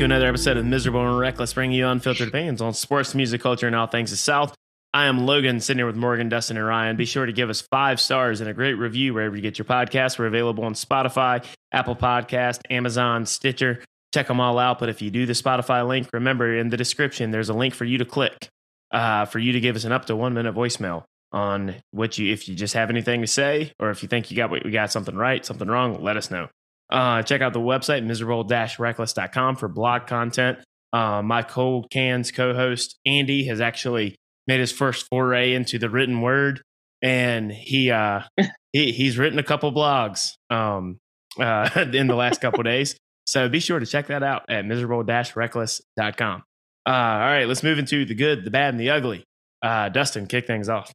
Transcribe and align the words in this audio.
to 0.00 0.04
another 0.06 0.28
episode 0.28 0.56
of 0.56 0.64
Miserable 0.64 1.06
and 1.06 1.18
Reckless, 1.18 1.52
bringing 1.52 1.76
you 1.76 1.86
unfiltered 1.86 2.28
opinions 2.28 2.62
on 2.62 2.72
sports, 2.72 3.14
music, 3.14 3.42
culture, 3.42 3.66
and 3.66 3.76
all 3.76 3.86
things 3.86 4.10
the 4.10 4.16
South. 4.16 4.54
I 4.94 5.04
am 5.04 5.26
Logan, 5.26 5.60
sitting 5.60 5.78
here 5.78 5.84
with 5.84 5.94
Morgan, 5.94 6.30
Dustin, 6.30 6.56
and 6.56 6.64
Ryan. 6.64 6.96
Be 6.96 7.04
sure 7.04 7.26
to 7.26 7.34
give 7.34 7.50
us 7.50 7.60
five 7.60 8.00
stars 8.00 8.40
and 8.40 8.48
a 8.48 8.54
great 8.54 8.72
review 8.72 9.12
wherever 9.12 9.36
you 9.36 9.42
get 9.42 9.58
your 9.58 9.66
podcasts. 9.66 10.18
We're 10.18 10.24
available 10.24 10.64
on 10.64 10.72
Spotify, 10.72 11.44
Apple 11.70 11.96
Podcast, 11.96 12.60
Amazon, 12.70 13.26
Stitcher. 13.26 13.84
Check 14.14 14.28
them 14.28 14.40
all 14.40 14.58
out. 14.58 14.78
But 14.78 14.88
if 14.88 15.02
you 15.02 15.10
do 15.10 15.26
the 15.26 15.34
Spotify 15.34 15.86
link, 15.86 16.08
remember 16.14 16.56
in 16.56 16.70
the 16.70 16.78
description, 16.78 17.30
there's 17.30 17.50
a 17.50 17.54
link 17.54 17.74
for 17.74 17.84
you 17.84 17.98
to 17.98 18.06
click 18.06 18.48
uh, 18.92 19.26
for 19.26 19.38
you 19.38 19.52
to 19.52 19.60
give 19.60 19.76
us 19.76 19.84
an 19.84 19.92
up 19.92 20.06
to 20.06 20.16
one 20.16 20.32
minute 20.32 20.54
voicemail 20.54 21.04
on 21.30 21.74
what 21.90 22.16
you, 22.16 22.32
if 22.32 22.48
you 22.48 22.54
just 22.54 22.72
have 22.72 22.88
anything 22.88 23.20
to 23.20 23.26
say, 23.26 23.74
or 23.78 23.90
if 23.90 24.02
you 24.02 24.08
think 24.08 24.30
you 24.30 24.36
got 24.38 24.50
we 24.50 24.70
got 24.70 24.90
something 24.90 25.14
right, 25.14 25.44
something 25.44 25.68
wrong, 25.68 26.02
let 26.02 26.16
us 26.16 26.30
know. 26.30 26.48
Uh, 26.90 27.22
check 27.22 27.40
out 27.40 27.52
the 27.52 27.60
website, 27.60 28.04
miserable-reckless.com 28.04 29.56
for 29.56 29.68
blog 29.68 30.06
content. 30.06 30.58
Uh, 30.92 31.22
my 31.22 31.42
cold 31.42 31.88
cans 31.90 32.32
co-host 32.32 32.98
Andy 33.06 33.44
has 33.44 33.60
actually 33.60 34.16
made 34.46 34.60
his 34.60 34.72
first 34.72 35.06
foray 35.08 35.52
into 35.52 35.78
the 35.78 35.88
written 35.88 36.20
word, 36.20 36.62
and 37.00 37.52
he 37.52 37.90
uh, 37.90 38.22
he 38.72 38.92
he's 38.92 39.18
written 39.18 39.38
a 39.38 39.44
couple 39.44 39.72
blogs 39.72 40.32
um, 40.50 40.98
uh, 41.38 41.70
in 41.92 42.08
the 42.08 42.16
last 42.16 42.40
couple 42.40 42.62
days. 42.62 42.96
So 43.26 43.48
be 43.48 43.60
sure 43.60 43.78
to 43.78 43.86
check 43.86 44.08
that 44.08 44.24
out 44.24 44.42
at 44.48 44.64
miserable-reckless.com. 44.64 46.42
Uh, 46.86 46.90
all 46.90 47.18
right, 47.18 47.44
let's 47.46 47.62
move 47.62 47.78
into 47.78 48.04
the 48.04 48.14
good, 48.14 48.44
the 48.44 48.50
bad, 48.50 48.74
and 48.74 48.80
the 48.80 48.90
ugly. 48.90 49.24
Uh, 49.62 49.88
Dustin, 49.90 50.26
kick 50.26 50.46
things 50.46 50.68
off. 50.68 50.92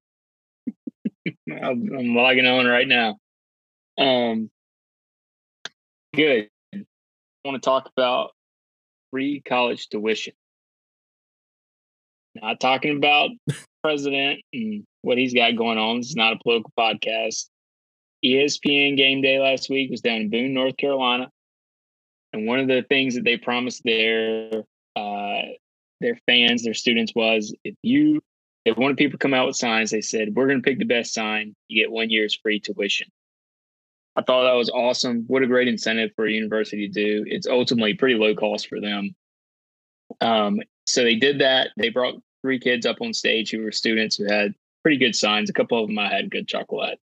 I'm, 1.28 1.90
I'm 1.98 2.16
logging 2.16 2.46
on 2.46 2.66
right 2.66 2.88
now. 2.88 3.18
Um, 3.98 4.50
good. 6.16 6.50
I 6.74 6.80
want 7.44 7.62
to 7.62 7.66
talk 7.66 7.90
about 7.96 8.32
free 9.12 9.42
college 9.42 9.88
tuition. 9.90 10.34
Not 12.36 12.60
talking 12.60 12.98
about 12.98 13.30
president 13.84 14.42
and 14.54 14.84
what 15.02 15.18
he's 15.18 15.34
got 15.34 15.56
going 15.56 15.78
on. 15.78 15.98
This 15.98 16.10
is 16.10 16.16
not 16.16 16.34
a 16.34 16.40
political 16.42 16.72
podcast. 16.78 17.46
ESPN 18.24 18.98
game 18.98 19.22
day 19.22 19.40
last 19.40 19.70
week 19.70 19.92
was 19.92 20.02
down 20.02 20.22
in 20.22 20.30
Boone, 20.30 20.54
North 20.54 20.78
Carolina. 20.78 21.30
And 22.34 22.48
one 22.48 22.60
of 22.60 22.68
the 22.68 22.84
things 22.90 23.16
that 23.16 23.24
they 23.24 23.38
promised 23.38 23.84
their 23.84 24.64
uh, 24.96 25.42
their 26.02 26.18
fans, 26.26 26.64
their 26.64 26.74
students, 26.74 27.14
was 27.16 27.54
if 27.64 27.76
you 27.84 28.22
if 28.66 28.78
one 28.78 28.92
of 28.92 28.98
people 28.98 29.20
come 29.20 29.34
out 29.34 29.48
with 29.48 29.56
signs, 29.56 29.92
they 29.92 30.02
said, 30.02 30.36
We're 30.36 30.48
gonna 30.48 30.62
pick 30.62 30.80
the 30.80 30.86
best 30.86 31.14
sign, 31.14 31.56
you 31.68 31.84
get 31.84 31.92
one 31.92 32.10
year's 32.10 32.36
free 32.36 32.60
tuition. 32.60 33.08
I 34.16 34.22
thought 34.22 34.44
that 34.44 34.54
was 34.54 34.70
awesome. 34.70 35.26
What 35.28 35.44
a 35.44 35.48
great 35.48 35.68
incentive 35.68 36.12
for 36.16 36.26
a 36.26 36.32
university 36.32 36.88
to 36.88 36.94
do. 36.94 37.26
It's 37.28 37.48
ultimately 37.48 37.96
pretty 37.96 38.16
low 38.16 38.34
cost 38.34 38.68
for 38.68 38.80
them. 38.80 39.14
Um, 40.22 40.62
so 40.86 41.04
they 41.04 41.16
did 41.16 41.40
that. 41.40 41.70
They 41.78 41.90
brought 41.90 42.16
three 42.42 42.60
kids 42.60 42.86
up 42.86 42.98
on 43.02 43.14
stage 43.14 43.52
who 43.52 43.64
were 43.64 43.72
students 43.72 44.16
who 44.16 44.26
had 44.26 44.54
pretty 44.84 44.98
good 44.98 45.16
signs. 45.16 45.50
A 45.50 45.54
couple 45.54 45.82
of 45.82 45.88
them 45.88 46.00
I 46.00 46.08
had 46.08 46.32
good 46.32 46.48
chocolate. 46.48 47.00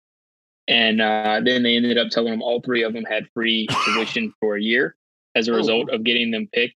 And 0.68 1.00
uh, 1.00 1.40
then 1.44 1.64
they 1.64 1.76
ended 1.76 1.98
up 1.98 2.08
telling 2.08 2.30
them 2.30 2.42
all 2.42 2.62
three 2.62 2.82
of 2.82 2.92
them 2.92 3.04
had 3.04 3.28
free 3.34 3.66
tuition 3.84 4.32
for 4.40 4.56
a 4.56 4.62
year 4.62 4.96
as 5.34 5.48
a 5.48 5.52
oh. 5.52 5.56
result 5.56 5.90
of 5.90 6.04
getting 6.04 6.30
them 6.30 6.48
picked. 6.52 6.76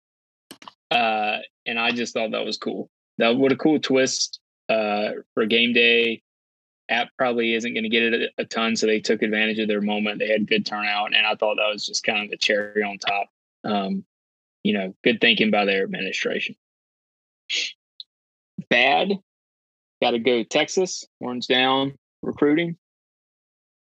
Uh, 0.89 1.39
and 1.65 1.79
I 1.79 1.91
just 1.91 2.13
thought 2.13 2.31
that 2.31 2.45
was 2.45 2.57
cool. 2.57 2.89
That 3.17 3.35
what 3.35 3.51
a 3.51 3.57
cool 3.57 3.79
twist 3.79 4.39
uh, 4.69 5.09
for 5.33 5.45
game 5.45 5.73
day. 5.73 6.23
App 6.89 7.09
probably 7.17 7.53
isn't 7.53 7.73
going 7.73 7.83
to 7.83 7.89
get 7.89 8.13
it 8.13 8.31
a, 8.37 8.45
ton, 8.45 8.75
so 8.75 8.87
they 8.87 8.99
took 8.99 9.21
advantage 9.21 9.59
of 9.59 9.67
their 9.67 9.81
moment. 9.81 10.19
They 10.19 10.27
had 10.27 10.47
good 10.47 10.65
turnout, 10.65 11.15
and 11.15 11.25
I 11.25 11.35
thought 11.35 11.55
that 11.55 11.71
was 11.71 11.85
just 11.85 12.03
kind 12.03 12.23
of 12.23 12.29
the 12.29 12.37
cherry 12.37 12.83
on 12.83 12.97
top. 12.97 13.29
Um, 13.63 14.03
you 14.63 14.73
know, 14.73 14.93
good 15.03 15.21
thinking 15.21 15.51
by 15.51 15.65
their 15.65 15.83
administration. 15.83 16.55
Bad, 18.69 19.13
got 20.01 20.11
to 20.11 20.19
go 20.19 20.43
Texas. 20.43 21.05
Horns 21.21 21.47
down 21.47 21.97
recruiting. 22.21 22.77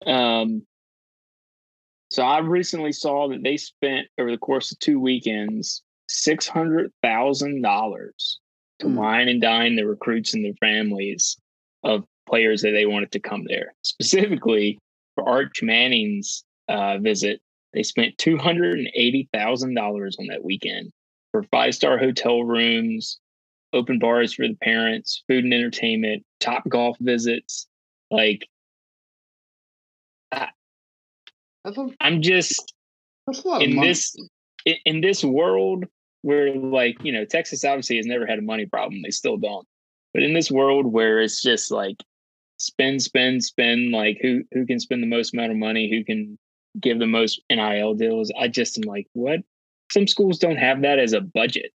Um, 0.06 0.66
so 2.10 2.22
I 2.22 2.38
recently 2.40 2.92
saw 2.92 3.28
that 3.28 3.42
they 3.42 3.56
spent 3.56 4.08
over 4.18 4.30
the 4.30 4.38
course 4.38 4.72
of 4.72 4.78
two 4.78 5.00
weekends 5.00 5.82
six 6.08 6.46
hundred 6.46 6.92
thousand 7.02 7.62
dollars 7.62 8.38
to 8.80 8.86
mm. 8.86 8.94
wine 8.94 9.28
and 9.28 9.40
dine 9.40 9.76
the 9.76 9.86
recruits 9.86 10.34
and 10.34 10.44
their 10.44 10.54
families 10.54 11.36
of 11.82 12.04
players 12.26 12.62
that 12.62 12.70
they 12.72 12.86
wanted 12.86 13.12
to 13.12 13.20
come 13.20 13.44
there. 13.46 13.74
Specifically 13.82 14.78
for 15.14 15.28
Arch 15.28 15.62
Manning's 15.62 16.44
uh, 16.68 16.98
visit, 16.98 17.40
they 17.72 17.82
spent 17.82 18.18
two 18.18 18.36
hundred 18.36 18.78
and 18.78 18.88
eighty 18.94 19.28
thousand 19.32 19.74
dollars 19.74 20.16
on 20.18 20.26
that 20.28 20.44
weekend 20.44 20.92
for 21.32 21.42
five 21.44 21.74
star 21.74 21.98
hotel 21.98 22.44
rooms, 22.44 23.18
open 23.72 23.98
bars 23.98 24.32
for 24.32 24.46
the 24.46 24.54
parents, 24.62 25.24
food 25.28 25.44
and 25.44 25.52
entertainment, 25.52 26.24
top 26.40 26.62
golf 26.68 26.96
visits. 27.00 27.66
Like, 28.10 28.46
I, 30.30 30.48
am 32.00 32.22
just 32.22 32.72
in 33.60 33.80
this 33.80 34.14
in 34.84 35.00
this 35.00 35.24
world 35.24 35.84
where 36.22 36.54
like 36.54 36.96
you 37.02 37.12
know 37.12 37.24
Texas 37.24 37.64
obviously 37.64 37.96
has 37.96 38.06
never 38.06 38.26
had 38.26 38.38
a 38.38 38.42
money 38.42 38.66
problem. 38.66 39.02
They 39.02 39.10
still 39.10 39.36
don't. 39.36 39.66
But 40.12 40.22
in 40.22 40.32
this 40.32 40.50
world 40.50 40.86
where 40.86 41.20
it's 41.20 41.42
just 41.42 41.70
like 41.70 41.96
spend, 42.64 43.02
spend, 43.02 43.44
spend, 43.44 43.92
like 43.92 44.18
who 44.20 44.44
who 44.52 44.66
can 44.66 44.80
spend 44.80 45.02
the 45.02 45.06
most 45.06 45.34
amount 45.34 45.52
of 45.52 45.58
money, 45.58 45.90
who 45.90 46.04
can 46.04 46.38
give 46.80 46.98
the 46.98 47.06
most 47.06 47.40
NIL 47.50 47.94
deals, 47.94 48.32
I 48.38 48.48
just 48.48 48.78
am 48.78 48.82
like, 48.82 49.06
what? 49.12 49.40
Some 49.92 50.06
schools 50.06 50.38
don't 50.38 50.56
have 50.56 50.82
that 50.82 50.98
as 50.98 51.12
a 51.12 51.20
budget 51.20 51.72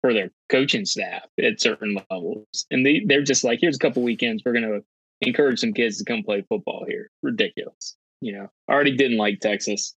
for 0.00 0.12
their 0.12 0.30
coaching 0.50 0.84
staff 0.84 1.22
at 1.42 1.60
certain 1.60 1.98
levels, 2.10 2.66
and 2.70 2.84
they 2.84 3.02
they're 3.06 3.22
just 3.22 3.44
like, 3.44 3.60
here's 3.60 3.76
a 3.76 3.80
couple 3.80 4.02
weekends, 4.02 4.42
we're 4.44 4.52
gonna 4.52 4.80
encourage 5.20 5.60
some 5.60 5.72
kids 5.72 5.98
to 5.98 6.04
come 6.04 6.22
play 6.22 6.44
football 6.48 6.84
here. 6.86 7.10
Ridiculous, 7.22 7.96
you 8.20 8.32
know. 8.32 8.48
I 8.68 8.72
already 8.72 8.96
didn't 8.96 9.16
like 9.16 9.40
Texas, 9.40 9.94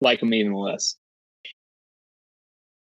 like 0.00 0.20
them 0.20 0.34
even 0.34 0.52
less. 0.52 0.96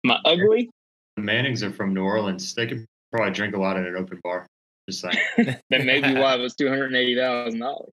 My 0.03 0.19
ugly? 0.25 0.69
The 1.15 1.23
Mannings 1.23 1.63
are 1.63 1.71
from 1.71 1.93
New 1.93 2.03
Orleans. 2.03 2.53
They 2.53 2.67
could 2.67 2.85
probably 3.11 3.33
drink 3.33 3.55
a 3.55 3.59
lot 3.59 3.77
in 3.77 3.85
an 3.85 3.95
open 3.95 4.19
bar. 4.23 4.47
Just 4.89 5.03
that 5.03 5.61
may 5.69 6.01
be 6.01 6.19
why 6.19 6.35
it 6.35 6.39
was 6.39 6.55
two 6.55 6.69
hundred 6.69 6.95
eighty 6.95 7.15
thousand 7.15 7.59
dollars. 7.59 7.91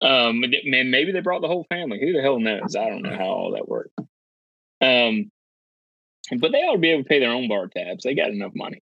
Um, 0.00 0.40
man, 0.64 0.90
maybe 0.90 1.12
they 1.12 1.20
brought 1.20 1.40
the 1.40 1.48
whole 1.48 1.66
family. 1.68 1.98
Who 2.00 2.12
the 2.12 2.22
hell 2.22 2.38
knows? 2.38 2.76
I 2.76 2.88
don't 2.88 3.02
know 3.02 3.16
how 3.16 3.24
all 3.24 3.52
that 3.52 3.68
worked. 3.68 3.98
Um, 4.80 5.30
but 6.38 6.52
they 6.52 6.58
ought 6.58 6.74
to 6.74 6.78
be 6.78 6.90
able 6.90 7.04
to 7.04 7.08
pay 7.08 7.20
their 7.20 7.30
own 7.30 7.48
bar 7.48 7.68
tabs. 7.68 8.04
They 8.04 8.14
got 8.14 8.30
enough 8.30 8.52
money. 8.54 8.82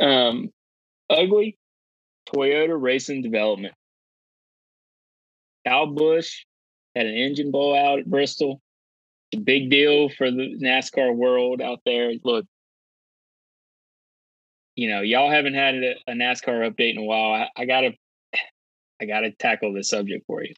Um, 0.00 0.50
ugly, 1.08 1.58
Toyota 2.28 2.80
Racing 2.80 3.22
Development. 3.22 3.74
Kyle 5.66 5.86
Busch 5.86 6.44
had 6.94 7.06
an 7.06 7.14
engine 7.14 7.50
blowout 7.50 8.00
at 8.00 8.10
Bristol 8.10 8.60
a 9.34 9.38
big 9.38 9.70
deal 9.70 10.08
for 10.08 10.30
the 10.30 10.56
NASCAR 10.60 11.14
world 11.14 11.60
out 11.60 11.80
there. 11.84 12.12
Look, 12.22 12.46
you 14.76 14.90
know, 14.90 15.00
y'all 15.00 15.30
haven't 15.30 15.54
had 15.54 15.74
a, 15.74 15.94
NASCAR 16.08 16.70
update 16.70 16.92
in 16.92 16.98
a 16.98 17.02
while. 17.02 17.32
I, 17.32 17.48
I, 17.56 17.64
gotta, 17.64 17.92
I 19.00 19.06
gotta 19.06 19.32
tackle 19.32 19.72
this 19.72 19.88
subject 19.88 20.24
for 20.26 20.44
you. 20.44 20.54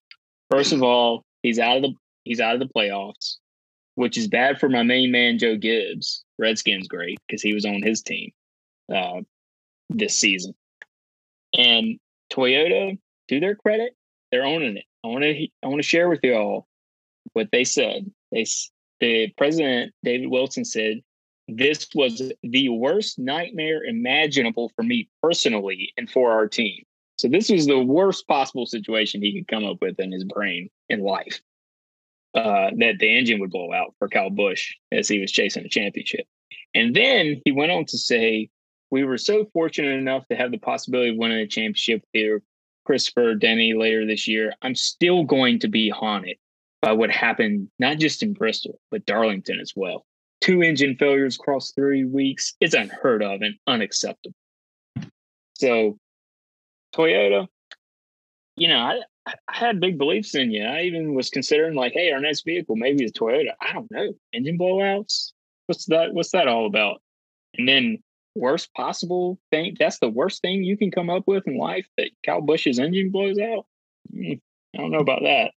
First 0.51 0.73
of 0.73 0.83
all, 0.83 1.25
he's 1.43 1.59
out 1.59 1.77
of 1.77 1.83
the 1.83 1.95
he's 2.25 2.41
out 2.41 2.55
of 2.55 2.61
the 2.61 2.69
playoffs, 2.75 3.37
which 3.95 4.19
is 4.19 4.27
bad 4.27 4.59
for 4.59 4.69
my 4.69 4.83
main 4.83 5.11
man 5.11 5.39
Joe 5.39 5.57
Gibbs. 5.57 6.25
Redskins 6.39 6.89
great 6.89 7.19
because 7.27 7.43
he 7.43 7.53
was 7.53 7.65
on 7.65 7.83
his 7.83 8.03
team 8.03 8.31
uh, 8.95 9.21
this 9.91 10.19
season. 10.19 10.55
And 11.57 11.99
Toyota, 12.33 12.99
to 13.29 13.41
their 13.41 13.57
credit, 13.57 13.95
they're 14.31 14.45
owning 14.45 14.77
it. 14.77 14.85
I 15.05 15.09
want 15.09 15.25
to 15.25 15.49
I 15.63 15.67
want 15.67 15.79
to 15.79 15.89
share 15.89 16.09
with 16.09 16.21
you 16.23 16.35
all 16.35 16.67
what 17.33 17.49
they 17.53 17.65
said. 17.65 18.11
They, 18.33 18.47
the 19.01 19.33
president, 19.37 19.93
David 20.03 20.29
Wilson, 20.29 20.65
said, 20.65 21.01
This 21.49 21.89
was 21.95 22.31
the 22.43 22.69
worst 22.69 23.19
nightmare 23.19 23.83
imaginable 23.83 24.71
for 24.77 24.83
me 24.83 25.09
personally 25.23 25.93
and 25.97 26.11
for 26.11 26.31
our 26.31 26.47
team. 26.47 26.85
So, 27.17 27.27
this 27.27 27.49
was 27.49 27.67
the 27.67 27.79
worst 27.79 28.29
possible 28.29 28.67
situation 28.67 29.23
he 29.23 29.35
could 29.35 29.49
come 29.49 29.65
up 29.65 29.79
with 29.81 29.99
in 29.99 30.13
his 30.13 30.25
brain 30.25 30.69
in 30.89 31.01
life. 31.01 31.41
Uh, 32.35 32.71
that 32.77 32.99
the 33.01 33.19
engine 33.19 33.41
would 33.41 33.51
blow 33.51 33.73
out 33.73 33.95
for 33.99 34.09
Kyle 34.09 34.29
Busch 34.29 34.75
as 34.93 35.09
he 35.09 35.19
was 35.19 35.33
chasing 35.33 35.65
a 35.65 35.69
championship. 35.69 36.27
And 36.75 36.95
then 36.95 37.41
he 37.45 37.53
went 37.53 37.73
on 37.73 37.87
to 37.87 37.97
say, 37.99 38.51
We 38.91 39.05
were 39.05 39.17
so 39.17 39.47
fortunate 39.55 39.99
enough 39.99 40.29
to 40.29 40.37
have 40.37 40.51
the 40.51 40.59
possibility 40.59 41.11
of 41.11 41.17
winning 41.17 41.39
a 41.39 41.47
championship 41.47 42.03
here, 42.13 42.43
Christopher 42.85 43.35
Denny 43.35 43.73
later 43.73 44.07
this 44.07 44.29
year. 44.29 44.53
I'm 44.61 44.75
still 44.75 45.25
going 45.25 45.61
to 45.61 45.69
be 45.69 45.89
haunted 45.89 46.37
by 46.83 46.93
what 46.93 47.11
happened 47.11 47.69
not 47.79 47.99
just 47.99 48.23
in 48.23 48.35
Bristol, 48.35 48.79
but 48.91 49.07
Darlington 49.07 49.59
as 49.59 49.73
well. 49.75 50.05
Two 50.41 50.63
engine 50.63 50.97
failures 50.97 51.37
across 51.37 51.73
three 51.73 52.05
weeks. 52.05 52.55
It's 52.61 52.75
unheard 52.75 53.23
of 53.23 53.43
and 53.43 53.57
unacceptable. 53.67 54.35
So, 55.55 55.99
Toyota, 56.95 57.49
you 58.57 58.69
know, 58.69 58.79
I, 58.79 59.01
I 59.27 59.33
had 59.49 59.81
big 59.81 59.99
beliefs 59.99 60.35
in 60.35 60.51
you. 60.51 60.65
I 60.65 60.83
even 60.83 61.15
was 61.15 61.31
considering, 61.31 61.75
like, 61.75 61.93
hey, 61.93 62.13
our 62.13 62.21
next 62.21 62.45
vehicle 62.45 62.77
maybe 62.77 63.05
is 63.05 63.13
Toyota. 63.13 63.53
I 63.61 63.73
don't 63.73 63.91
know. 63.91 64.13
Engine 64.33 64.59
blowouts? 64.59 65.33
What's 65.67 65.87
that? 65.87 66.15
What's 66.15 66.31
that 66.31 66.49
all 66.49 66.67
about? 66.67 67.03
And 67.57 67.69
then 67.69 67.99
worst 68.35 68.73
possible 68.75 69.39
thing. 69.51 69.77
That's 69.79 69.99
the 69.99 70.09
worst 70.09 70.41
thing 70.43 70.63
you 70.63 70.77
can 70.77 70.91
come 70.91 71.11
up 71.11 71.25
with 71.27 71.47
in 71.47 71.59
life. 71.59 71.87
That 71.97 72.11
Kyle 72.25 72.41
Busch's 72.41 72.79
engine 72.79 73.11
blows 73.11 73.39
out. 73.39 73.67
Mm, 74.15 74.41
I 74.75 74.79
don't 74.79 74.91
know 74.91 74.99
about 74.99 75.23
that, 75.23 75.53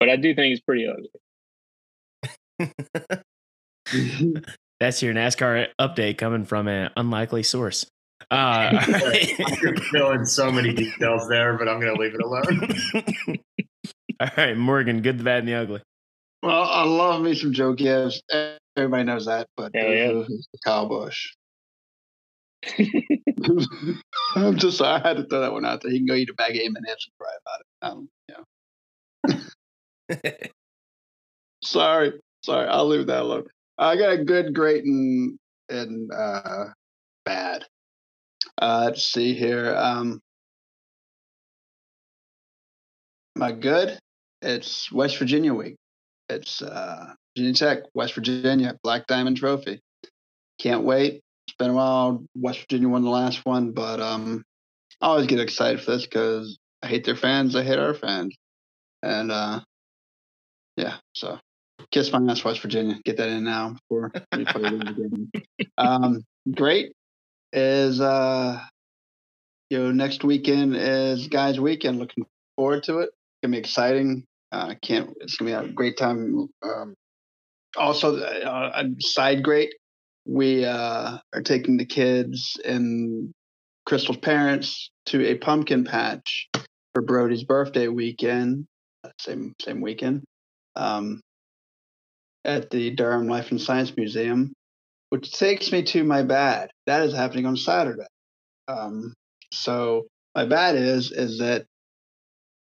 but 0.00 0.08
I 0.08 0.16
do 0.16 0.34
think 0.34 0.52
it's 0.52 0.62
pretty 0.62 0.88
ugly. 0.88 1.10
That's 4.80 5.02
your 5.02 5.14
NASCAR 5.14 5.68
update 5.80 6.18
coming 6.18 6.44
from 6.44 6.68
an 6.68 6.90
unlikely 6.96 7.42
source. 7.42 7.86
Uh, 8.30 8.70
I 8.72 9.56
could 9.60 9.82
fill 9.84 10.10
in 10.12 10.26
so 10.26 10.50
many 10.50 10.72
details 10.72 11.28
there, 11.28 11.56
but 11.56 11.68
I'm 11.68 11.80
going 11.80 11.94
to 11.94 12.00
leave 12.00 12.14
it 12.14 12.22
alone. 12.22 13.38
all 14.20 14.30
right, 14.36 14.56
Morgan, 14.56 15.00
good, 15.00 15.18
the 15.18 15.24
bad, 15.24 15.40
and 15.40 15.48
the 15.48 15.54
ugly. 15.54 15.82
Well, 16.42 16.62
I 16.62 16.84
love 16.84 17.22
me 17.22 17.34
some 17.34 17.52
Joe 17.52 17.72
Gibbs. 17.72 18.22
Everybody 18.76 19.04
knows 19.04 19.26
that, 19.26 19.46
but 19.56 19.72
Hell 19.74 19.92
yeah. 19.92 20.22
Kyle 20.64 20.86
Busch. 20.88 21.32
I'm 24.34 24.56
just 24.56 24.82
I 24.82 24.98
had 24.98 25.18
to 25.18 25.24
throw 25.24 25.40
that 25.40 25.52
one 25.52 25.64
out 25.64 25.82
there. 25.82 25.92
He 25.92 25.98
can 25.98 26.06
go 26.06 26.14
eat 26.14 26.30
a 26.30 26.34
bag 26.34 26.56
of 26.56 26.62
M 26.64 26.74
and 26.76 26.86
M's 26.88 27.08
and 27.08 27.18
cry 27.18 27.32
about 27.42 27.60
it. 27.60 27.66
Um, 27.82 28.08
yeah. 30.18 30.48
sorry, 31.62 32.12
sorry. 32.44 32.68
I'll 32.68 32.88
leave 32.88 33.06
that 33.06 33.22
alone. 33.22 33.46
I 33.78 33.96
got 33.96 34.12
a 34.12 34.24
good, 34.24 34.54
great, 34.54 34.84
and 34.84 35.38
and 35.68 36.10
uh, 36.12 36.66
bad. 37.24 37.64
Uh, 38.60 38.82
let's 38.86 39.04
see 39.04 39.34
here. 39.34 39.74
Um, 39.76 40.20
my 43.34 43.52
good. 43.52 43.98
It's 44.40 44.90
West 44.92 45.18
Virginia 45.18 45.52
week. 45.52 45.76
It's 46.28 46.62
uh, 46.62 47.12
Virginia 47.36 47.54
Tech, 47.54 47.78
West 47.94 48.14
Virginia, 48.14 48.78
Black 48.82 49.06
Diamond 49.06 49.36
Trophy. 49.36 49.80
Can't 50.58 50.84
wait. 50.84 51.22
It's 51.46 51.56
been 51.58 51.70
a 51.70 51.74
while. 51.74 52.24
West 52.34 52.60
Virginia 52.60 52.88
won 52.88 53.04
the 53.04 53.10
last 53.10 53.44
one, 53.44 53.72
but 53.72 54.00
um, 54.00 54.42
I 55.00 55.06
always 55.06 55.26
get 55.26 55.40
excited 55.40 55.82
for 55.82 55.92
this 55.92 56.06
because 56.06 56.58
I 56.82 56.86
hate 56.86 57.04
their 57.04 57.16
fans. 57.16 57.54
I 57.54 57.62
hate 57.62 57.78
our 57.78 57.94
fans, 57.94 58.34
and 59.02 59.30
uh, 59.30 59.60
yeah. 60.76 60.96
So 61.14 61.38
kiss 61.90 62.12
my 62.12 62.20
ass, 62.30 62.44
West 62.44 62.60
Virginia. 62.60 62.96
Get 63.04 63.16
that 63.18 63.28
in 63.28 63.44
now 63.44 63.76
before 63.88 64.12
we 64.32 64.44
play. 64.44 64.80
Um, 65.78 66.22
great 66.52 66.92
is 67.52 68.00
uh, 68.00 68.60
you 69.70 69.78
know 69.78 69.92
next 69.92 70.24
weekend 70.24 70.76
is 70.76 71.28
guys' 71.28 71.60
weekend. 71.60 71.98
Looking 71.98 72.26
forward 72.56 72.84
to 72.84 72.98
it. 73.00 73.10
It's 73.10 73.38
gonna 73.42 73.52
be 73.52 73.58
exciting. 73.58 74.24
Uh, 74.52 74.74
can't. 74.80 75.10
It's 75.20 75.36
gonna 75.36 75.62
be 75.62 75.68
a 75.68 75.72
great 75.72 75.96
time. 75.96 76.48
Um, 76.62 76.94
also, 77.76 78.18
uh, 78.18 78.84
side 79.00 79.42
great. 79.42 79.74
We 80.26 80.64
uh, 80.64 81.18
are 81.34 81.42
taking 81.42 81.76
the 81.76 81.86
kids 81.86 82.58
and 82.64 83.32
Crystal's 83.84 84.18
parents 84.18 84.90
to 85.06 85.24
a 85.26 85.36
pumpkin 85.36 85.84
patch 85.84 86.48
for 86.94 87.02
Brody's 87.02 87.44
birthday 87.44 87.88
weekend. 87.88 88.66
Same 89.20 89.54
same 89.60 89.80
weekend. 89.80 90.24
Um, 90.74 91.20
at 92.46 92.70
the 92.70 92.90
Durham 92.90 93.28
Life 93.28 93.50
and 93.50 93.60
Science 93.60 93.96
Museum, 93.96 94.52
which 95.10 95.32
takes 95.32 95.72
me 95.72 95.82
to 95.82 96.04
my 96.04 96.22
bad. 96.22 96.70
That 96.86 97.02
is 97.02 97.14
happening 97.14 97.44
on 97.44 97.56
Saturday. 97.56 98.06
Um, 98.68 99.12
so 99.52 100.06
my 100.34 100.46
bad 100.46 100.76
is 100.76 101.12
is 101.12 101.38
that 101.40 101.66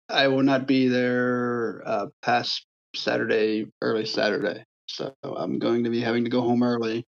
I 0.08 0.28
will 0.28 0.42
not 0.42 0.66
be 0.66 0.88
there 0.88 1.82
uh, 1.84 2.06
past 2.22 2.64
Saturday, 2.94 3.66
early 3.82 4.06
Saturday. 4.06 4.64
So 4.86 5.12
I'm 5.22 5.58
going 5.58 5.84
to 5.84 5.90
be 5.90 6.00
having 6.00 6.24
to 6.24 6.30
go 6.30 6.42
home 6.42 6.62
early 6.62 7.04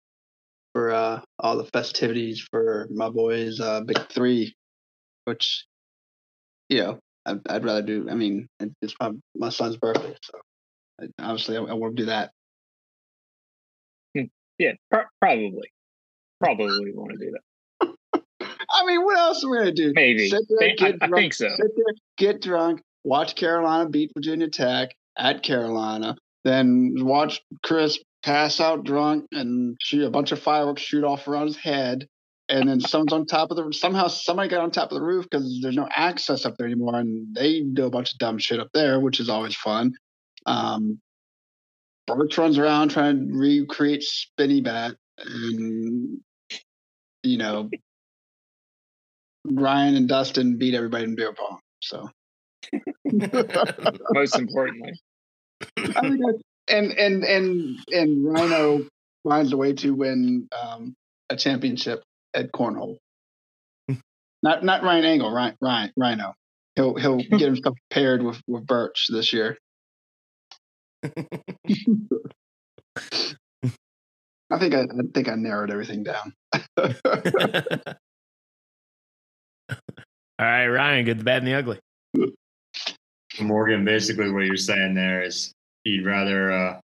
for 0.72 0.92
uh, 0.92 1.20
all 1.38 1.56
the 1.56 1.68
festivities 1.72 2.46
for 2.50 2.88
my 2.90 3.08
boys' 3.08 3.60
uh, 3.60 3.80
big 3.80 3.98
three, 4.10 4.54
which, 5.24 5.64
you 6.68 6.82
know, 6.82 6.98
I'd, 7.26 7.40
I'd 7.48 7.64
rather 7.64 7.82
do. 7.82 8.08
I 8.08 8.14
mean, 8.14 8.46
it's 8.80 8.94
my, 9.00 9.10
my 9.34 9.48
son's 9.48 9.76
birthday, 9.76 10.16
so 10.22 10.38
obviously 11.18 11.56
I, 11.56 11.62
I 11.62 11.72
want 11.74 11.96
do 11.96 12.06
that. 12.06 12.30
Yeah, 14.58 14.72
pr- 14.90 15.08
probably. 15.20 15.70
Probably 16.40 16.92
want 16.94 17.12
to 17.12 17.18
do 17.18 17.32
that. 17.32 17.40
I 18.70 18.86
mean, 18.86 19.04
what 19.04 19.16
else 19.18 19.44
are 19.44 19.50
we 19.50 19.58
gonna 19.58 19.72
do? 19.72 19.92
Maybe. 19.94 20.28
Sit 20.28 20.42
there, 20.48 20.68
I- 20.68 20.74
get 20.74 20.94
I 21.00 21.06
drunk, 21.06 21.14
think 21.14 21.34
so. 21.34 21.48
Sit 21.50 21.70
there, 21.76 21.94
get 22.16 22.42
drunk, 22.42 22.80
watch 23.04 23.34
Carolina 23.36 23.88
beat 23.88 24.10
Virginia 24.14 24.48
Tech 24.48 24.94
at 25.16 25.42
Carolina, 25.42 26.16
then 26.44 26.94
watch 26.98 27.40
Chris 27.62 27.98
pass 28.22 28.60
out 28.60 28.84
drunk 28.84 29.26
and 29.32 29.76
shoot 29.80 30.04
a 30.04 30.10
bunch 30.10 30.32
of 30.32 30.40
fireworks 30.40 30.82
shoot 30.82 31.04
off 31.04 31.28
around 31.28 31.46
his 31.46 31.56
head. 31.56 32.06
And 32.48 32.68
then 32.68 32.80
someone's 32.80 33.12
on 33.12 33.26
top 33.26 33.50
of 33.50 33.56
the 33.56 33.72
somehow 33.72 34.08
somebody 34.08 34.50
got 34.50 34.60
on 34.62 34.70
top 34.70 34.92
of 34.92 34.98
the 34.98 35.04
roof 35.04 35.24
because 35.30 35.60
there's 35.62 35.76
no 35.76 35.88
access 35.90 36.44
up 36.44 36.54
there 36.58 36.66
anymore, 36.66 36.96
and 36.96 37.34
they 37.34 37.62
do 37.62 37.84
a 37.86 37.90
bunch 37.90 38.12
of 38.12 38.18
dumb 38.18 38.36
shit 38.38 38.60
up 38.60 38.68
there, 38.74 39.00
which 39.00 39.18
is 39.18 39.30
always 39.30 39.54
fun. 39.56 39.92
Um, 40.44 41.00
Birch 42.06 42.36
runs 42.38 42.58
around 42.58 42.90
trying 42.90 43.28
to 43.28 43.34
recreate 43.34 44.02
Spinny 44.02 44.60
Bat, 44.60 44.96
and 45.18 46.20
you 47.22 47.38
know, 47.38 47.70
Ryan 49.44 49.96
and 49.96 50.08
Dustin 50.08 50.58
beat 50.58 50.74
everybody 50.74 51.04
in 51.04 51.14
beer 51.14 51.32
pong. 51.32 51.60
So, 51.82 52.08
Most 54.10 54.38
importantly. 54.38 54.92
I 55.96 56.02
mean, 56.02 56.22
and 56.68 56.92
and 56.92 57.24
and 57.24 57.78
and 57.90 58.24
Rhino 58.24 58.86
finds 59.22 59.52
a 59.52 59.56
way 59.56 59.72
to 59.74 59.94
win 59.94 60.48
um, 60.62 60.94
a 61.30 61.36
championship 61.36 62.02
at 62.34 62.52
cornhole. 62.52 62.98
not 64.42 64.64
not 64.64 64.82
Ryan 64.82 65.04
Angle, 65.04 65.32
Ryan, 65.32 65.56
Ryan 65.60 65.92
Rhino. 65.96 66.34
He'll 66.76 66.96
he'll 66.96 67.16
get 67.30 67.40
himself 67.40 67.76
paired 67.90 68.22
with 68.22 68.40
with 68.46 68.66
Birch 68.66 69.08
this 69.10 69.32
year. 69.32 69.58
I 74.50 74.58
think 74.58 74.74
I, 74.74 74.82
I 74.82 75.02
think 75.14 75.28
I 75.28 75.34
narrowed 75.34 75.70
everything 75.70 76.04
down. 76.04 76.32
All 80.36 80.46
right, 80.46 80.66
Ryan, 80.66 81.04
good, 81.04 81.18
the 81.18 81.24
bad, 81.24 81.38
and 81.38 81.46
the 81.46 81.54
ugly. 81.54 81.78
Morgan, 83.40 83.84
basically 83.84 84.30
what 84.30 84.44
you're 84.44 84.56
saying 84.56 84.94
there 84.94 85.22
is 85.22 85.52
you'd 85.84 86.06
rather 86.06 86.52
uh 86.52 86.80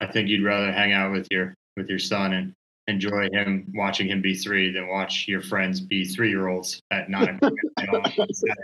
I 0.00 0.06
think 0.06 0.28
you'd 0.28 0.44
rather 0.44 0.72
hang 0.72 0.92
out 0.92 1.12
with 1.12 1.28
your 1.30 1.54
with 1.76 1.88
your 1.88 1.98
son 1.98 2.32
and 2.32 2.52
enjoy 2.86 3.28
him 3.32 3.70
watching 3.74 4.08
him 4.08 4.20
be 4.20 4.34
three 4.34 4.72
than 4.72 4.88
watch 4.88 5.26
your 5.28 5.42
friends 5.42 5.80
be 5.80 6.04
three 6.04 6.28
year 6.30 6.48
olds 6.48 6.80
at 6.90 7.08
nine 7.08 7.28
o'clock 7.36 7.52
at 7.78 7.92
night 7.92 8.18
on 8.18 8.32
Saturday. 8.32 8.60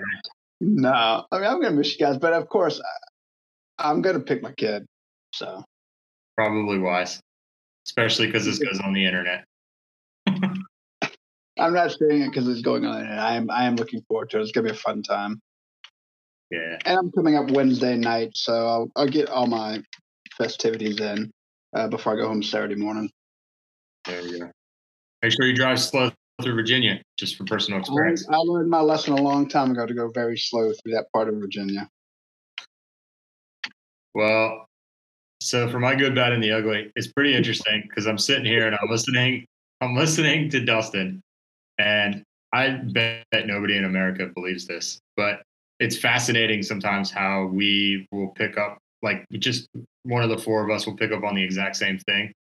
no, 0.60 1.24
I 1.30 1.38
mean 1.38 1.46
I'm 1.46 1.60
gonna 1.60 1.76
miss 1.76 1.98
you 1.98 2.06
guys, 2.06 2.18
but 2.18 2.32
of 2.32 2.48
course 2.48 2.80
I'm 3.80 4.02
gonna 4.02 4.20
pick 4.20 4.42
my 4.42 4.52
kid. 4.52 4.86
So 5.32 5.64
Probably 6.36 6.78
wise. 6.78 7.20
Especially 7.86 8.26
because 8.26 8.44
this 8.44 8.58
goes 8.58 8.80
on 8.80 8.92
the 8.92 9.04
internet. 9.04 9.44
I'm 10.26 11.74
not 11.74 11.92
saying 11.92 12.22
it 12.22 12.28
because 12.28 12.48
it's 12.48 12.62
going 12.62 12.84
on. 12.84 13.06
I 13.06 13.34
am 13.34 13.50
I 13.50 13.64
am 13.64 13.76
looking 13.76 14.02
forward 14.08 14.30
to 14.30 14.38
it. 14.38 14.42
It's 14.42 14.52
gonna 14.52 14.68
be 14.68 14.72
a 14.72 14.76
fun 14.76 15.02
time. 15.02 15.40
Yeah. 16.50 16.78
And 16.84 16.98
I'm 16.98 17.12
coming 17.12 17.36
up 17.36 17.50
Wednesday 17.50 17.96
night, 17.96 18.30
so 18.34 18.52
I'll, 18.52 18.90
I'll 18.96 19.08
get 19.08 19.28
all 19.28 19.46
my 19.46 19.82
festivities 20.36 20.98
in 20.98 21.30
uh, 21.76 21.88
before 21.88 22.14
I 22.14 22.16
go 22.16 22.26
home 22.26 22.42
Saturday 22.42 22.74
morning. 22.74 23.10
There 24.04 24.20
you 24.22 24.40
go. 24.40 24.50
Make 25.22 25.32
sure 25.32 25.46
you 25.46 25.54
drive 25.54 25.80
slow 25.80 26.10
through 26.42 26.54
Virginia, 26.54 27.00
just 27.18 27.36
for 27.36 27.44
personal 27.44 27.78
I, 27.78 27.80
experience. 27.80 28.26
I 28.28 28.36
learned 28.36 28.70
my 28.70 28.80
lesson 28.80 29.12
a 29.12 29.22
long 29.22 29.48
time 29.48 29.70
ago 29.70 29.86
to 29.86 29.94
go 29.94 30.08
very 30.08 30.38
slow 30.38 30.72
through 30.72 30.92
that 30.92 31.06
part 31.12 31.28
of 31.28 31.36
Virginia. 31.36 31.88
Well, 34.14 34.66
so 35.40 35.68
for 35.70 35.78
my 35.78 35.94
good, 35.94 36.14
bad, 36.14 36.32
and 36.32 36.42
the 36.42 36.52
ugly, 36.52 36.90
it's 36.96 37.06
pretty 37.06 37.34
interesting 37.34 37.82
because 37.88 38.06
I'm 38.06 38.18
sitting 38.18 38.44
here 38.44 38.66
and 38.66 38.76
I'm 38.80 38.90
listening. 38.90 39.46
I'm 39.80 39.96
listening 39.96 40.50
to 40.50 40.60
Dustin, 40.60 41.22
and 41.78 42.22
I 42.52 42.70
bet 42.70 43.24
nobody 43.46 43.76
in 43.76 43.84
America 43.84 44.26
believes 44.34 44.66
this, 44.66 45.00
but 45.16 45.42
it's 45.78 45.96
fascinating 45.96 46.62
sometimes 46.62 47.10
how 47.10 47.46
we 47.46 48.06
will 48.12 48.28
pick 48.28 48.58
up, 48.58 48.78
like 49.02 49.24
just 49.38 49.68
one 50.02 50.22
of 50.22 50.28
the 50.28 50.36
four 50.36 50.62
of 50.62 50.70
us 50.70 50.86
will 50.86 50.96
pick 50.96 51.12
up 51.12 51.24
on 51.24 51.34
the 51.34 51.42
exact 51.42 51.76
same 51.76 51.98
thing. 52.00 52.32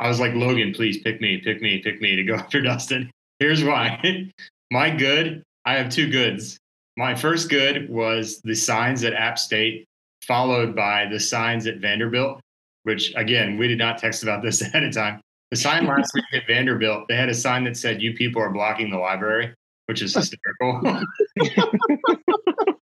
I 0.00 0.08
was 0.08 0.20
like, 0.20 0.34
Logan, 0.34 0.72
please 0.72 1.02
pick 1.02 1.20
me, 1.20 1.38
pick 1.38 1.60
me, 1.60 1.78
pick 1.78 2.00
me 2.00 2.16
to 2.16 2.22
go 2.22 2.34
after 2.36 2.62
Dustin. 2.62 3.10
Here's 3.40 3.62
why. 3.62 4.30
my 4.70 4.90
good, 4.90 5.42
I 5.66 5.74
have 5.74 5.90
two 5.90 6.10
goods. 6.10 6.58
My 6.96 7.14
first 7.14 7.50
good 7.50 7.88
was 7.90 8.40
the 8.40 8.54
signs 8.54 9.04
at 9.04 9.12
App 9.12 9.38
State 9.38 9.84
followed 10.28 10.76
by 10.76 11.06
the 11.10 11.18
signs 11.18 11.66
at 11.66 11.78
Vanderbilt, 11.78 12.40
which 12.84 13.12
again, 13.16 13.58
we 13.58 13.66
did 13.66 13.78
not 13.78 13.98
text 13.98 14.22
about 14.22 14.42
this 14.42 14.62
ahead 14.62 14.84
of 14.84 14.94
time. 14.94 15.20
The 15.50 15.56
sign 15.56 15.86
last 15.86 16.12
week 16.14 16.24
at 16.34 16.46
Vanderbilt, 16.46 17.06
they 17.08 17.16
had 17.16 17.30
a 17.30 17.34
sign 17.34 17.64
that 17.64 17.76
said, 17.76 18.02
You 18.02 18.12
people 18.12 18.42
are 18.42 18.50
blocking 18.50 18.90
the 18.90 18.98
library, 18.98 19.54
which 19.86 20.02
is 20.02 20.14
hysterical. 20.14 21.02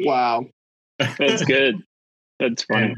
Wow. 0.00 0.46
That's 0.98 1.44
good. 1.44 1.76
That's 2.38 2.64
funny. 2.64 2.94
And 2.94 2.96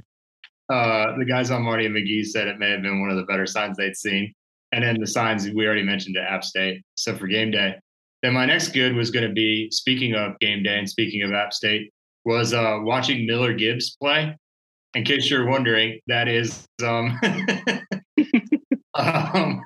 uh, 0.69 1.17
the 1.17 1.25
guys 1.25 1.51
on 1.51 1.63
Marty 1.63 1.87
and 1.87 1.95
McGee 1.95 2.27
said 2.27 2.49
it 2.49 2.59
may 2.59 2.71
have 2.71 2.83
been 2.83 3.01
one 3.01 3.11
of 3.11 3.17
the 3.17 3.25
better 3.25 3.47
signs 3.47 3.77
they'd 3.77 3.97
seen. 3.97 4.33
And 4.73 4.85
then 4.85 5.01
the 5.01 5.07
signs 5.07 5.49
we 5.49 5.67
already 5.67 5.83
mentioned 5.83 6.17
at 6.17 6.31
App 6.31 6.45
State. 6.45 6.83
So 6.97 7.17
for 7.17 7.27
game 7.27 7.51
day. 7.51 7.77
Then 8.23 8.35
my 8.35 8.47
next 8.47 8.73
good 8.73 8.95
was 8.95 9.11
going 9.11 9.27
to 9.27 9.33
be 9.33 9.71
speaking 9.71 10.15
of 10.15 10.39
game 10.41 10.63
day 10.63 10.79
and 10.79 10.89
speaking 10.89 11.23
of 11.23 11.33
App 11.33 11.53
State 11.53 11.93
was 12.29 12.53
uh, 12.53 12.79
watching 12.83 13.27
Miller 13.27 13.55
Gibbs 13.55 13.97
play. 14.01 14.37
In 14.95 15.05
case 15.05 15.31
you're 15.31 15.47
wondering, 15.47 15.99
that 16.07 16.29
is 16.29 16.67
um, 16.85 17.19
um 18.95 19.63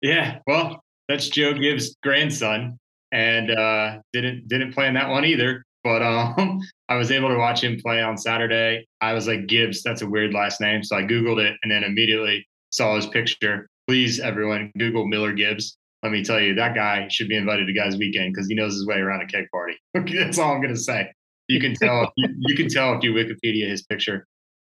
yeah, 0.00 0.38
well, 0.46 0.82
that's 1.08 1.28
Joe 1.28 1.52
Gibbs' 1.52 1.96
grandson, 2.02 2.78
and 3.12 3.50
uh, 3.50 3.98
didn't 4.12 4.48
didn't 4.48 4.72
plan 4.72 4.94
that 4.94 5.10
one 5.10 5.24
either. 5.24 5.64
But 5.82 6.02
um, 6.02 6.60
I 6.88 6.96
was 6.96 7.10
able 7.10 7.28
to 7.28 7.36
watch 7.36 7.62
him 7.62 7.80
play 7.80 8.00
on 8.00 8.16
Saturday. 8.16 8.86
I 9.00 9.12
was 9.12 9.26
like, 9.26 9.46
Gibbs, 9.46 9.82
that's 9.82 10.02
a 10.02 10.08
weird 10.08 10.32
last 10.32 10.60
name. 10.60 10.82
So 10.82 10.96
I 10.96 11.02
Googled 11.02 11.44
it 11.44 11.56
and 11.62 11.70
then 11.70 11.84
immediately 11.84 12.46
saw 12.70 12.96
his 12.96 13.06
picture. 13.06 13.68
Please, 13.88 14.20
everyone, 14.20 14.70
Google 14.78 15.06
Miller 15.06 15.32
Gibbs. 15.32 15.76
Let 16.02 16.12
me 16.12 16.24
tell 16.24 16.40
you, 16.40 16.54
that 16.54 16.74
guy 16.74 17.08
should 17.08 17.28
be 17.28 17.36
invited 17.36 17.66
to 17.66 17.72
guys' 17.74 17.96
weekend 17.96 18.32
because 18.32 18.46
he 18.48 18.54
knows 18.54 18.74
his 18.74 18.86
way 18.86 18.96
around 18.96 19.22
a 19.22 19.26
cake 19.26 19.50
party. 19.50 19.76
that's 19.94 20.38
all 20.38 20.54
I'm 20.54 20.62
gonna 20.62 20.76
say. 20.76 21.12
You 21.50 21.58
can 21.58 21.74
tell. 21.74 22.12
you, 22.16 22.28
you 22.38 22.54
can 22.54 22.68
tell 22.68 22.94
if 22.96 23.02
you 23.02 23.12
Wikipedia 23.12 23.68
his 23.68 23.82
picture. 23.82 24.24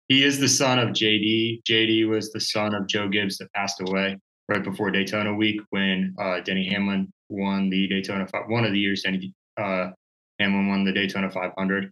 He 0.08 0.24
is 0.24 0.40
the 0.40 0.48
son 0.48 0.80
of 0.80 0.90
JD. 0.90 1.62
JD 1.70 2.08
was 2.08 2.32
the 2.32 2.40
son 2.40 2.74
of 2.74 2.88
Joe 2.88 3.10
Gibbs 3.10 3.38
that 3.38 3.52
passed 3.52 3.82
away 3.82 4.18
right 4.48 4.64
before 4.64 4.90
Daytona 4.90 5.34
week 5.36 5.60
when 5.72 6.16
uh, 6.18 6.40
Denny 6.40 6.70
Hamlin 6.70 7.12
won 7.28 7.70
the 7.70 7.86
Daytona. 7.90 8.26
One 8.48 8.64
of 8.64 8.72
the 8.72 8.80
years 8.80 9.04
Denny 9.04 9.34
uh, 9.58 9.90
Hamlin 10.40 10.70
won 10.70 10.86
the 10.86 10.94
Daytona 10.94 11.30
500. 11.30 11.92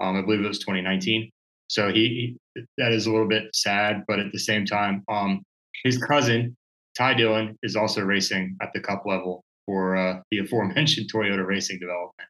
Um, 0.00 0.16
I 0.16 0.22
believe 0.22 0.40
it 0.40 0.48
was 0.48 0.60
2019. 0.60 1.30
So 1.68 1.92
he, 1.92 2.36
he, 2.54 2.64
that 2.78 2.92
is 2.92 3.06
a 3.06 3.10
little 3.10 3.28
bit 3.28 3.54
sad, 3.54 4.02
but 4.08 4.18
at 4.18 4.32
the 4.32 4.38
same 4.38 4.64
time, 4.64 5.04
um, 5.08 5.42
his 5.84 5.98
cousin 5.98 6.56
Ty 6.96 7.14
Dillon 7.14 7.58
is 7.62 7.76
also 7.76 8.00
racing 8.00 8.56
at 8.62 8.70
the 8.72 8.80
Cup 8.80 9.04
level 9.04 9.44
for 9.66 9.94
uh, 9.94 10.20
the 10.30 10.38
aforementioned 10.38 11.10
Toyota 11.14 11.46
Racing 11.46 11.78
Development. 11.78 12.28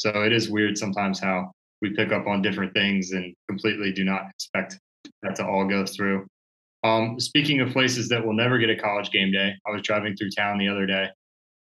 So 0.00 0.22
it 0.22 0.32
is 0.32 0.48
weird 0.48 0.78
sometimes 0.78 1.20
how 1.20 1.52
we 1.82 1.94
pick 1.94 2.10
up 2.10 2.26
on 2.26 2.40
different 2.40 2.72
things 2.72 3.10
and 3.10 3.34
completely 3.50 3.92
do 3.92 4.02
not 4.02 4.30
expect 4.30 4.78
that 5.20 5.34
to 5.36 5.46
all 5.46 5.66
go 5.66 5.84
through. 5.84 6.26
Um, 6.84 7.20
speaking 7.20 7.60
of 7.60 7.70
places 7.70 8.08
that 8.08 8.24
will 8.24 8.32
never 8.32 8.56
get 8.56 8.70
a 8.70 8.76
college 8.76 9.10
game 9.10 9.30
day, 9.30 9.52
I 9.66 9.70
was 9.70 9.82
driving 9.82 10.16
through 10.16 10.30
town 10.30 10.56
the 10.56 10.68
other 10.68 10.86
day 10.86 11.10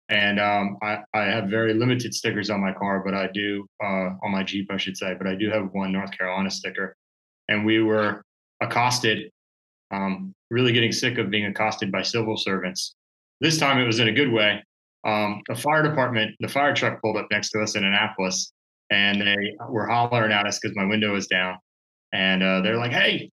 and 0.09 0.37
um, 0.37 0.77
I, 0.81 0.99
I, 1.13 1.21
have 1.21 1.45
very 1.45 1.73
limited 1.73 2.13
stickers 2.13 2.49
on 2.49 2.61
my 2.61 2.73
car, 2.73 3.01
but 3.03 3.13
I 3.13 3.27
do 3.33 3.65
uh, 3.81 4.09
on 4.21 4.31
my 4.31 4.43
Jeep, 4.43 4.67
I 4.69 4.77
should 4.77 4.97
say. 4.97 5.15
But 5.17 5.27
I 5.27 5.35
do 5.35 5.49
have 5.49 5.69
one 5.71 5.91
North 5.91 6.15
Carolina 6.15 6.51
sticker, 6.51 6.95
and 7.49 7.65
we 7.65 7.81
were 7.81 8.21
accosted. 8.61 9.31
Um, 9.91 10.33
really 10.51 10.73
getting 10.73 10.91
sick 10.91 11.17
of 11.17 11.31
being 11.31 11.45
accosted 11.45 11.91
by 11.91 12.03
civil 12.03 12.37
servants. 12.37 12.95
This 13.41 13.57
time 13.57 13.79
it 13.79 13.85
was 13.85 13.99
in 13.99 14.07
a 14.07 14.11
good 14.11 14.31
way. 14.31 14.63
Um, 15.05 15.41
the 15.47 15.55
fire 15.55 15.83
department, 15.83 16.35
the 16.39 16.47
fire 16.47 16.73
truck 16.73 17.01
pulled 17.01 17.17
up 17.17 17.27
next 17.31 17.51
to 17.51 17.61
us 17.61 17.75
in 17.75 17.83
Annapolis, 17.83 18.51
and 18.89 19.21
they 19.21 19.55
were 19.69 19.87
hollering 19.87 20.31
at 20.31 20.45
us 20.45 20.59
because 20.59 20.75
my 20.75 20.85
window 20.85 21.13
was 21.13 21.27
down, 21.27 21.57
and 22.13 22.41
uh, 22.41 22.61
they're 22.61 22.77
like, 22.77 22.91
"Hey, 22.91 23.29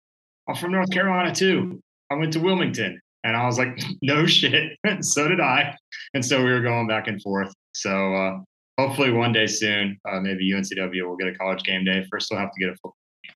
I'm 0.48 0.54
from 0.54 0.72
North 0.72 0.90
Carolina 0.90 1.34
too. 1.34 1.80
I 2.10 2.14
went 2.14 2.32
to 2.34 2.40
Wilmington." 2.40 3.00
And 3.25 3.37
I 3.37 3.46
was 3.46 3.58
like, 3.58 3.78
no 4.02 4.26
shit. 4.26 4.72
so 5.00 5.28
did 5.28 5.40
I. 5.40 5.76
And 6.14 6.25
so 6.25 6.42
we 6.42 6.50
were 6.50 6.60
going 6.60 6.87
back 6.87 7.08
and 7.08 7.20
forth. 7.20 7.52
So 7.72 8.14
uh, 8.14 8.38
hopefully 8.78 9.12
one 9.12 9.32
day 9.32 9.46
soon, 9.46 9.98
uh, 10.08 10.20
maybe 10.20 10.50
UNCW 10.52 11.06
will 11.06 11.16
get 11.16 11.28
a 11.28 11.34
college 11.34 11.62
game 11.62 11.84
day. 11.84 12.04
First, 12.10 12.28
we'll 12.30 12.40
have 12.40 12.52
to 12.52 12.60
get 12.60 12.70
a 12.70 12.75
football 12.75 12.94
game. 13.25 13.34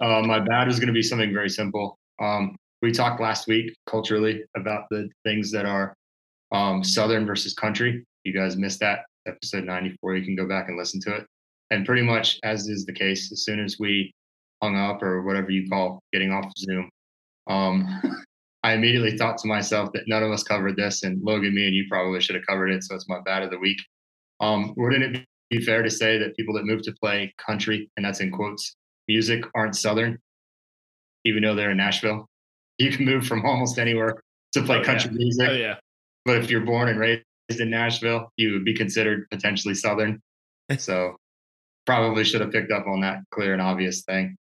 So 0.00 0.04
uh, 0.04 0.22
my 0.22 0.40
bad 0.40 0.68
is 0.68 0.78
going 0.78 0.88
to 0.88 0.92
be 0.92 1.02
something 1.02 1.32
very 1.32 1.50
simple. 1.50 1.98
Um, 2.20 2.56
we 2.82 2.92
talked 2.92 3.20
last 3.20 3.46
week 3.46 3.74
culturally 3.86 4.42
about 4.56 4.84
the 4.90 5.08
things 5.24 5.50
that 5.52 5.66
are 5.66 5.94
um, 6.52 6.84
Southern 6.84 7.26
versus 7.26 7.54
country. 7.54 8.04
You 8.24 8.32
guys 8.32 8.56
missed 8.56 8.80
that 8.80 9.00
episode 9.26 9.64
94. 9.64 10.16
You 10.16 10.24
can 10.24 10.36
go 10.36 10.46
back 10.46 10.68
and 10.68 10.78
listen 10.78 11.00
to 11.02 11.16
it. 11.16 11.26
And 11.70 11.84
pretty 11.84 12.02
much 12.02 12.38
as 12.44 12.68
is 12.68 12.86
the 12.86 12.92
case, 12.92 13.30
as 13.32 13.44
soon 13.44 13.60
as 13.60 13.76
we 13.78 14.12
hung 14.62 14.76
up 14.76 15.02
or 15.02 15.22
whatever 15.22 15.50
you 15.50 15.68
call 15.68 16.02
getting 16.12 16.32
off 16.32 16.50
Zoom, 16.56 16.88
um, 17.48 18.02
I 18.64 18.72
immediately 18.72 19.16
thought 19.16 19.38
to 19.38 19.48
myself 19.48 19.92
that 19.92 20.08
none 20.08 20.22
of 20.22 20.32
us 20.32 20.42
covered 20.42 20.76
this, 20.76 21.04
and 21.04 21.22
Logan, 21.22 21.54
me 21.54 21.66
and 21.66 21.74
you 21.74 21.84
probably 21.88 22.20
should 22.20 22.34
have 22.34 22.46
covered 22.46 22.70
it. 22.70 22.82
So 22.82 22.94
it's 22.94 23.08
my 23.08 23.20
bad 23.24 23.42
of 23.42 23.50
the 23.50 23.58
week. 23.58 23.78
Um, 24.40 24.74
wouldn't 24.76 25.16
it 25.16 25.24
be 25.48 25.60
fair 25.64 25.82
to 25.82 25.90
say 25.90 26.18
that 26.18 26.36
people 26.36 26.54
that 26.54 26.64
move 26.64 26.82
to 26.82 26.94
play 27.00 27.32
country, 27.38 27.88
and 27.96 28.04
that's 28.04 28.20
in 28.20 28.32
quotes, 28.32 28.74
music 29.06 29.44
aren't 29.54 29.76
Southern, 29.76 30.18
even 31.24 31.42
though 31.42 31.54
they're 31.54 31.70
in 31.70 31.76
Nashville? 31.76 32.27
You 32.78 32.90
can 32.90 33.04
move 33.04 33.26
from 33.26 33.44
almost 33.44 33.78
anywhere 33.78 34.22
to 34.52 34.62
play 34.62 34.78
oh, 34.78 34.84
country 34.84 35.10
yeah. 35.12 35.18
music. 35.18 35.48
Oh, 35.48 35.54
yeah. 35.54 35.74
But 36.24 36.38
if 36.38 36.50
you're 36.50 36.60
born 36.60 36.88
and 36.88 36.98
raised 36.98 37.24
in 37.58 37.70
Nashville, 37.70 38.30
you 38.36 38.52
would 38.52 38.64
be 38.64 38.74
considered 38.74 39.26
potentially 39.30 39.74
Southern. 39.74 40.20
so 40.78 41.16
probably 41.86 42.24
should 42.24 42.40
have 42.40 42.52
picked 42.52 42.70
up 42.70 42.86
on 42.86 43.00
that 43.00 43.20
clear 43.30 43.52
and 43.52 43.62
obvious 43.62 44.02
thing. 44.02 44.36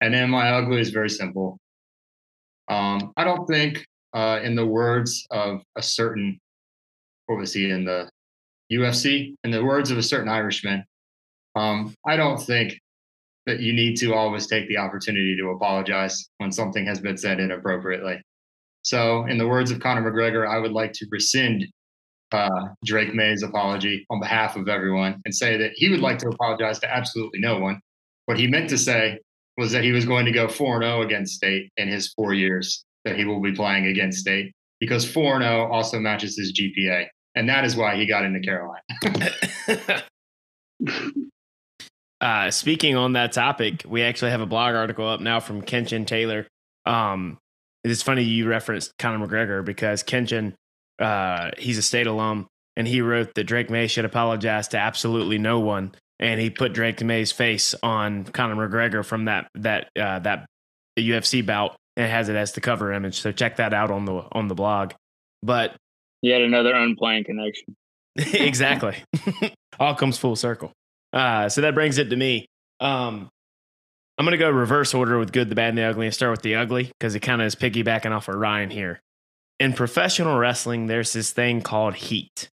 And 0.00 0.12
then 0.12 0.30
my 0.30 0.50
ugly 0.50 0.80
is 0.80 0.90
very 0.90 1.10
simple. 1.10 1.58
Um, 2.68 3.12
I 3.16 3.24
don't 3.24 3.46
think, 3.46 3.84
uh, 4.12 4.40
in 4.42 4.54
the 4.54 4.66
words 4.66 5.26
of 5.30 5.62
a 5.76 5.82
certain, 5.82 6.38
what 7.26 7.38
was 7.38 7.52
he 7.52 7.70
in 7.70 7.84
the 7.84 8.08
UFC? 8.72 9.34
In 9.44 9.50
the 9.50 9.64
words 9.64 9.90
of 9.90 9.98
a 9.98 10.02
certain 10.02 10.28
Irishman, 10.28 10.84
um, 11.56 11.94
I 12.06 12.16
don't 12.16 12.38
think 12.38 12.78
that 13.46 13.60
you 13.60 13.72
need 13.72 13.96
to 13.96 14.14
always 14.14 14.46
take 14.46 14.68
the 14.68 14.76
opportunity 14.76 15.36
to 15.36 15.50
apologize 15.50 16.28
when 16.38 16.52
something 16.52 16.86
has 16.86 17.00
been 17.00 17.16
said 17.16 17.40
inappropriately. 17.40 18.20
So, 18.82 19.26
in 19.26 19.38
the 19.38 19.48
words 19.48 19.70
of 19.70 19.80
Conor 19.80 20.10
McGregor, 20.10 20.48
I 20.48 20.58
would 20.58 20.72
like 20.72 20.92
to 20.94 21.06
rescind 21.10 21.66
uh, 22.32 22.68
Drake 22.84 23.14
Maye's 23.14 23.42
apology 23.42 24.06
on 24.10 24.20
behalf 24.20 24.56
of 24.56 24.68
everyone 24.68 25.20
and 25.24 25.34
say 25.34 25.56
that 25.56 25.72
he 25.74 25.88
would 25.88 26.00
like 26.00 26.18
to 26.18 26.28
apologize 26.28 26.78
to 26.80 26.94
absolutely 26.94 27.40
no 27.40 27.58
one. 27.58 27.80
What 28.26 28.38
he 28.38 28.46
meant 28.46 28.70
to 28.70 28.78
say 28.78 29.18
was 29.56 29.72
that 29.72 29.84
he 29.84 29.92
was 29.92 30.06
going 30.06 30.24
to 30.26 30.32
go 30.32 30.48
4 30.48 30.82
0 30.82 31.02
against 31.02 31.34
state 31.34 31.70
in 31.76 31.88
his 31.88 32.12
four 32.14 32.32
years 32.32 32.84
that 33.04 33.16
he 33.16 33.24
will 33.24 33.40
be 33.40 33.52
playing 33.52 33.86
against 33.86 34.18
state 34.18 34.52
because 34.78 35.10
4 35.10 35.40
0 35.40 35.70
also 35.72 35.98
matches 35.98 36.36
his 36.36 36.52
GPA. 36.52 37.06
And 37.34 37.48
that 37.48 37.64
is 37.64 37.76
why 37.76 37.96
he 37.96 38.06
got 38.06 38.24
into 38.24 38.40
Carolina. 38.40 38.82
uh, 42.20 42.50
speaking 42.50 42.96
on 42.96 43.14
that 43.14 43.32
topic, 43.32 43.82
we 43.86 44.02
actually 44.02 44.30
have 44.30 44.40
a 44.40 44.46
blog 44.46 44.74
article 44.74 45.08
up 45.08 45.20
now 45.20 45.40
from 45.40 45.62
Kenshin 45.62 46.06
Taylor. 46.06 46.46
Um, 46.86 47.38
it's 47.84 48.02
funny 48.02 48.22
you 48.22 48.48
referenced 48.48 48.92
Conor 48.98 49.26
McGregor 49.26 49.64
because 49.64 50.02
Kenshin, 50.02 50.54
uh, 50.98 51.50
he's 51.58 51.78
a 51.78 51.82
state 51.82 52.06
alum, 52.06 52.46
and 52.76 52.86
he 52.86 53.00
wrote 53.00 53.34
that 53.34 53.44
Drake 53.44 53.70
Maye 53.70 53.86
should 53.86 54.04
apologize 54.04 54.68
to 54.68 54.78
absolutely 54.78 55.38
no 55.38 55.60
one 55.60 55.94
and 56.20 56.38
he 56.38 56.50
put 56.50 56.74
Drake 56.74 57.02
Maye's 57.02 57.32
face 57.32 57.74
on 57.82 58.24
Conor 58.24 58.68
McGregor 58.68 59.04
from 59.04 59.24
that 59.24 59.48
that 59.54 59.88
uh, 59.98 60.20
that 60.20 60.46
UFC 60.98 61.44
bout 61.44 61.76
and 61.96 62.08
has 62.10 62.28
it 62.28 62.36
as 62.36 62.52
the 62.52 62.60
cover 62.60 62.92
image. 62.92 63.20
So 63.20 63.32
check 63.32 63.56
that 63.56 63.74
out 63.74 63.90
on 63.90 64.04
the 64.04 64.24
on 64.30 64.46
the 64.46 64.54
blog. 64.54 64.92
But 65.42 65.74
yet 66.22 66.42
another 66.42 66.74
unplanned 66.74 67.24
connection. 67.24 67.74
exactly. 68.16 68.96
All 69.80 69.94
comes 69.94 70.18
full 70.18 70.36
circle. 70.36 70.72
Uh, 71.12 71.48
so 71.48 71.62
that 71.62 71.74
brings 71.74 71.98
it 71.98 72.10
to 72.10 72.16
me. 72.16 72.46
Um, 72.80 73.28
I'm 74.18 74.26
going 74.26 74.32
to 74.32 74.38
go 74.38 74.50
reverse 74.50 74.92
order 74.92 75.18
with 75.18 75.32
good, 75.32 75.48
the 75.48 75.54
bad, 75.54 75.70
and 75.70 75.78
the 75.78 75.84
ugly 75.84 76.06
and 76.06 76.14
start 76.14 76.30
with 76.30 76.42
the 76.42 76.56
ugly 76.56 76.84
because 76.98 77.14
it 77.14 77.20
kind 77.20 77.40
of 77.40 77.46
is 77.46 77.54
piggybacking 77.54 78.10
off 78.10 78.28
of 78.28 78.34
Ryan 78.34 78.70
here. 78.70 79.00
In 79.58 79.72
professional 79.72 80.38
wrestling, 80.38 80.86
there's 80.86 81.12
this 81.12 81.32
thing 81.32 81.62
called 81.62 81.94
heat. 81.94 82.48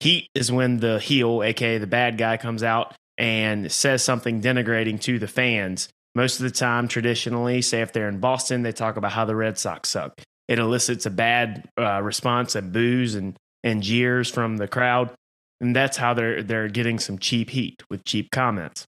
Heat 0.00 0.28
is 0.34 0.50
when 0.50 0.78
the 0.78 0.98
heel, 0.98 1.42
aka 1.42 1.78
the 1.78 1.86
bad 1.86 2.16
guy, 2.16 2.36
comes 2.36 2.62
out 2.62 2.94
and 3.18 3.70
says 3.70 4.02
something 4.02 4.40
denigrating 4.40 5.00
to 5.02 5.18
the 5.18 5.28
fans. 5.28 5.88
Most 6.14 6.40
of 6.40 6.44
the 6.44 6.50
time, 6.50 6.88
traditionally, 6.88 7.60
say 7.60 7.82
if 7.82 7.92
they're 7.92 8.08
in 8.08 8.18
Boston, 8.18 8.62
they 8.62 8.72
talk 8.72 8.96
about 8.96 9.12
how 9.12 9.24
the 9.24 9.36
Red 9.36 9.58
Sox 9.58 9.88
suck. 9.88 10.20
It 10.48 10.58
elicits 10.58 11.06
a 11.06 11.10
bad 11.10 11.68
uh, 11.78 12.02
response 12.02 12.56
and 12.56 12.72
boos 12.72 13.14
and, 13.14 13.36
and 13.62 13.82
jeers 13.82 14.30
from 14.30 14.56
the 14.56 14.66
crowd. 14.66 15.12
And 15.60 15.76
that's 15.76 15.96
how 15.96 16.14
they're, 16.14 16.42
they're 16.42 16.68
getting 16.68 16.98
some 16.98 17.18
cheap 17.18 17.50
heat 17.50 17.82
with 17.90 18.04
cheap 18.04 18.30
comments. 18.30 18.86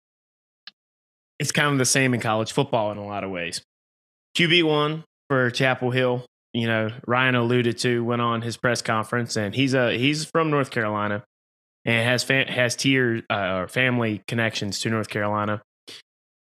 It's 1.39 1.53
kind 1.53 1.73
of 1.73 1.79
the 1.79 1.85
same 1.85 2.15
in 2.15 2.21
college 2.21 2.53
football 2.53 2.93
in 2.93 2.99
a 2.99 3.07
lot 3.07 3.25
of 3.25 3.31
ways. 3.31 3.63
QB1 4.37 5.05
for 5.29 5.51
Chapel 5.51 5.91
Hill, 5.91 6.25
you 6.53 6.67
know, 6.67 6.91
Ryan 7.07 7.35
alluded 7.35 7.79
to, 7.79 8.05
went 8.05 8.23
on 8.23 8.43
his 8.43 8.57
press 8.57 8.83
conference, 8.83 9.37
and 9.37 9.55
he's 9.55 9.75
a 9.75 9.97
he's 9.97 10.25
from 10.25 10.51
North 10.51 10.71
Carolina 10.71 11.25
and 11.85 12.07
has 12.07 12.23
fa- 12.23 12.51
has 12.51 12.77
tier 12.77 13.23
uh, 13.31 13.57
or 13.57 13.69
family 13.69 14.23
connections 14.27 14.81
to 14.81 14.91
North 14.91 15.09
Carolina. 15.09 15.63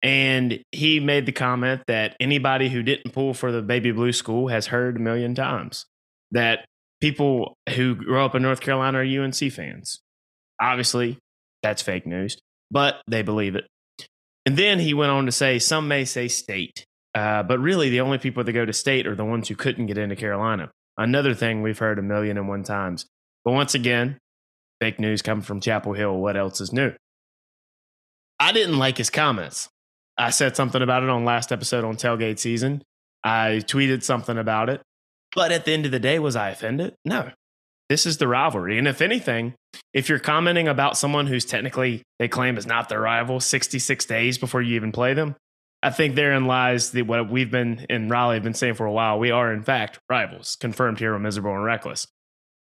And 0.01 0.61
he 0.71 0.99
made 0.99 1.25
the 1.25 1.31
comment 1.31 1.81
that 1.87 2.15
anybody 2.19 2.69
who 2.69 2.83
didn't 2.83 3.11
pull 3.11 3.33
for 3.33 3.51
the 3.51 3.61
baby 3.61 3.91
blue 3.91 4.13
school 4.13 4.47
has 4.47 4.67
heard 4.67 4.95
a 4.95 4.99
million 4.99 5.35
times 5.35 5.85
that 6.31 6.65
people 7.01 7.57
who 7.75 7.95
grow 7.95 8.25
up 8.25 8.33
in 8.33 8.41
North 8.41 8.61
Carolina 8.61 8.99
are 8.99 9.23
UNC 9.23 9.51
fans. 9.51 9.99
Obviously, 10.61 11.17
that's 11.63 11.81
fake 11.81 12.05
news, 12.05 12.37
but 12.71 13.01
they 13.07 13.21
believe 13.21 13.55
it. 13.55 13.65
And 14.45 14.57
then 14.57 14.79
he 14.79 14.93
went 14.93 15.11
on 15.11 15.25
to 15.25 15.31
say, 15.31 15.59
some 15.59 15.87
may 15.87 16.05
say 16.05 16.27
state, 16.27 16.85
uh, 17.15 17.43
but 17.43 17.59
really 17.59 17.89
the 17.89 18.01
only 18.01 18.17
people 18.17 18.43
that 18.43 18.51
go 18.51 18.65
to 18.65 18.73
state 18.73 19.05
are 19.07 19.15
the 19.15 19.25
ones 19.25 19.47
who 19.47 19.55
couldn't 19.55 19.87
get 19.87 19.97
into 19.97 20.15
Carolina. 20.15 20.71
Another 20.97 21.33
thing 21.33 21.61
we've 21.61 21.77
heard 21.77 21.99
a 21.99 22.01
million 22.01 22.37
and 22.37 22.47
one 22.47 22.63
times. 22.63 23.05
But 23.45 23.51
once 23.51 23.73
again, 23.73 24.17
fake 24.81 24.99
news 24.99 25.21
coming 25.21 25.43
from 25.43 25.61
Chapel 25.61 25.93
Hill. 25.93 26.17
What 26.17 26.35
else 26.35 26.61
is 26.61 26.73
new? 26.73 26.93
I 28.39 28.51
didn't 28.51 28.79
like 28.79 28.97
his 28.97 29.09
comments. 29.09 29.69
I 30.17 30.31
said 30.31 30.55
something 30.55 30.81
about 30.81 31.03
it 31.03 31.09
on 31.09 31.25
last 31.25 31.51
episode 31.51 31.83
on 31.83 31.95
tailgate 31.95 32.39
season. 32.39 32.83
I 33.23 33.61
tweeted 33.65 34.03
something 34.03 34.37
about 34.37 34.69
it. 34.69 34.81
But 35.35 35.51
at 35.51 35.65
the 35.65 35.73
end 35.73 35.85
of 35.85 35.91
the 35.91 35.99
day, 35.99 36.19
was 36.19 36.35
I 36.35 36.49
offended? 36.49 36.95
No. 37.05 37.31
This 37.89 38.05
is 38.05 38.17
the 38.17 38.27
rivalry. 38.27 38.77
And 38.77 38.87
if 38.87 39.01
anything, 39.01 39.55
if 39.93 40.07
you're 40.07 40.19
commenting 40.19 40.67
about 40.67 40.97
someone 40.97 41.25
who's 41.25 41.43
technically 41.43 42.03
they 42.19 42.27
claim 42.27 42.57
is 42.57 42.67
not 42.67 42.87
their 42.87 43.01
rival 43.01 43.39
66 43.39 44.05
days 44.05 44.37
before 44.37 44.61
you 44.61 44.75
even 44.75 44.91
play 44.91 45.15
them, 45.15 45.35
I 45.81 45.89
think 45.89 46.15
therein 46.15 46.45
lies 46.45 46.91
the, 46.91 47.01
what 47.01 47.29
we've 47.29 47.49
been 47.49 47.85
in 47.89 48.09
Raleigh 48.09 48.35
have 48.35 48.43
been 48.43 48.53
saying 48.53 48.75
for 48.75 48.85
a 48.85 48.91
while. 48.91 49.17
We 49.17 49.31
are 49.31 49.51
in 49.51 49.63
fact 49.63 49.99
rivals, 50.09 50.55
confirmed 50.59 50.99
here 50.99 51.15
on 51.15 51.23
Miserable 51.23 51.53
and 51.53 51.63
Reckless. 51.63 52.05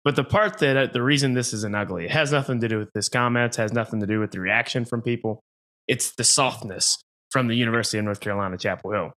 But 0.04 0.16
the 0.16 0.24
part 0.24 0.58
that 0.58 0.76
uh, 0.76 0.86
the 0.92 1.02
reason 1.02 1.32
this 1.32 1.54
isn't 1.54 1.74
ugly, 1.74 2.04
it 2.04 2.10
has 2.10 2.30
nothing 2.30 2.60
to 2.60 2.68
do 2.68 2.78
with 2.78 2.90
this 2.92 3.08
comments, 3.08 3.56
has 3.56 3.72
nothing 3.72 4.00
to 4.00 4.06
do 4.06 4.20
with 4.20 4.32
the 4.32 4.40
reaction 4.40 4.84
from 4.84 5.00
people. 5.00 5.40
It's 5.88 6.14
the 6.14 6.24
softness 6.24 6.98
from 7.30 7.48
the 7.48 7.54
University 7.54 7.98
of 7.98 8.04
North 8.04 8.20
Carolina, 8.20 8.58
Chapel 8.58 8.92
Hill. 8.92 9.12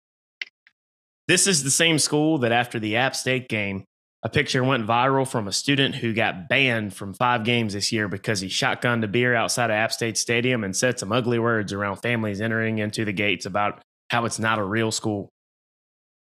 This 1.26 1.48
is 1.48 1.64
the 1.64 1.70
same 1.70 1.98
school 1.98 2.38
that 2.38 2.52
after 2.52 2.78
the 2.78 2.96
App 2.96 3.16
State 3.16 3.48
game, 3.48 3.84
a 4.22 4.28
picture 4.28 4.64
went 4.64 4.86
viral 4.86 5.28
from 5.28 5.46
a 5.46 5.52
student 5.52 5.94
who 5.94 6.12
got 6.12 6.48
banned 6.48 6.94
from 6.94 7.14
five 7.14 7.44
games 7.44 7.74
this 7.74 7.92
year 7.92 8.08
because 8.08 8.40
he 8.40 8.48
shotgunned 8.48 9.04
a 9.04 9.08
beer 9.08 9.34
outside 9.34 9.70
of 9.70 9.74
App 9.74 9.92
State 9.92 10.16
Stadium 10.16 10.64
and 10.64 10.74
said 10.74 10.98
some 10.98 11.12
ugly 11.12 11.38
words 11.38 11.72
around 11.72 11.96
families 11.96 12.40
entering 12.40 12.78
into 12.78 13.04
the 13.04 13.12
gates 13.12 13.46
about 13.46 13.82
how 14.10 14.24
it's 14.24 14.38
not 14.38 14.58
a 14.58 14.64
real 14.64 14.90
school. 14.90 15.28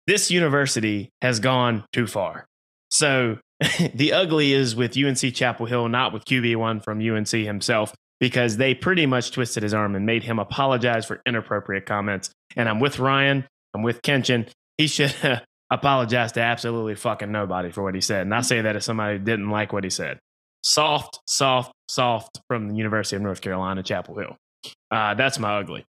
This 0.06 0.30
university 0.32 1.10
has 1.22 1.40
gone 1.40 1.86
too 1.92 2.08
far. 2.08 2.46
So 2.90 3.40
the 3.94 4.14
ugly 4.14 4.54
is 4.54 4.76
with 4.76 4.98
UNC 4.98 5.34
Chapel 5.34 5.66
Hill, 5.66 5.90
not 5.90 6.14
with 6.14 6.26
QB1 6.26 6.84
from 6.84 7.02
UNC 7.02 7.30
himself, 7.30 7.94
because 8.20 8.58
they 8.58 8.74
pretty 8.74 9.06
much 9.06 9.32
twisted 9.32 9.64
his 9.64 9.74
arm 9.74 9.96
and 9.96 10.06
made 10.06 10.24
him 10.24 10.40
apologize 10.40 11.06
for 11.06 11.22
inappropriate 11.26 11.86
comments. 11.86 12.30
And 12.56 12.70
I'm 12.70 12.80
with 12.80 13.00
Ryan, 13.00 13.46
I'm 13.74 13.84
with 13.84 14.02
Kenshin. 14.02 14.50
He 14.78 14.88
should 14.88 15.16
apologize 15.72 16.32
to 16.34 16.42
absolutely 16.42 16.96
fucking 16.96 17.32
nobody 17.32 17.72
for 17.72 17.84
what 17.84 17.96
he 17.96 18.02
said. 18.02 18.22
And 18.22 18.34
I 18.34 18.42
say 18.42 18.62
that 18.62 18.76
as 18.76 18.86
somebody 18.86 19.18
who 19.18 19.24
didn't 19.24 19.50
like 19.50 19.74
what 19.74 19.84
he 19.84 19.90
said. 19.90 20.20
Soft, 20.64 21.20
soft, 21.28 21.72
soft 21.90 22.42
from 22.48 22.70
the 22.70 22.76
University 22.76 23.16
of 23.16 23.22
North 23.22 23.42
Carolina, 23.42 23.84
Chapel 23.84 24.18
Hill. 24.18 24.36
Uh, 24.92 25.14
that's 25.14 25.40
my 25.40 25.60
ugly. 25.60 25.86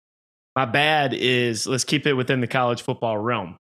My 0.56 0.66
bad 0.66 1.14
is 1.14 1.68
let's 1.68 1.84
keep 1.84 2.08
it 2.08 2.14
within 2.14 2.42
the 2.42 2.48
college 2.48 2.82
football 2.82 3.18
realm. 3.18 3.58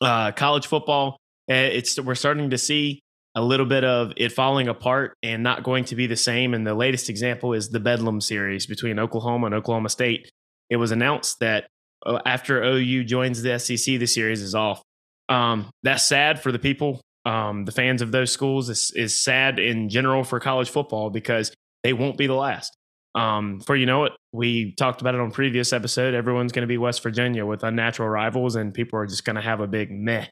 Uh, 0.00 0.32
college 0.32 0.66
football, 0.66 1.16
eh, 1.48 1.66
it's 1.66 1.98
we're 1.98 2.14
starting 2.14 2.50
to 2.50 2.58
see 2.58 3.00
a 3.34 3.42
little 3.42 3.66
bit 3.66 3.84
of 3.84 4.12
it 4.16 4.32
falling 4.32 4.68
apart 4.68 5.14
and 5.22 5.42
not 5.42 5.62
going 5.62 5.84
to 5.84 5.96
be 5.96 6.06
the 6.06 6.16
same. 6.16 6.54
And 6.54 6.66
the 6.66 6.74
latest 6.74 7.08
example 7.08 7.52
is 7.52 7.70
the 7.70 7.80
Bedlam 7.80 8.20
series 8.20 8.66
between 8.66 8.98
Oklahoma 8.98 9.46
and 9.46 9.54
Oklahoma 9.54 9.88
State. 9.88 10.30
It 10.70 10.76
was 10.76 10.90
announced 10.90 11.40
that 11.40 11.68
uh, 12.04 12.18
after 12.26 12.62
OU 12.62 13.04
joins 13.04 13.42
the 13.42 13.58
SEC, 13.58 13.98
the 13.98 14.06
series 14.06 14.42
is 14.42 14.54
off. 14.54 14.82
Um, 15.28 15.70
that's 15.82 16.04
sad 16.04 16.42
for 16.42 16.52
the 16.52 16.58
people, 16.58 17.00
um, 17.26 17.64
the 17.64 17.72
fans 17.72 18.02
of 18.02 18.12
those 18.12 18.32
schools. 18.32 18.70
Is, 18.70 18.92
is 18.94 19.14
sad 19.14 19.58
in 19.58 19.88
general 19.88 20.24
for 20.24 20.40
college 20.40 20.70
football 20.70 21.10
because 21.10 21.52
they 21.82 21.92
won't 21.92 22.16
be 22.16 22.26
the 22.26 22.34
last. 22.34 22.74
Um, 23.14 23.60
for 23.60 23.74
you 23.74 23.86
know 23.86 24.04
it, 24.04 24.12
we 24.32 24.74
talked 24.74 25.00
about 25.00 25.14
it 25.14 25.20
on 25.20 25.30
previous 25.30 25.72
episode. 25.72 26.14
Everyone's 26.14 26.52
going 26.52 26.62
to 26.62 26.68
be 26.68 26.78
West 26.78 27.02
Virginia 27.02 27.44
with 27.44 27.64
unnatural 27.64 28.08
rivals, 28.08 28.54
and 28.54 28.72
people 28.72 28.98
are 28.98 29.06
just 29.06 29.24
going 29.24 29.36
to 29.36 29.42
have 29.42 29.60
a 29.60 29.66
big 29.66 29.90
meh 29.90 30.26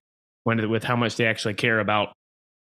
when 0.44 0.70
with 0.70 0.85
how 0.85 0.94
much 0.94 1.16
they 1.16 1.26
actually 1.26 1.54
care 1.54 1.80
about 1.80 2.12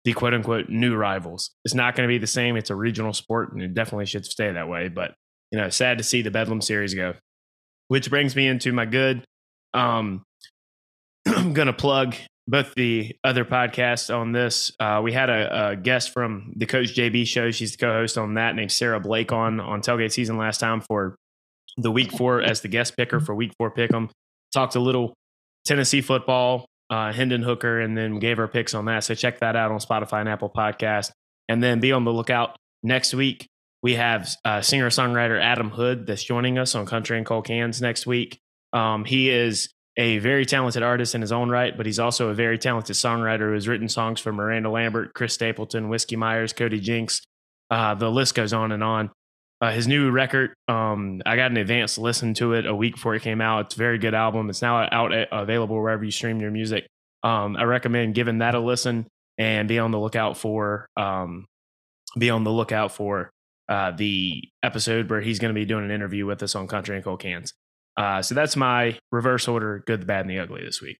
the 0.05 0.13
quote 0.13 0.33
unquote 0.33 0.69
new 0.69 0.95
rivals. 0.95 1.51
It's 1.65 1.73
not 1.73 1.95
going 1.95 2.07
to 2.07 2.11
be 2.11 2.17
the 2.17 2.27
same. 2.27 2.55
It's 2.55 2.69
a 2.69 2.75
regional 2.75 3.13
sport, 3.13 3.53
and 3.53 3.61
it 3.61 3.73
definitely 3.73 4.05
should 4.05 4.25
stay 4.25 4.51
that 4.51 4.69
way. 4.69 4.87
But 4.87 5.13
you 5.51 5.59
know, 5.59 5.69
sad 5.69 5.97
to 5.97 6.03
see 6.03 6.21
the 6.21 6.31
Bedlam 6.31 6.61
series 6.61 6.93
go. 6.93 7.13
Which 7.87 8.09
brings 8.09 8.35
me 8.35 8.47
into 8.47 8.71
my 8.71 8.85
good. 8.85 9.23
Um, 9.73 10.23
I'm 11.45 11.53
going 11.53 11.67
to 11.67 11.73
plug 11.73 12.15
both 12.47 12.73
the 12.73 13.15
other 13.23 13.45
podcasts 13.45 14.13
on 14.13 14.31
this. 14.31 14.71
Uh, 14.79 15.01
we 15.03 15.13
had 15.13 15.29
a, 15.29 15.69
a, 15.69 15.75
guest 15.75 16.09
from 16.09 16.53
the 16.55 16.65
Coach 16.65 16.95
JB 16.95 17.27
show. 17.27 17.51
She's 17.51 17.73
the 17.73 17.77
co-host 17.77 18.17
on 18.17 18.33
that, 18.33 18.55
named 18.55 18.71
Sarah 18.71 18.99
Blake 18.99 19.31
on 19.31 19.59
on 19.59 19.81
Tailgate 19.81 20.11
Season 20.11 20.39
last 20.39 20.59
time 20.59 20.81
for 20.81 21.15
the 21.77 21.91
Week 21.91 22.11
Four 22.11 22.41
as 22.41 22.61
the 22.61 22.67
guest 22.67 22.97
picker 22.97 23.19
for 23.19 23.35
Week 23.35 23.53
Four 23.59 23.69
pick 23.69 23.91
Pick'em. 23.91 24.09
Talked 24.53 24.75
a 24.75 24.79
little 24.79 25.13
Tennessee 25.65 26.01
football, 26.01 26.65
uh, 26.89 27.13
Hendon 27.13 27.43
Hooker, 27.43 27.79
and 27.79 27.95
then 27.95 28.17
gave 28.17 28.37
her 28.37 28.47
picks 28.47 28.73
on 28.73 28.85
that. 28.85 29.03
So 29.03 29.13
check 29.13 29.39
that 29.41 29.55
out 29.55 29.71
on 29.71 29.77
Spotify 29.77 30.21
and 30.21 30.29
Apple 30.29 30.49
Podcast. 30.49 31.11
And 31.47 31.61
then 31.61 31.79
be 31.79 31.91
on 31.91 32.05
the 32.05 32.11
lookout 32.11 32.55
next 32.81 33.13
week. 33.13 33.45
We 33.83 33.93
have 33.93 34.35
uh, 34.43 34.61
singer 34.61 34.89
songwriter 34.89 35.39
Adam 35.39 35.69
Hood 35.69 36.07
that's 36.07 36.23
joining 36.23 36.57
us 36.57 36.73
on 36.73 36.87
Country 36.87 37.17
and 37.17 37.25
Cold 37.25 37.45
Cans 37.45 37.83
next 37.83 38.07
week. 38.07 38.39
Um, 38.73 39.05
he 39.05 39.29
is 39.29 39.69
a 39.97 40.17
very 40.19 40.45
talented 40.45 40.83
artist 40.83 41.15
in 41.15 41.21
his 41.21 41.31
own 41.31 41.49
right, 41.49 41.75
but 41.75 41.85
he's 41.85 41.99
also 41.99 42.29
a 42.29 42.33
very 42.33 42.57
talented 42.57 42.95
songwriter 42.95 43.47
who 43.47 43.53
has 43.53 43.67
written 43.67 43.87
songs 43.87 44.19
for 44.19 44.33
Miranda 44.33 44.69
Lambert, 44.69 45.13
Chris 45.13 45.33
Stapleton, 45.33 45.89
Whiskey 45.89 46.15
Myers, 46.15 46.53
Cody 46.53 46.79
Jinks. 46.79 47.21
Uh, 47.71 47.95
the 47.95 48.09
list 48.09 48.35
goes 48.35 48.53
on 48.53 48.71
and 48.71 48.83
on. 48.83 49.11
Uh, 49.61 49.71
his 49.71 49.87
new 49.87 50.11
record, 50.11 50.53
um, 50.67 51.21
I 51.25 51.37
got 51.37 51.49
an 51.49 51.57
advance 51.57 51.97
listen 51.97 52.33
to 52.35 52.53
it 52.53 52.65
a 52.65 52.75
week 52.75 52.95
before 52.95 53.15
it 53.15 53.21
came 53.21 53.39
out. 53.39 53.67
It's 53.67 53.75
a 53.75 53.77
very 53.77 53.97
good 53.97 54.13
album. 54.13 54.49
It's 54.49 54.61
now 54.61 54.87
out 54.91 55.13
uh, 55.13 55.25
available 55.31 55.81
wherever 55.81 56.03
you 56.03 56.11
stream 56.11 56.41
your 56.41 56.51
music. 56.51 56.85
Um, 57.23 57.55
I 57.55 57.63
recommend 57.63 58.15
giving 58.15 58.39
that 58.39 58.53
a 58.53 58.59
listen 58.59 59.07
and 59.37 59.67
be 59.67 59.79
on 59.79 59.91
the 59.91 59.99
lookout 59.99 60.37
for 60.37 60.87
um, 60.97 61.45
be 62.17 62.29
on 62.29 62.43
the 62.43 62.51
lookout 62.51 62.91
for 62.91 63.29
uh, 63.69 63.91
the 63.91 64.43
episode 64.61 65.09
where 65.09 65.21
he's 65.21 65.39
going 65.39 65.53
to 65.53 65.59
be 65.59 65.65
doing 65.65 65.85
an 65.85 65.91
interview 65.91 66.25
with 66.25 66.43
us 66.43 66.53
on 66.55 66.67
Country 66.67 66.95
and 66.95 67.03
Cold 67.03 67.21
Cans. 67.21 67.53
Uh, 67.97 68.21
so 68.21 68.35
that's 68.35 68.55
my 68.55 68.97
reverse 69.11 69.47
order 69.47 69.83
good, 69.85 70.01
the 70.01 70.05
bad, 70.05 70.21
and 70.21 70.29
the 70.29 70.39
ugly 70.39 70.63
this 70.63 70.81
week. 70.81 70.97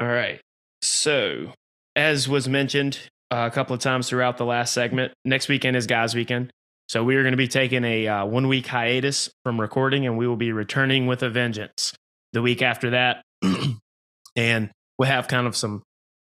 All 0.00 0.06
right. 0.06 0.40
So, 0.82 1.52
as 1.96 2.28
was 2.28 2.48
mentioned 2.48 2.98
uh, 3.30 3.48
a 3.50 3.54
couple 3.54 3.74
of 3.74 3.80
times 3.80 4.08
throughout 4.08 4.36
the 4.36 4.44
last 4.44 4.72
segment, 4.72 5.12
next 5.24 5.48
weekend 5.48 5.76
is 5.76 5.86
Guys 5.86 6.14
Weekend. 6.14 6.52
So, 6.88 7.02
we 7.02 7.16
are 7.16 7.22
going 7.22 7.32
to 7.32 7.38
be 7.38 7.48
taking 7.48 7.84
a 7.84 8.06
uh, 8.06 8.24
one 8.26 8.48
week 8.48 8.66
hiatus 8.66 9.30
from 9.44 9.60
recording 9.60 10.06
and 10.06 10.18
we 10.18 10.26
will 10.26 10.36
be 10.36 10.52
returning 10.52 11.06
with 11.06 11.22
a 11.22 11.30
vengeance 11.30 11.94
the 12.32 12.42
week 12.42 12.62
after 12.62 12.90
that. 12.90 13.22
and 14.36 14.70
we'll 14.98 15.08
have 15.08 15.28
kind 15.28 15.46
of 15.46 15.56
some, 15.56 15.82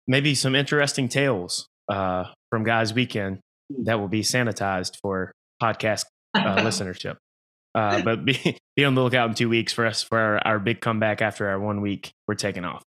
maybe 0.08 0.34
some 0.34 0.56
interesting 0.56 1.10
tales 1.10 1.68
uh, 1.90 2.26
from 2.50 2.64
Guys 2.64 2.94
Weekend 2.94 3.40
that 3.84 4.00
will 4.00 4.08
be 4.08 4.22
sanitized 4.22 4.96
for 5.02 5.32
podcast 5.62 6.06
uh, 6.34 6.56
listenership. 6.58 7.18
Uh, 7.78 8.02
but 8.02 8.26
be, 8.26 8.58
be 8.76 8.84
on 8.84 8.96
the 8.96 9.04
lookout 9.04 9.30
in 9.30 9.36
two 9.36 9.50
weeks 9.50 9.72
for 9.72 9.86
us 9.86 10.02
for 10.02 10.18
our, 10.18 10.48
our 10.48 10.60
big 10.60 10.82
comeback 10.82 11.22
after 11.22 11.48
our 11.48 11.60
one 11.60 11.80
week. 11.80 12.12
We're 12.28 12.34
taking 12.34 12.66
off. 12.66 12.82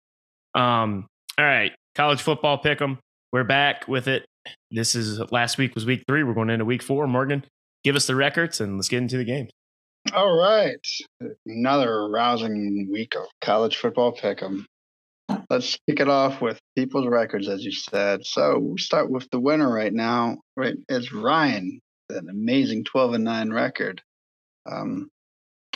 Um, 0.55 1.07
all 1.39 1.45
right, 1.45 1.73
college 1.95 2.21
football 2.21 2.59
pick 2.59 2.81
them. 2.81 2.99
We're 3.33 3.45
back 3.45 3.87
with 3.87 4.09
it. 4.09 4.27
This 4.73 4.97
is 4.97 5.21
last 5.31 5.59
week 5.59 5.77
was 5.77 5.87
week 5.87 6.03
three. 6.09 6.25
We're 6.25 6.35
going 6.35 6.51
into 6.51 6.65
week 6.65 6.83
four. 6.83 7.07
Morgan, 7.07 7.45
give 7.85 7.95
us 7.95 8.09
the 8.09 8.17
records 8.17 8.61
and 8.61 8.77
let's 8.77 8.89
get 8.89 8.99
into 8.99 9.17
the 9.17 9.25
game. 9.25 9.49
All 10.13 10.37
right, 10.37 10.85
another 11.47 12.09
rousing 12.09 12.89
week 12.91 13.15
of 13.15 13.27
college 13.43 13.77
football 13.77 14.13
pick 14.13 14.43
'em. 14.43 14.67
Let's 15.49 15.79
kick 15.89 16.01
it 16.01 16.09
off 16.09 16.41
with 16.41 16.59
people's 16.75 17.07
records, 17.07 17.49
as 17.49 17.65
you 17.65 17.71
said. 17.71 18.25
So 18.27 18.59
we'll 18.59 18.79
start 18.79 19.09
with 19.11 19.29
the 19.31 19.39
winner 19.39 19.73
right 19.73 19.93
now. 19.93 20.39
Right, 20.57 20.75
it's 20.89 21.13
Ryan, 21.13 21.81
an 22.09 22.29
amazing 22.29 22.85
twelve 22.85 23.13
and 23.13 23.23
nine 23.23 23.53
record. 23.53 24.03
Um, 24.67 25.09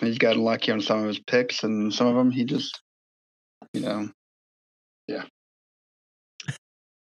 he's 0.01 0.19
got 0.19 0.37
lucky 0.37 0.73
on 0.73 0.81
some 0.81 1.01
of 1.01 1.07
his 1.07 1.19
picks, 1.19 1.63
and 1.65 1.93
some 1.93 2.07
of 2.07 2.15
them 2.15 2.31
he 2.31 2.45
just, 2.45 2.81
you 3.73 3.81
know, 3.81 4.09
yeah. 5.07 5.25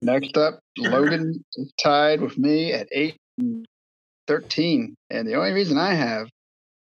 Next 0.03 0.37
up, 0.37 0.61
Logan 0.79 1.45
is 1.57 1.73
tied 1.83 2.21
with 2.21 2.39
me 2.39 2.73
at 2.73 2.89
eight 2.93 3.17
and 3.39 3.67
thirteen, 4.27 4.95
and 5.11 5.27
the 5.27 5.35
only 5.35 5.53
reason 5.53 5.79
I 5.79 5.95
have 5.95 6.29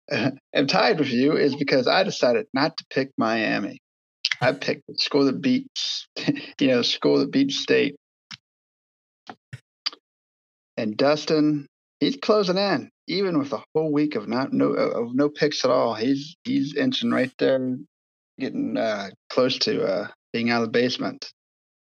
am 0.54 0.68
tied 0.68 1.00
with 1.00 1.10
you 1.10 1.38
is 1.38 1.56
because 1.56 1.88
I 1.88 2.04
decided 2.04 2.48
not 2.54 2.78
to 2.78 2.86
pick 2.90 3.12
Miami. 3.18 3.80
I 4.42 4.52
picked 4.54 4.84
the 4.88 4.96
school 4.96 5.26
that 5.26 5.42
beats, 5.42 6.08
you 6.60 6.68
know, 6.68 6.82
school 6.82 7.20
that 7.20 7.32
beats 7.32 7.60
state. 7.60 7.96
And 10.78 10.98
Dustin, 10.98 11.68
he's 12.02 12.18
closing 12.18 12.58
in 12.58 12.90
even 13.08 13.38
with 13.38 13.54
a 13.54 13.64
whole 13.74 13.92
week 13.92 14.16
of 14.16 14.28
not 14.28 14.54
no 14.54 14.68
of 14.68 15.14
no 15.14 15.30
picks 15.30 15.64
at 15.64 15.72
all, 15.72 15.94
he's 15.94 16.36
he's 16.44 16.76
inching 16.76 17.12
right 17.12 17.32
there, 17.38 17.78
getting 18.40 18.78
uh, 18.78 19.10
close 19.30 19.60
to 19.60 19.84
uh, 19.84 20.08
being 20.34 20.50
out 20.50 20.64
of 20.64 20.68
the 20.72 20.80
basement. 20.80 21.32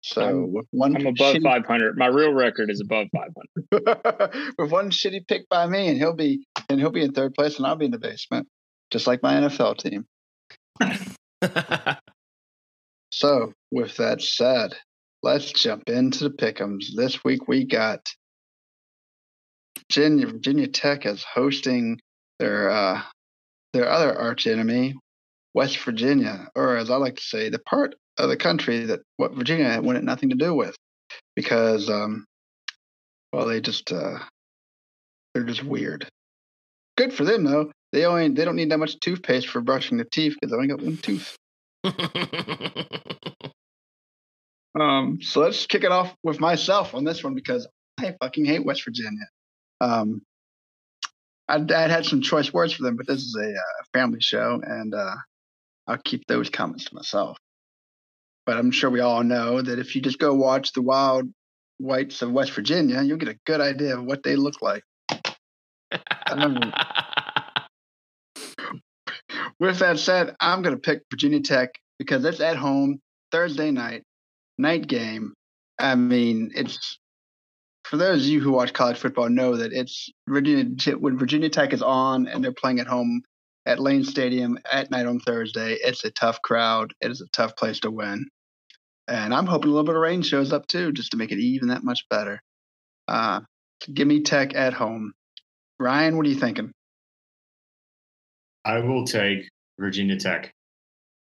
So 0.03 0.23
I'm, 0.23 0.53
with 0.53 0.67
one, 0.71 0.97
I'm 0.97 1.07
above 1.07 1.37
shitty, 1.37 1.43
500. 1.43 1.99
My 1.99 2.07
real 2.07 2.33
record 2.33 2.71
is 2.71 2.81
above 2.81 3.09
500. 3.13 4.55
with 4.59 4.71
one 4.71 4.91
shitty 4.91 5.27
pick 5.29 5.49
by 5.49 5.67
me, 5.67 5.89
and 5.89 5.99
he'll 5.99 6.15
be 6.15 6.47
and 6.69 6.81
he'll 6.81 6.91
be 6.91 7.03
in 7.03 7.13
third 7.13 7.35
place, 7.35 7.59
and 7.59 7.67
I'll 7.67 7.77
be 7.77 7.85
in 7.87 7.91
the 7.91 7.99
basement. 7.99 8.49
just 8.91 9.07
like 9.07 9.23
my 9.23 9.35
NFL 9.35 9.79
team. 9.79 10.07
so, 13.11 13.53
with 13.71 13.97
that 13.99 14.23
said, 14.23 14.75
let's 15.23 15.53
jump 15.53 15.89
into 15.89 16.25
the 16.25 16.31
pickums. 16.31 16.87
This 16.97 17.23
week 17.23 17.47
we 17.47 17.67
got 17.67 18.01
Virginia, 19.91 20.27
Virginia 20.29 20.69
Tech 20.69 21.05
is 21.05 21.25
hosting 21.25 21.99
their 22.39 22.71
uh, 22.71 23.03
their 23.73 23.91
other 23.91 24.17
arch 24.17 24.47
enemy, 24.47 24.95
West 25.53 25.79
Virginia, 25.79 26.49
or 26.55 26.77
as 26.77 26.91
I 26.91 26.97
like 26.97 27.17
to 27.17 27.23
say, 27.23 27.49
the 27.49 27.59
part 27.59 27.97
of 28.17 28.29
the 28.29 28.37
country 28.37 28.87
that 28.87 29.01
what 29.17 29.35
Virginia 29.35 29.81
wanted 29.83 30.05
nothing 30.05 30.31
to 30.31 30.37
do 30.37 30.55
with, 30.55 30.77
because 31.35 31.91
um, 31.91 32.25
well, 33.33 33.49
they 33.49 33.61
just 33.61 33.91
uh, 33.91 34.21
they're 35.35 35.43
just 35.43 35.65
weird. 35.65 36.07
Good 36.97 37.13
for 37.13 37.25
them 37.25 37.43
though. 37.43 37.73
They 37.93 38.05
only 38.05 38.29
they 38.29 38.45
don't 38.45 38.55
need 38.55 38.71
that 38.71 38.79
much 38.79 39.01
toothpaste 39.01 39.49
for 39.49 39.61
brushing 39.61 39.99
the 39.99 40.05
teeth 40.05 40.37
because 40.41 40.53
they 40.53 40.57
only 40.57 40.69
got 40.69 40.83
one 40.83 40.99
tooth. 40.99 41.37
Um, 44.79 45.19
so 45.21 45.41
let's 45.41 45.67
kick 45.67 45.83
it 45.83 45.91
off 45.91 46.15
with 46.23 46.39
myself 46.39 46.95
on 46.95 47.03
this 47.03 47.25
one 47.25 47.35
because 47.35 47.67
I 47.99 48.15
fucking 48.23 48.45
hate 48.45 48.65
West 48.65 48.85
Virginia. 48.85 49.27
Um, 49.81 50.23
I, 51.49 51.65
I 51.75 51.89
had 51.89 52.07
some 52.07 52.21
choice 52.21 52.53
words 52.53 52.73
for 52.73 52.83
them, 52.85 52.97
but 52.97 53.07
this 53.07 53.21
is 53.21 53.37
a 53.37 53.51
uh, 53.51 53.85
family 53.93 54.21
show, 54.21 54.61
and 54.63 54.95
uh, 54.95 55.17
I'll 55.87 55.99
keep 55.99 56.27
those 56.27 56.49
comments 56.49 56.85
to 56.87 56.95
myself. 56.95 57.39
But 58.47 58.57
I'm 58.57 58.71
sure 58.71 58.91
we 58.91 59.01
all 59.01 59.25
know 59.25 59.61
that 59.61 59.79
if 59.79 59.95
you 59.95 60.03
just 60.03 60.19
go 60.19 60.35
watch 60.35 60.73
the 60.73 60.83
Wild 60.83 61.29
Whites 61.79 62.23
of 62.23 62.31
West 62.31 62.53
Virginia, 62.53 63.03
you'll 63.03 63.19
get 63.19 63.29
a 63.29 63.39
good 63.47 63.61
idea 63.61 63.99
of 63.99 64.05
what 64.05 64.23
they 64.23 64.37
look 64.37 64.63
like. 64.63 64.83
Um, 66.27 66.59
with 69.59 69.79
that 69.81 69.99
said, 69.99 70.37
I'm 70.41 70.63
going 70.63 70.75
to 70.75 70.81
pick 70.81 71.03
Virginia 71.11 71.41
Tech 71.41 71.71
because 71.99 72.25
it's 72.25 72.41
at 72.41 72.57
home 72.57 73.01
Thursday 73.33 73.71
night, 73.71 74.05
night 74.57 74.87
game. 74.87 75.35
I 75.79 75.95
mean, 75.97 76.53
it's 76.55 76.99
for 77.91 77.97
those 77.97 78.23
of 78.23 78.29
you 78.29 78.41
who 78.41 78.53
watch 78.53 78.73
college 78.73 78.99
football 78.99 79.29
know 79.29 79.57
that 79.57 79.73
it's 79.73 80.09
Virginia 80.29 80.97
when 80.97 81.19
Virginia 81.19 81.49
Tech 81.49 81.73
is 81.73 81.83
on 81.83 82.29
and 82.29 82.43
they're 82.43 82.53
playing 82.53 82.79
at 82.79 82.87
home 82.87 83.23
at 83.67 83.81
Lane 83.81 84.05
Stadium 84.05 84.61
at 84.71 84.93
night 84.93 85.07
on 85.07 85.19
Thursday. 85.19 85.77
It's 85.83 86.05
a 86.05 86.13
tough 86.13 86.41
crowd. 86.41 86.95
It 87.01 87.11
is 87.11 87.21
a 87.21 87.27
tough 87.33 87.57
place 87.57 87.81
to 87.81 87.91
win, 87.91 88.27
and 89.09 89.35
I'm 89.35 89.47
hoping 89.47 89.71
a 89.71 89.73
little 89.73 89.85
bit 89.85 89.97
of 89.97 90.03
rain 90.03 90.23
shows 90.23 90.53
up 90.53 90.69
too, 90.69 90.93
just 90.93 91.11
to 91.11 91.17
make 91.17 91.33
it 91.33 91.41
even 91.41 91.69
that 91.69 91.83
much 91.83 92.09
better. 92.09 92.41
Uh, 93.09 93.41
give 93.93 94.07
me 94.07 94.23
Tech 94.23 94.55
at 94.55 94.73
home. 94.73 95.13
Ryan, 95.81 96.17
what 96.17 96.27
are 96.27 96.29
you 96.31 96.37
thinking? 96.37 96.71
I 98.65 98.79
will 98.79 99.05
take 99.05 99.49
Virginia 99.81 100.17
Tech. 100.17 100.53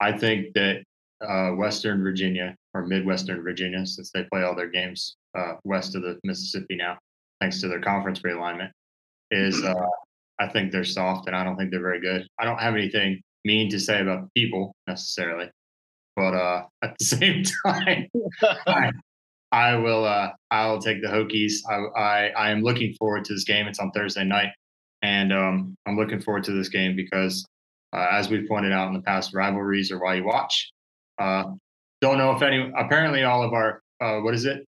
I 0.02 0.12
think 0.12 0.56
that 0.56 0.82
uh, 1.22 1.52
Western 1.52 2.02
Virginia 2.02 2.56
or 2.74 2.88
Midwestern 2.88 3.44
Virginia, 3.44 3.86
since 3.86 4.10
they 4.12 4.24
play 4.24 4.42
all 4.42 4.56
their 4.56 4.72
games 4.72 5.17
uh, 5.36 5.54
west 5.64 5.96
of 5.96 6.02
the 6.02 6.20
Mississippi 6.24 6.76
now, 6.76 6.98
thanks 7.42 7.62
to 7.62 7.68
their 7.68 7.82
conference 7.82 8.20
realignment, 8.20 8.70
is 9.32 9.64
uh, 9.64 9.74
I 10.40 10.48
think 10.48 10.72
they're 10.72 10.84
soft 10.84 11.28
and 11.28 11.36
I 11.36 11.44
don't 11.44 11.58
think 11.58 11.72
they're 11.72 11.82
very 11.82 12.02
good. 12.02 12.28
I 12.40 12.46
don't 12.46 12.60
have 12.60 12.76
anything 12.76 13.22
mean 13.46 13.70
to 13.70 13.80
say 13.80 14.02
about 14.02 14.30
people 14.36 14.76
necessarily, 14.88 15.50
but 16.16 16.34
uh, 16.34 16.64
at 16.84 16.96
the 17.00 17.06
same 17.06 17.44
time, 17.66 18.08
I, 18.68 18.92
I 19.52 19.76
will 19.76 20.06
uh, 20.06 20.32
I'll 20.52 20.80
take 20.80 21.02
the 21.02 21.08
Hokies. 21.08 21.54
I, 21.70 22.00
I 22.00 22.28
I 22.30 22.50
am 22.52 22.62
looking 22.62 22.94
forward 22.96 23.26
to 23.26 23.34
this 23.34 23.44
game. 23.44 23.68
It's 23.68 23.80
on 23.80 23.92
Thursday 23.92 24.24
night, 24.24 24.50
and 25.02 25.32
um, 25.34 25.76
I'm 25.86 25.96
looking 25.96 26.20
forward 26.20 26.44
to 26.46 26.52
this 26.52 26.70
game 26.70 26.96
because, 26.96 27.46
uh, 27.94 28.08
as 28.12 28.30
we 28.30 28.48
pointed 28.48 28.74
out 28.74 28.88
in 28.88 28.94
the 28.94 29.02
past, 29.02 29.34
rivalries 29.34 29.92
are 29.92 30.00
why 30.00 30.16
you 30.16 30.26
watch. 30.26 30.72
Uh, 31.18 31.46
don't 32.02 32.18
know 32.18 32.36
if 32.36 32.42
any. 32.42 32.72
Apparently, 32.78 33.24
all 33.24 33.42
of 33.42 33.54
our 33.54 33.82
uh, 34.02 34.20
what 34.20 34.34
is 34.34 34.46
it? 34.46 34.67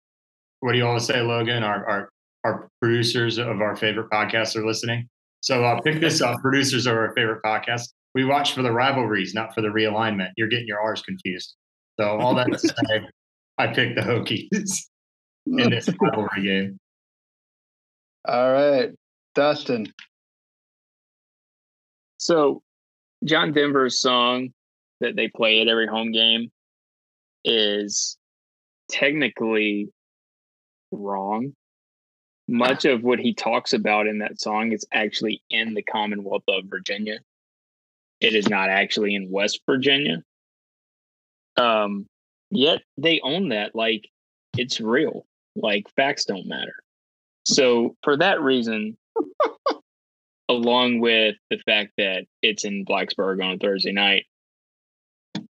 What 0.63 0.71
do 0.71 0.77
you 0.77 0.87
always 0.87 1.03
say, 1.03 1.19
Logan? 1.19 1.61
Our 1.61 1.85
our 1.85 2.09
our 2.45 2.69
producers 2.79 3.37
of 3.37 3.59
our 3.59 3.75
favorite 3.75 4.09
podcasts 4.09 4.55
are 4.55 4.65
listening. 4.65 5.09
So 5.41 5.61
uh, 5.61 5.81
pick 5.81 5.99
this 5.99 6.21
up. 6.21 6.39
Producers 6.39 6.85
of 6.85 6.95
our 6.95 7.13
favorite 7.17 7.41
podcast. 7.43 7.89
We 8.15 8.23
watch 8.23 8.53
for 8.53 8.61
the 8.61 8.71
rivalries, 8.71 9.33
not 9.33 9.53
for 9.53 9.59
the 9.59 9.67
realignment. 9.67 10.29
You're 10.37 10.47
getting 10.47 10.67
your 10.67 10.79
R's 10.79 11.01
confused. 11.01 11.55
So 11.99 12.17
all 12.17 12.33
that 12.35 12.49
to 12.49 12.57
say, 12.59 13.09
I 13.57 13.67
picked 13.73 13.97
the 13.97 14.03
Hokies 14.03 14.83
in 15.47 15.69
this 15.69 15.89
rivalry 15.99 16.43
game. 16.43 16.77
All 18.25 18.53
right, 18.53 18.91
Dustin. 19.35 19.91
So, 22.15 22.61
John 23.25 23.51
Denver's 23.51 23.99
song 23.99 24.53
that 25.01 25.17
they 25.17 25.27
play 25.27 25.59
at 25.59 25.67
every 25.67 25.87
home 25.87 26.13
game 26.13 26.53
is 27.43 28.17
technically 28.89 29.89
wrong. 30.93 31.53
Much 32.47 32.85
of 32.85 33.03
what 33.03 33.19
he 33.19 33.33
talks 33.33 33.73
about 33.73 34.07
in 34.07 34.19
that 34.19 34.39
song 34.39 34.71
is 34.73 34.85
actually 34.91 35.41
in 35.49 35.73
the 35.73 35.81
Commonwealth 35.81 36.43
of 36.47 36.65
Virginia. 36.65 37.19
It 38.19 38.35
is 38.35 38.49
not 38.49 38.69
actually 38.69 39.15
in 39.15 39.31
West 39.31 39.61
Virginia. 39.65 40.23
Um, 41.57 42.05
yet 42.51 42.81
they 42.97 43.21
own 43.21 43.49
that 43.49 43.75
like 43.75 44.09
it's 44.57 44.81
real. 44.81 45.25
Like 45.55 45.85
facts 45.95 46.25
don't 46.25 46.47
matter. 46.47 46.75
So 47.45 47.95
for 48.03 48.17
that 48.17 48.41
reason, 48.41 48.97
along 50.49 50.99
with 50.99 51.35
the 51.49 51.57
fact 51.65 51.91
that 51.97 52.25
it's 52.41 52.65
in 52.65 52.85
Blacksburg 52.85 53.43
on 53.43 53.59
Thursday 53.59 53.91
night, 53.91 54.25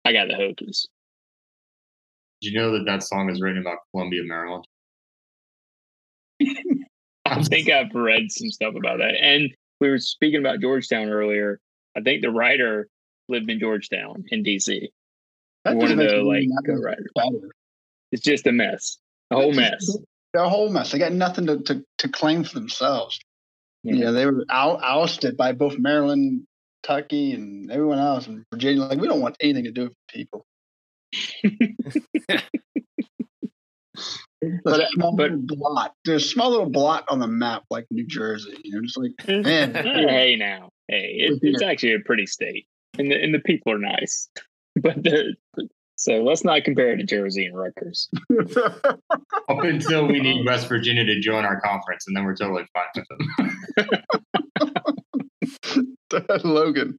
I 0.04 0.12
got 0.12 0.28
the 0.28 0.34
Hokies. 0.34 0.86
Did 2.40 2.52
you 2.52 2.58
know 2.58 2.72
that 2.72 2.84
that 2.86 3.02
song 3.02 3.30
is 3.30 3.40
written 3.40 3.60
about 3.60 3.78
Columbia, 3.90 4.22
Maryland? 4.24 4.66
I 7.24 7.42
think 7.42 7.70
I've 7.70 7.94
read 7.94 8.30
some 8.30 8.50
stuff 8.50 8.74
about 8.76 8.98
that. 8.98 9.14
And 9.20 9.54
we 9.80 9.88
were 9.88 9.98
speaking 9.98 10.40
about 10.40 10.60
Georgetown 10.60 11.08
earlier. 11.08 11.60
I 11.96 12.00
think 12.00 12.22
the 12.22 12.30
writer 12.30 12.88
lived 13.28 13.50
in 13.50 13.58
Georgetown 13.58 14.24
in 14.28 14.44
DC. 14.44 14.88
That 15.64 15.76
One 15.76 15.90
of 15.90 15.98
the 15.98 16.22
like 16.22 16.46
co-writers. 16.64 17.10
better. 17.14 17.50
It's 18.12 18.22
just 18.22 18.46
a 18.46 18.52
mess. 18.52 18.98
A 19.30 19.36
whole 19.36 19.52
mess. 19.52 19.98
They're 20.32 20.44
a 20.44 20.48
whole 20.48 20.70
mess. 20.70 20.92
They 20.92 20.98
got 20.98 21.12
nothing 21.12 21.46
to, 21.46 21.58
to, 21.62 21.84
to 21.98 22.08
claim 22.08 22.44
for 22.44 22.54
themselves. 22.54 23.18
Yeah. 23.82 23.94
Yeah, 23.94 24.10
they 24.12 24.26
were 24.26 24.44
out, 24.50 24.80
ousted 24.82 25.36
by 25.36 25.52
both 25.52 25.78
Maryland, 25.78 26.46
Kentucky, 26.82 27.32
and 27.32 27.70
everyone 27.70 27.98
else 27.98 28.26
in 28.26 28.44
Virginia. 28.52 28.82
Like, 28.82 29.00
we 29.00 29.08
don't 29.08 29.20
want 29.20 29.36
anything 29.40 29.64
to 29.64 29.72
do 29.72 29.84
with 29.84 29.94
people. 30.08 30.46
But- 34.64 34.80
a 34.80 34.88
small 34.92 35.16
but- 35.16 35.30
little 35.30 35.56
blot. 35.56 35.94
There's 36.04 36.24
a 36.24 36.28
small 36.28 36.50
little 36.50 36.70
blot 36.70 37.04
on 37.08 37.18
the 37.18 37.28
map, 37.28 37.64
like 37.70 37.86
New 37.90 38.06
Jersey. 38.06 38.56
You 38.62 38.76
know, 38.76 38.82
just 38.82 38.98
like 38.98 39.12
mm-hmm. 39.22 39.42
man. 39.42 39.74
hey 39.74 40.36
now, 40.36 40.70
hey, 40.88 41.14
it, 41.18 41.38
it's 41.42 41.62
actually 41.62 41.94
a 41.94 42.00
pretty 42.00 42.26
state, 42.26 42.66
and 42.98 43.10
the 43.10 43.22
and 43.22 43.34
the 43.34 43.40
people 43.40 43.72
are 43.72 43.78
nice, 43.78 44.28
but 44.76 45.02
they're 45.02 45.32
so 45.96 46.22
let's 46.22 46.44
not 46.44 46.62
compare 46.64 46.92
it 46.92 46.98
to 46.98 47.04
Jersey 47.04 47.46
and 47.46 47.56
Rutgers. 47.56 48.10
Up 49.48 49.62
until 49.62 50.06
we 50.06 50.20
need 50.20 50.44
West 50.44 50.68
Virginia 50.68 51.04
to 51.04 51.20
join 51.20 51.46
our 51.46 51.58
conference, 51.60 52.06
and 52.06 52.14
then 52.14 52.24
we're 52.24 52.36
totally 52.36 52.66
fine 52.72 52.84
with 52.94 53.06
them. 56.12 56.40
Logan. 56.44 56.98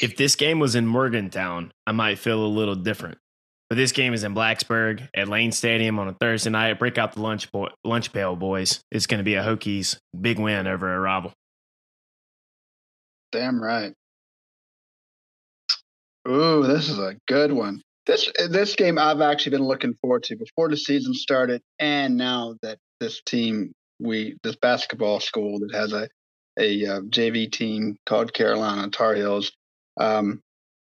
if 0.00 0.16
this 0.16 0.34
game 0.34 0.58
was 0.58 0.74
in 0.74 0.86
Morgantown, 0.86 1.72
I 1.86 1.92
might 1.92 2.18
feel 2.18 2.44
a 2.44 2.48
little 2.48 2.74
different. 2.74 3.18
But 3.74 3.78
this 3.78 3.90
game 3.90 4.14
is 4.14 4.22
in 4.22 4.36
Blacksburg 4.36 5.08
at 5.16 5.26
Lane 5.26 5.50
Stadium 5.50 5.98
on 5.98 6.06
a 6.06 6.12
Thursday 6.12 6.48
night. 6.48 6.78
Break 6.78 6.96
out 6.96 7.14
the 7.14 7.20
lunch 7.20 7.48
lunch 7.82 8.12
pail, 8.12 8.36
boys. 8.36 8.80
It's 8.92 9.08
going 9.08 9.18
to 9.18 9.24
be 9.24 9.34
a 9.34 9.42
Hokies 9.42 9.96
big 10.20 10.38
win 10.38 10.68
over 10.68 10.94
a 10.94 11.00
rival. 11.00 11.32
Damn 13.32 13.60
right. 13.60 13.92
Ooh, 16.28 16.62
this 16.62 16.88
is 16.88 17.00
a 17.00 17.16
good 17.26 17.50
one. 17.50 17.82
This 18.06 18.30
this 18.48 18.76
game 18.76 18.96
I've 18.96 19.20
actually 19.20 19.56
been 19.56 19.66
looking 19.66 19.94
forward 20.00 20.22
to 20.22 20.36
before 20.36 20.68
the 20.68 20.76
season 20.76 21.12
started, 21.12 21.60
and 21.80 22.16
now 22.16 22.54
that 22.62 22.78
this 23.00 23.22
team, 23.26 23.72
we 23.98 24.36
this 24.44 24.54
basketball 24.54 25.18
school 25.18 25.58
that 25.58 25.74
has 25.74 25.92
a 25.92 26.08
a 26.60 26.86
uh, 26.86 27.00
JV 27.00 27.50
team 27.50 27.96
called 28.06 28.32
Carolina 28.32 28.88
Tar 28.90 29.16
Heels, 29.16 29.50
um, 30.00 30.40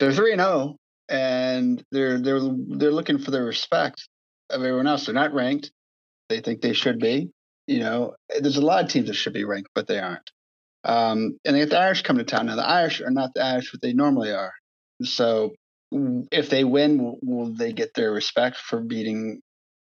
they're 0.01 0.13
three 0.13 0.33
and 0.33 0.41
zero, 0.41 0.75
and 1.09 1.83
they're 1.91 2.19
they're 2.19 2.41
they're 2.41 2.93
looking 2.93 3.19
for 3.19 3.31
the 3.31 3.43
respect 3.43 4.09
of 4.51 4.63
everyone 4.63 4.87
else. 4.87 5.07
They're 5.07 5.15
not 5.15 5.35
ranked. 5.35 5.71
They 6.29 6.41
think 6.41 6.61
they 6.61 6.73
should 6.73 6.99
be. 6.99 7.31
You 7.67 7.81
know, 7.81 8.15
there's 8.41 8.57
a 8.57 8.65
lot 8.65 8.85
of 8.85 8.91
teams 8.91 9.09
that 9.09 9.15
should 9.15 9.33
be 9.33 9.45
ranked, 9.45 9.71
but 9.75 9.87
they 9.87 9.99
aren't. 9.99 10.31
Um, 10.85 11.39
and 11.45 11.55
they 11.55 11.61
get 11.61 11.71
the 11.71 11.79
Irish 11.79 12.03
come 12.03 12.19
to 12.19 12.25
town 12.25 12.47
now. 12.47 12.57
The 12.57 12.67
Irish 12.67 13.01
are 13.01 13.11
not 13.11 13.31
the 13.35 13.45
Irish 13.45 13.73
what 13.73 13.83
they 13.83 13.93
normally 13.93 14.33
are. 14.33 14.53
So 15.05 15.53
if 15.93 16.51
they 16.51 16.65
win, 16.65 17.03
will, 17.03 17.19
will 17.23 17.55
they 17.55 17.73
get 17.73 17.95
their 17.95 18.11
respect 18.11 18.57
for 18.57 18.81
beating 18.81 19.41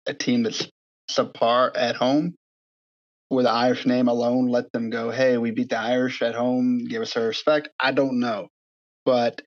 a 0.06 0.14
team 0.14 0.44
that's 0.44 0.70
subpar 1.10 1.72
at 1.76 1.96
home? 1.96 2.36
with 3.30 3.46
the 3.46 3.52
Irish 3.52 3.86
name 3.86 4.08
alone 4.08 4.48
let 4.48 4.72
them 4.72 4.90
go, 4.90 5.10
hey, 5.10 5.38
we 5.38 5.52
beat 5.52 5.70
the 5.70 5.80
Irish 5.80 6.22
at 6.22 6.36
home, 6.36 6.86
give 6.86 7.02
us 7.02 7.16
our 7.18 7.26
respect? 7.26 7.70
I 7.80 7.92
don't 7.92 8.20
know. 8.20 8.48
But 9.04 9.42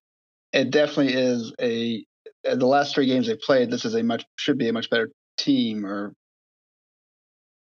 it 0.52 0.70
definitely 0.70 1.14
is 1.14 1.52
a 1.60 2.04
the 2.44 2.66
last 2.66 2.94
three 2.94 3.06
games 3.06 3.26
they 3.26 3.36
played, 3.36 3.70
this 3.70 3.84
is 3.84 3.94
a 3.94 4.02
much 4.02 4.24
should 4.36 4.58
be 4.58 4.68
a 4.68 4.72
much 4.72 4.90
better 4.90 5.10
team 5.36 5.84
or 5.84 6.14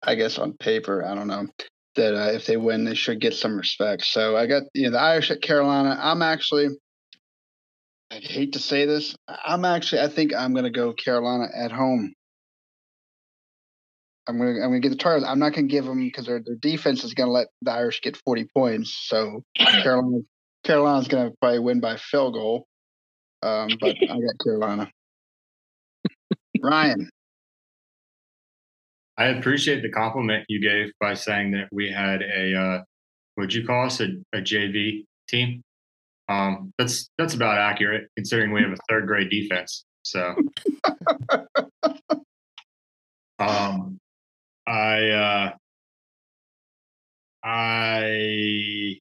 I 0.03 0.15
guess 0.15 0.37
on 0.37 0.53
paper, 0.53 1.03
I 1.03 1.15
don't 1.15 1.27
know. 1.27 1.47
That 1.95 2.13
uh, 2.13 2.31
if 2.31 2.45
they 2.45 2.57
win, 2.57 2.85
they 2.85 2.93
should 2.93 3.19
get 3.19 3.33
some 3.33 3.57
respect. 3.57 4.05
So 4.05 4.37
I 4.37 4.45
got 4.45 4.63
you 4.73 4.83
know 4.83 4.91
the 4.91 4.99
Irish 5.01 5.31
at 5.31 5.41
Carolina. 5.41 5.97
I'm 5.99 6.21
actually 6.21 6.69
I 8.11 8.15
hate 8.15 8.53
to 8.53 8.59
say 8.59 8.85
this. 8.85 9.15
I'm 9.27 9.65
actually 9.65 10.01
I 10.01 10.07
think 10.07 10.33
I'm 10.33 10.53
gonna 10.53 10.69
go 10.69 10.93
Carolina 10.93 11.47
at 11.53 11.71
home. 11.71 12.13
I'm 14.27 14.37
gonna 14.37 14.51
I'm 14.51 14.69
gonna 14.69 14.79
get 14.79 14.89
the 14.89 14.95
Tar. 14.95 15.19
I'm 15.25 15.39
not 15.39 15.53
gonna 15.53 15.67
give 15.67 15.85
them 15.85 16.03
because 16.03 16.27
their 16.27 16.41
their 16.45 16.55
defense 16.55 17.03
is 17.03 17.13
gonna 17.13 17.31
let 17.31 17.47
the 17.63 17.71
Irish 17.71 18.01
get 18.01 18.17
40 18.17 18.47
points. 18.55 18.95
So 19.07 19.43
Carolina 19.57 20.19
Carolina's 20.63 21.07
gonna 21.07 21.31
probably 21.41 21.59
win 21.59 21.79
by 21.79 21.97
field 21.97 22.33
goal. 22.33 22.67
Um, 23.41 23.69
but 23.79 23.95
I 24.01 24.05
got 24.07 24.43
Carolina. 24.43 24.91
Ryan. 26.61 27.09
I 29.17 29.27
appreciate 29.27 29.81
the 29.81 29.89
compliment 29.89 30.45
you 30.47 30.61
gave 30.61 30.91
by 30.99 31.15
saying 31.15 31.51
that 31.51 31.67
we 31.71 31.91
had 31.91 32.21
a 32.21 32.55
uh, 32.55 32.83
what'd 33.35 33.53
you 33.53 33.65
call 33.65 33.85
us 33.85 33.99
a, 33.99 34.09
a 34.33 34.37
JV 34.37 35.05
team. 35.27 35.63
Um, 36.29 36.71
that's 36.77 37.09
that's 37.17 37.33
about 37.33 37.57
accurate 37.57 38.09
considering 38.15 38.51
we 38.51 38.61
have 38.61 38.71
a 38.71 38.77
third 38.89 39.07
grade 39.07 39.29
defense. 39.29 39.85
So, 40.03 40.35
um, 43.39 43.97
I 44.67 45.09
uh, 45.09 45.51
I 47.43 48.99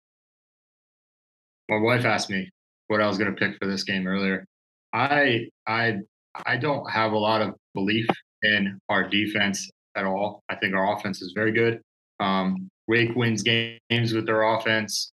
my 1.68 1.78
wife 1.78 2.04
asked 2.04 2.30
me 2.30 2.48
what 2.88 3.00
I 3.00 3.06
was 3.06 3.18
going 3.18 3.34
to 3.34 3.38
pick 3.38 3.56
for 3.58 3.66
this 3.66 3.82
game 3.84 4.06
earlier. 4.06 4.44
I 4.92 5.48
I 5.66 5.98
I 6.44 6.56
don't 6.56 6.88
have 6.90 7.12
a 7.12 7.18
lot 7.18 7.42
of 7.42 7.54
belief 7.74 8.06
in 8.42 8.78
our 8.88 9.08
defense 9.08 9.68
at 9.96 10.04
all. 10.04 10.42
I 10.48 10.56
think 10.56 10.74
our 10.74 10.96
offense 10.96 11.22
is 11.22 11.32
very 11.34 11.52
good. 11.52 11.80
Um, 12.20 12.68
Wake 12.88 13.14
wins 13.16 13.42
games 13.42 14.12
with 14.12 14.26
their 14.26 14.42
offense, 14.42 15.10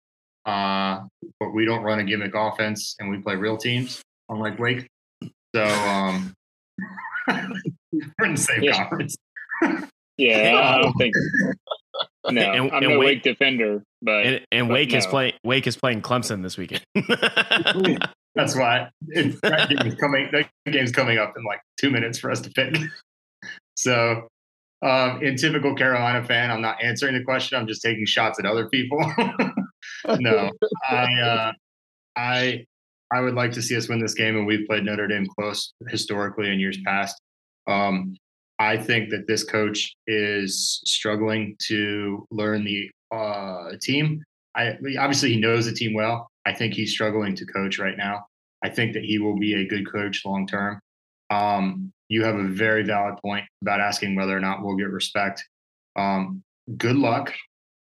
uh, 0.46 1.00
but 1.38 1.50
we 1.54 1.64
don't 1.64 1.82
run 1.82 1.98
a 2.00 2.04
gimmick 2.04 2.32
offense, 2.34 2.96
and 2.98 3.10
we 3.10 3.18
play 3.18 3.34
real 3.36 3.56
teams, 3.56 4.02
unlike 4.30 4.58
Wake. 4.58 4.86
So 5.54 5.64
um, 5.64 6.32
we're 7.28 8.24
in 8.26 8.34
the 8.34 8.36
same 8.40 8.62
Yeah. 8.62 8.76
conference. 8.78 9.16
Yeah, 10.16 10.60
I 10.74 10.78
don't 10.78 10.92
think. 10.98 11.14
No, 12.30 12.42
And- 12.42 12.70
I'm 12.72 12.82
and 12.82 12.88
no 12.92 12.98
Wake- 12.98 13.06
Wake 13.06 13.22
defender, 13.22 13.82
but 14.02 14.26
And, 14.26 14.46
and 14.52 14.68
But 14.68 14.74
Wake 14.74 14.92
is 14.94 15.06
playing. 15.06 15.34
Wake 15.44 15.66
is 15.66 15.76
playing 15.76 16.02
Clemson 16.02 16.42
this 16.42 16.56
weekend. 16.56 16.84
That's 18.34 18.54
why 18.56 18.88
it, 19.08 19.40
that 19.42 19.68
game 19.68 19.86
is 19.86 19.94
coming. 19.96 20.28
That 20.32 20.48
game's 20.70 20.92
coming 20.92 21.18
up 21.18 21.34
in 21.36 21.44
like 21.44 21.60
two 21.80 21.90
minutes 21.90 22.18
for 22.18 22.30
us 22.30 22.40
to 22.42 22.50
pick. 22.50 22.74
So, 23.76 24.26
um, 24.82 25.22
in 25.22 25.36
typical 25.36 25.72
Carolina 25.76 26.24
fan, 26.24 26.50
I'm 26.50 26.60
not 26.60 26.82
answering 26.82 27.14
the 27.16 27.22
question. 27.22 27.56
I'm 27.56 27.68
just 27.68 27.80
taking 27.80 28.06
shots 28.06 28.40
at 28.40 28.44
other 28.46 28.68
people. 28.68 28.98
no, 30.18 30.50
I, 30.90 31.20
uh, 31.20 31.52
I, 32.16 32.64
I 33.12 33.20
would 33.20 33.34
like 33.34 33.52
to 33.52 33.62
see 33.62 33.76
us 33.76 33.88
win 33.88 34.00
this 34.00 34.14
game, 34.14 34.36
and 34.36 34.48
we've 34.48 34.66
played 34.66 34.84
Notre 34.84 35.06
Dame 35.06 35.26
close 35.38 35.72
historically 35.88 36.50
in 36.52 36.58
years 36.58 36.76
past. 36.84 37.20
Um, 37.68 38.16
I 38.58 38.76
think 38.76 39.10
that 39.10 39.26
this 39.26 39.44
coach 39.44 39.94
is 40.06 40.80
struggling 40.84 41.56
to 41.68 42.26
learn 42.30 42.64
the 42.64 42.90
uh, 43.12 43.76
team. 43.80 44.22
I 44.56 44.76
obviously 44.98 45.34
he 45.34 45.40
knows 45.40 45.66
the 45.66 45.72
team 45.72 45.94
well. 45.94 46.28
I 46.44 46.52
think 46.52 46.74
he's 46.74 46.90
struggling 46.90 47.36
to 47.36 47.46
coach 47.46 47.78
right 47.78 47.96
now. 47.96 48.26
I 48.64 48.68
think 48.68 48.94
that 48.94 49.04
he 49.04 49.18
will 49.18 49.38
be 49.38 49.54
a 49.54 49.66
good 49.66 49.90
coach 49.90 50.22
long 50.24 50.46
term. 50.46 50.80
Um, 51.30 51.92
you 52.08 52.24
have 52.24 52.36
a 52.36 52.48
very 52.48 52.82
valid 52.82 53.18
point 53.18 53.44
about 53.62 53.80
asking 53.80 54.16
whether 54.16 54.36
or 54.36 54.40
not 54.40 54.62
we'll 54.62 54.76
get 54.76 54.90
respect. 54.90 55.46
Um, 55.94 56.42
good 56.76 56.96
luck 56.96 57.32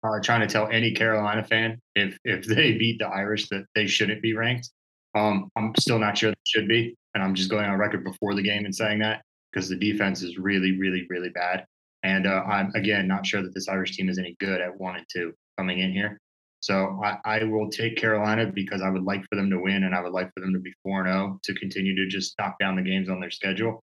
uh, 0.05 0.21
trying 0.21 0.41
to 0.41 0.47
tell 0.47 0.69
any 0.69 0.93
Carolina 0.93 1.45
fan 1.45 1.81
if 1.95 2.19
if 2.25 2.45
they 2.47 2.73
beat 2.73 2.99
the 2.99 3.07
Irish 3.07 3.49
that 3.49 3.65
they 3.75 3.87
shouldn't 3.87 4.23
be 4.23 4.35
ranked. 4.35 4.71
Um, 5.15 5.49
I'm 5.57 5.73
still 5.79 5.99
not 5.99 6.19
sure 6.19 6.31
they 6.31 6.37
should 6.45 6.67
be, 6.67 6.97
and 7.15 7.23
I'm 7.23 7.35
just 7.35 7.51
going 7.51 7.67
on 7.67 7.79
record 7.79 8.03
before 8.03 8.35
the 8.35 8.43
game 8.43 8.65
and 8.65 8.75
saying 8.75 8.99
that 9.01 9.23
because 9.55 9.69
the 9.69 9.77
defense 9.77 10.23
is 10.23 10.37
really, 10.37 10.77
really, 10.79 11.07
really 11.09 11.29
bad. 11.29 11.65
And 12.03 12.27
uh, 12.27 12.43
I'm 12.47 12.71
again 12.75 13.07
not 13.07 13.25
sure 13.25 13.43
that 13.43 13.55
this 13.55 13.69
Irish 13.69 13.97
team 13.97 14.09
is 14.09 14.19
any 14.19 14.37
good 14.41 14.61
at 14.61 14.77
one 14.79 14.97
and 14.97 15.07
two 15.11 15.33
coming 15.57 15.79
in 15.79 15.93
here. 15.93 16.19
So 16.61 17.01
I, 17.05 17.19
I 17.25 17.45
will 17.45 17.69
take 17.71 17.97
Carolina 17.97 18.51
because 18.53 18.83
I 18.83 18.89
would 18.91 19.05
like 19.05 19.25
for 19.29 19.37
them 19.37 19.51
to 19.51 19.59
win 19.59 19.85
and 19.85 19.95
I 19.95 20.01
would 20.01 20.13
like 20.13 20.31
for 20.35 20.41
them 20.41 20.53
to 20.55 20.59
be 20.59 20.73
four 20.83 21.01
and 21.05 21.09
zero 21.09 21.41
to 21.45 21.55
continue 21.55 21.95
to 21.95 22.07
just 22.09 22.35
knock 22.39 22.57
down 22.59 22.77
the 22.77 22.83
games 22.83 23.09
on 23.09 23.21
their 23.21 23.31
schedule. 23.31 23.83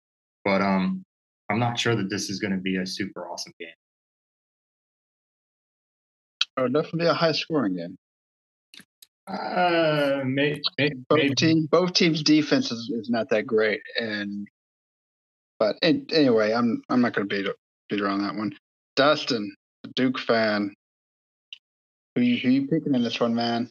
But 0.44 0.62
um, 0.62 1.04
I'm 1.50 1.58
not 1.58 1.78
sure 1.78 1.94
that 1.94 2.08
this 2.10 2.30
is 2.30 2.38
going 2.38 2.52
to 2.52 2.58
be 2.58 2.76
a 2.76 2.86
super 2.86 3.28
awesome 3.28 3.52
game. 3.60 3.68
Oh, 6.56 6.68
definitely 6.68 7.06
a 7.06 7.14
high 7.14 7.32
scoring 7.32 7.76
game. 7.76 7.96
Uh, 9.26 10.22
may, 10.24 10.60
may, 10.78 10.90
Both 11.08 11.18
maybe. 11.18 11.34
team, 11.34 11.68
both 11.70 11.92
teams' 11.94 12.22
defense 12.22 12.72
is, 12.72 12.90
is 12.94 13.08
not 13.08 13.28
that 13.30 13.46
great, 13.46 13.80
and 13.98 14.48
but 15.62 15.78
an- 15.82 16.06
anyway, 16.10 16.52
I'm 16.52 16.82
I'm 16.88 17.00
not 17.00 17.14
going 17.14 17.28
to 17.28 17.32
beat 17.32 17.48
beat 17.88 18.02
on 18.02 18.20
that 18.22 18.34
one. 18.34 18.52
Dustin, 18.96 19.54
Duke 19.94 20.18
fan, 20.18 20.74
who 22.16 22.22
you, 22.22 22.38
who 22.38 22.48
you 22.48 22.66
picking 22.66 22.96
in 22.96 23.02
this 23.02 23.20
one, 23.20 23.32
man? 23.32 23.70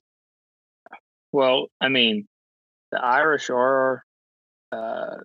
well, 1.34 1.68
I 1.82 1.90
mean, 1.90 2.28
the 2.94 3.04
Irish 3.04 3.50
are 3.50 4.04
uh, 4.72 5.18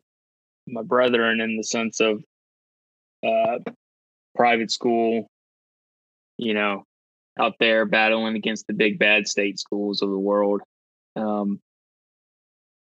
my 0.67 0.83
brethren 0.83 1.41
in 1.41 1.57
the 1.57 1.63
sense 1.63 2.01
of 2.01 2.21
uh, 3.25 3.59
private 4.35 4.73
school, 4.73 5.29
you 6.37 6.53
know, 6.53 6.83
out 7.39 7.55
there 7.61 7.87
battling 7.87 8.35
against 8.35 8.67
the 8.67 8.75
big 8.75 8.99
bad 8.99 9.29
state 9.29 9.61
schools 9.61 10.03
of 10.03 10.11
the 10.11 10.19
world. 10.19 10.63
Um, 11.15 11.61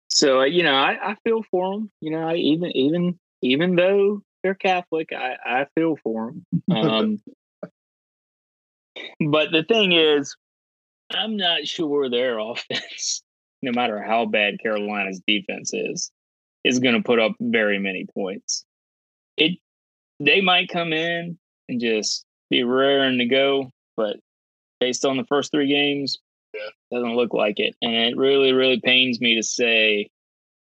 so 0.09 0.42
you 0.42 0.62
know, 0.62 0.75
I, 0.75 1.11
I 1.11 1.16
feel 1.23 1.42
for 1.51 1.75
them. 1.75 1.90
You 2.01 2.12
know, 2.12 2.27
I 2.27 2.37
even 2.37 2.70
even 2.75 3.18
even 3.42 3.77
though 3.77 4.23
they're 4.42 4.55
Catholic, 4.55 5.11
I, 5.12 5.37
I 5.44 5.66
feel 5.75 5.97
for 6.03 6.33
them. 6.33 6.77
Um, 6.77 7.23
but 9.31 9.51
the 9.53 9.64
thing 9.64 9.92
is, 9.92 10.37
I'm 11.11 11.37
not 11.37 11.66
sure 11.66 12.09
their 12.09 12.38
offense, 12.38 13.23
no 13.62 13.73
matter 13.73 14.03
how 14.03 14.27
bad 14.27 14.61
Carolina's 14.62 15.20
defense 15.27 15.73
is, 15.73 16.11
is 16.64 16.79
going 16.79 16.94
to 16.94 17.03
put 17.03 17.18
up 17.18 17.33
very 17.40 17.79
many 17.79 18.07
points. 18.14 18.64
It 19.37 19.59
they 20.20 20.40
might 20.40 20.68
come 20.68 20.92
in 20.92 21.38
and 21.68 21.81
just 21.81 22.25
be 22.51 22.62
raring 22.62 23.18
to 23.18 23.27
go, 23.27 23.70
but 23.97 24.16
based 24.81 25.05
on 25.05 25.16
the 25.16 25.25
first 25.25 25.51
three 25.51 25.68
games, 25.68 26.18
doesn't 26.92 27.16
look 27.16 27.35
like 27.35 27.59
it. 27.59 27.75
And 27.83 27.94
it 27.94 28.16
really, 28.16 28.53
really 28.53 28.81
pains 28.81 29.20
me 29.20 29.37
to 29.37 29.42
say 29.42 30.09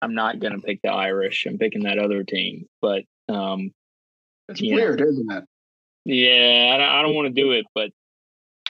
I'm 0.04 0.14
not 0.14 0.38
going 0.38 0.52
to 0.52 0.60
pick 0.60 0.80
the 0.82 0.90
Irish. 0.90 1.46
I'm 1.46 1.58
picking 1.58 1.84
that 1.84 1.98
other 1.98 2.24
team, 2.24 2.66
but 2.82 3.04
um, 3.28 3.72
It's 4.48 4.60
Yeah. 4.60 4.74
weird, 4.74 5.00
isn't 5.00 5.32
it? 5.32 5.44
yeah, 6.04 6.72
I 6.74 6.76
don't, 6.76 6.88
I 6.88 7.02
don't 7.02 7.14
want 7.14 7.34
to 7.34 7.42
do 7.42 7.52
it, 7.52 7.64
but 7.74 7.90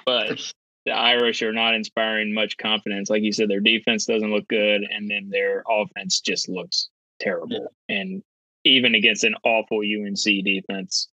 but 0.07 0.41
the 0.85 0.93
Irish 0.93 1.43
are 1.43 1.53
not 1.53 1.75
inspiring 1.75 2.33
much 2.33 2.57
confidence. 2.57 3.11
Like 3.11 3.23
you 3.23 3.33
said, 3.33 3.49
their 3.49 3.61
defense 3.61 4.05
doesn't 4.05 4.31
look 4.31 4.47
good, 4.47 4.83
and 4.89 5.11
then 5.11 5.31
their 5.31 5.65
offense 5.69 6.21
just 6.21 6.49
looks 6.49 6.89
terrible. 7.19 7.69
And 7.89 8.23
even 8.65 8.95
against 8.95 9.25
an 9.25 9.35
awful 9.45 9.81
UNC 9.81 10.45
defense, 10.45 11.09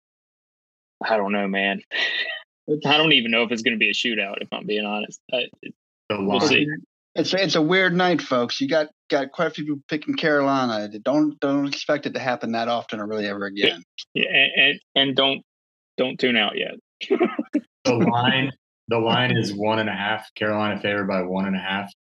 I 1.02 1.16
don't 1.16 1.32
know, 1.32 1.48
man. 1.48 1.80
I 2.68 2.96
don't 2.98 3.12
even 3.12 3.30
know 3.30 3.42
if 3.44 3.52
it's 3.52 3.62
going 3.62 3.74
to 3.74 3.78
be 3.78 3.90
a 3.90 3.94
shootout. 3.94 4.42
If 4.42 4.48
I'm 4.52 4.66
being 4.66 4.84
honest, 4.84 5.20
I, 5.32 5.48
We'll 6.10 6.40
see. 6.40 6.66
It's 7.14 7.34
it's 7.34 7.56
a 7.56 7.62
weird 7.62 7.94
night, 7.94 8.22
folks. 8.22 8.60
You 8.60 8.68
got 8.68 8.88
got 9.08 9.32
quite 9.32 9.48
a 9.48 9.50
few 9.50 9.64
people 9.64 9.82
picking 9.88 10.14
Carolina. 10.14 10.88
Don't 10.98 11.38
don't 11.40 11.66
expect 11.66 12.06
it 12.06 12.14
to 12.14 12.20
happen 12.20 12.52
that 12.52 12.68
often 12.68 13.00
or 13.00 13.06
really 13.06 13.26
ever 13.26 13.46
again. 13.46 13.82
yeah, 14.14 14.28
and, 14.28 14.52
and 14.56 14.80
and 14.94 15.16
don't 15.16 15.42
don't 15.98 16.18
tune 16.18 16.36
out 16.36 16.54
yet. 16.56 16.74
the 17.84 17.94
line, 17.94 18.50
the 18.88 18.98
line 18.98 19.36
is 19.36 19.52
one 19.52 19.78
and 19.78 19.88
a 19.88 19.94
half. 19.94 20.32
Carolina 20.34 20.80
favored 20.80 21.08
by 21.08 21.22
one 21.22 21.46
and 21.46 21.56
a 21.56 21.60
half, 21.60 21.92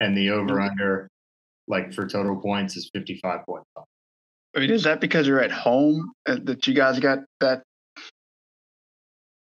and 0.00 0.16
the 0.16 0.30
over 0.30 0.60
under, 0.60 1.08
like 1.66 1.92
for 1.92 2.06
total 2.06 2.36
points, 2.40 2.76
is 2.76 2.90
55 2.94 3.46
points. 3.46 3.68
I 4.56 4.60
mean, 4.60 4.70
is 4.70 4.84
that 4.84 5.00
because 5.00 5.26
you're 5.26 5.42
at 5.42 5.50
home 5.50 6.12
uh, 6.26 6.36
that 6.44 6.66
you 6.66 6.74
guys 6.74 7.00
got 7.00 7.18
that? 7.40 7.62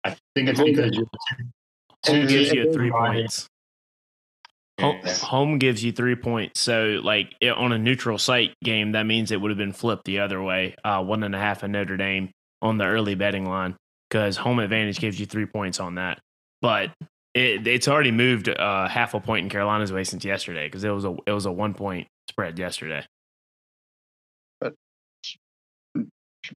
I 0.04 0.16
think 0.34 0.50
it's 0.50 0.60
because 0.60 0.94
you're 0.94 1.06
Home 2.06 2.22
two 2.22 2.26
gives 2.26 2.52
you 2.52 2.72
three 2.72 2.90
points. 2.90 3.48
Home, 4.80 5.00
home 5.04 5.58
gives 5.58 5.82
you 5.84 5.92
three 5.92 6.16
points. 6.16 6.60
So, 6.60 7.00
like 7.02 7.34
it, 7.40 7.50
on 7.50 7.72
a 7.72 7.78
neutral 7.78 8.18
site 8.18 8.54
game, 8.64 8.92
that 8.92 9.04
means 9.04 9.30
it 9.30 9.40
would 9.40 9.50
have 9.50 9.58
been 9.58 9.72
flipped 9.72 10.04
the 10.04 10.20
other 10.20 10.42
way. 10.42 10.74
Uh, 10.84 11.02
one 11.02 11.22
and 11.22 11.34
a 11.34 11.38
half 11.38 11.64
in 11.64 11.72
Notre 11.72 11.96
Dame 11.96 12.30
on 12.62 12.78
the 12.78 12.84
early 12.86 13.14
betting 13.14 13.46
line. 13.48 13.76
because 14.10 14.36
home 14.36 14.58
advantage 14.58 14.98
gives 14.98 15.18
you 15.20 15.26
three 15.26 15.46
points 15.46 15.80
on 15.80 15.94
that. 15.96 16.20
But 16.60 16.90
it, 17.34 17.66
it's 17.66 17.88
already 17.88 18.10
moved 18.10 18.48
uh, 18.48 18.88
half 18.88 19.14
a 19.14 19.20
point 19.20 19.44
in 19.44 19.50
Carolina's 19.50 19.92
way 19.92 20.04
since 20.04 20.24
yesterday 20.24 20.66
because 20.66 20.84
it 20.84 20.90
was 20.90 21.04
a 21.04 21.16
it 21.26 21.32
was 21.32 21.46
a 21.46 21.52
one 21.52 21.74
point 21.74 22.08
spread 22.28 22.58
yesterday. 22.58 23.06
But 24.60 24.74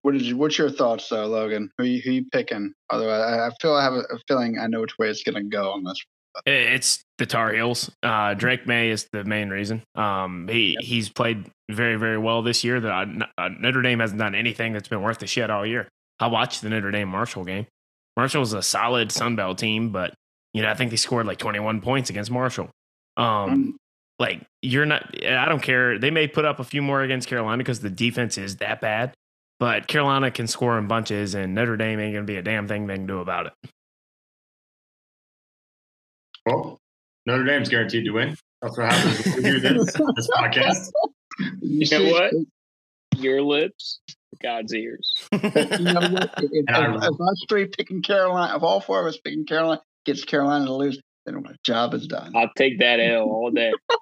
What 0.02 0.16
is 0.16 0.34
what's 0.34 0.58
your 0.58 0.70
thoughts 0.70 1.08
though, 1.08 1.26
Logan? 1.26 1.70
Who 1.78 1.84
you, 1.84 2.02
who 2.02 2.10
you 2.12 2.24
picking? 2.32 2.72
Although 2.90 3.10
I, 3.10 3.46
I 3.48 3.50
feel 3.60 3.74
I 3.74 3.84
have 3.84 3.94
a, 3.94 4.00
a 4.00 4.18
feeling 4.28 4.58
I 4.58 4.66
know 4.66 4.80
which 4.80 4.98
way 4.98 5.08
it's 5.10 5.22
going 5.22 5.36
to 5.36 5.42
go 5.48 5.70
on 5.72 5.84
this. 5.84 6.02
It's 6.46 7.03
the 7.18 7.26
Tar 7.26 7.52
Heels. 7.52 7.90
Uh, 8.02 8.34
Drake 8.34 8.66
Maye 8.66 8.90
is 8.90 9.08
the 9.12 9.24
main 9.24 9.50
reason. 9.50 9.82
Um, 9.94 10.48
he 10.48 10.76
he's 10.80 11.08
played 11.08 11.50
very 11.70 11.96
very 11.96 12.18
well 12.18 12.42
this 12.42 12.64
year. 12.64 12.80
That 12.80 13.08
uh, 13.38 13.48
Notre 13.48 13.82
Dame 13.82 14.00
hasn't 14.00 14.18
done 14.18 14.34
anything 14.34 14.72
that's 14.72 14.88
been 14.88 15.02
worth 15.02 15.18
the 15.18 15.26
shit 15.26 15.50
all 15.50 15.64
year. 15.64 15.88
I 16.20 16.26
watched 16.26 16.62
the 16.62 16.68
Notre 16.68 16.90
Dame 16.90 17.08
Marshall 17.08 17.44
game. 17.44 17.66
Marshall's 18.16 18.52
a 18.52 18.62
solid 18.62 19.10
Sun 19.12 19.36
Belt 19.36 19.58
team, 19.58 19.90
but 19.90 20.14
you 20.52 20.62
know 20.62 20.70
I 20.70 20.74
think 20.74 20.90
they 20.90 20.96
scored 20.96 21.26
like 21.26 21.38
21 21.38 21.80
points 21.80 22.10
against 22.10 22.30
Marshall. 22.30 22.70
Um, 23.16 23.76
like 24.18 24.42
you're 24.62 24.86
not. 24.86 25.14
I 25.24 25.46
don't 25.46 25.62
care. 25.62 25.98
They 25.98 26.10
may 26.10 26.26
put 26.26 26.44
up 26.44 26.58
a 26.58 26.64
few 26.64 26.82
more 26.82 27.02
against 27.02 27.28
Carolina 27.28 27.58
because 27.58 27.80
the 27.80 27.90
defense 27.90 28.38
is 28.38 28.56
that 28.56 28.80
bad. 28.80 29.14
But 29.60 29.86
Carolina 29.86 30.30
can 30.30 30.46
score 30.48 30.78
in 30.78 30.88
bunches, 30.88 31.34
and 31.34 31.54
Notre 31.54 31.76
Dame 31.76 32.00
ain't 32.00 32.14
gonna 32.14 32.26
be 32.26 32.36
a 32.36 32.42
damn 32.42 32.66
thing 32.66 32.86
they 32.86 32.96
can 32.96 33.06
do 33.06 33.20
about 33.20 33.46
it. 33.46 33.52
Well, 36.46 36.78
Notre 37.26 37.44
Dame's 37.44 37.68
guaranteed 37.68 38.04
to 38.04 38.10
win. 38.10 38.36
That's 38.60 38.76
what 38.76 38.92
happens 38.92 39.26
when 39.26 39.36
we 39.36 39.42
do 39.42 39.60
this, 39.60 39.92
this 40.16 40.28
podcast. 40.36 40.90
You 41.60 41.86
know 41.90 42.12
what? 42.12 42.32
Your 43.16 43.42
lips, 43.42 44.00
God's 44.42 44.74
ears. 44.74 45.12
You 45.32 45.38
know 45.40 46.00
what? 46.00 46.30
If, 46.38 46.50
if, 46.52 46.64
And 46.68 46.76
I- 46.76 47.06
if 47.06 47.20
us 47.20 47.44
three 47.48 47.66
picking 47.66 48.02
Carolina, 48.02 48.56
if 48.56 48.62
all 48.62 48.80
four 48.80 49.00
of 49.00 49.06
us 49.06 49.18
picking 49.18 49.46
Carolina 49.46 49.80
gets 50.04 50.24
Carolina 50.24 50.66
to 50.66 50.74
lose, 50.74 51.00
then 51.26 51.42
my 51.42 51.54
job 51.64 51.94
is 51.94 52.06
done. 52.06 52.32
I'll 52.36 52.50
take 52.56 52.78
that 52.80 53.00
L 53.00 53.22
all 53.22 53.50
day. 53.50 53.72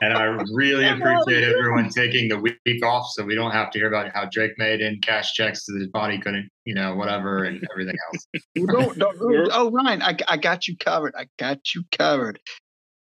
And 0.00 0.12
I 0.12 0.24
really 0.52 0.86
appreciate 0.86 1.44
everyone 1.44 1.88
taking 1.88 2.28
the 2.28 2.38
week 2.38 2.84
off 2.84 3.06
so 3.10 3.22
we 3.22 3.34
don't 3.34 3.52
have 3.52 3.70
to 3.70 3.78
hear 3.78 3.88
about 3.88 4.12
how 4.12 4.26
Drake 4.30 4.52
Maye 4.58 4.76
didn't 4.78 5.02
cash 5.02 5.32
checks 5.32 5.64
to 5.66 5.74
his 5.78 5.86
body, 5.88 6.18
couldn't, 6.18 6.50
you 6.64 6.74
know, 6.74 6.94
whatever, 6.94 7.44
and 7.44 7.66
everything 7.70 7.94
else. 8.12 8.26
don't, 8.54 8.98
don't, 8.98 9.48
oh, 9.52 9.70
Ryan, 9.70 10.02
I, 10.02 10.16
I 10.28 10.36
got 10.36 10.68
you 10.68 10.76
covered. 10.76 11.14
I 11.16 11.26
got 11.38 11.74
you 11.74 11.84
covered. 11.92 12.40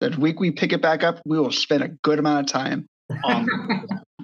That 0.01 0.17
week 0.17 0.39
we 0.39 0.51
pick 0.51 0.73
it 0.73 0.81
back 0.81 1.03
up, 1.03 1.21
we 1.25 1.39
will 1.39 1.51
spend 1.51 1.83
a 1.83 1.89
good 1.89 2.19
amount 2.19 2.49
of 2.49 2.51
time 2.51 2.87
on. 3.23 3.47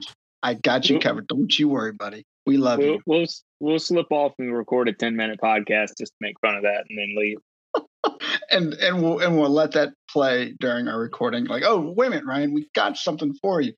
I 0.43 0.55
got 0.55 0.89
you 0.89 0.99
covered. 0.99 1.27
Don't 1.27 1.57
you 1.57 1.69
worry, 1.69 1.91
buddy. 1.91 2.23
We 2.45 2.57
love 2.57 2.79
We'll, 2.79 2.87
you. 2.87 3.01
we'll 3.05 3.25
we'll 3.59 3.79
slip 3.79 4.07
off 4.11 4.33
and 4.39 4.55
record 4.55 4.87
a 4.87 4.93
ten 4.93 5.15
minute 5.15 5.39
podcast 5.43 5.97
just 5.97 6.11
to 6.13 6.17
make 6.21 6.39
fun 6.39 6.55
of 6.55 6.63
that, 6.63 6.85
and 6.89 6.97
then 6.97 7.15
leave. 7.15 7.37
and 8.49 8.73
and 8.73 9.03
we'll 9.03 9.19
and 9.19 9.37
we'll 9.37 9.49
let 9.49 9.73
that 9.73 9.93
play 10.09 10.53
during 10.59 10.87
our 10.87 10.99
recording. 10.99 11.45
Like, 11.45 11.63
oh, 11.65 11.93
wait 11.95 12.07
a 12.07 12.09
minute, 12.11 12.25
Ryan, 12.25 12.53
we 12.53 12.67
got 12.73 12.97
something 12.97 13.33
for 13.41 13.61
you. 13.61 13.73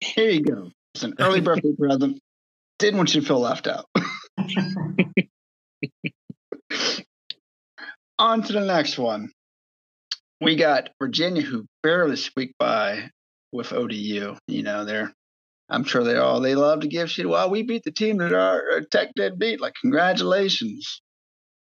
Here 0.00 0.30
you 0.30 0.42
go. 0.42 0.70
It's 0.94 1.04
an 1.04 1.14
early 1.18 1.40
birthday 1.40 1.72
present. 1.78 2.20
Didn't 2.78 2.96
want 2.96 3.14
you 3.14 3.20
to 3.20 3.26
feel 3.26 3.40
left 3.40 3.66
out. 3.66 3.86
On 8.18 8.42
to 8.42 8.52
the 8.52 8.60
next 8.60 8.98
one. 8.98 9.30
We 10.42 10.56
got 10.56 10.90
Virginia, 11.00 11.42
who 11.42 11.66
barely 11.82 12.16
squeaked 12.16 12.58
by 12.58 13.10
with 13.52 13.72
ODU. 13.72 14.36
You 14.48 14.62
know, 14.62 14.84
they're. 14.84 15.12
I'm 15.68 15.84
sure 15.84 16.02
they 16.04 16.16
all 16.16 16.40
they 16.40 16.54
love 16.54 16.80
to 16.80 16.88
give 16.88 17.10
shit. 17.10 17.28
Well, 17.28 17.48
we 17.48 17.62
beat 17.62 17.84
the 17.84 17.92
team 17.92 18.18
that 18.18 18.32
our, 18.32 18.62
our 18.72 18.80
Tech 18.82 19.10
did 19.14 19.38
beat. 19.38 19.60
Like, 19.60 19.74
congratulations, 19.80 21.00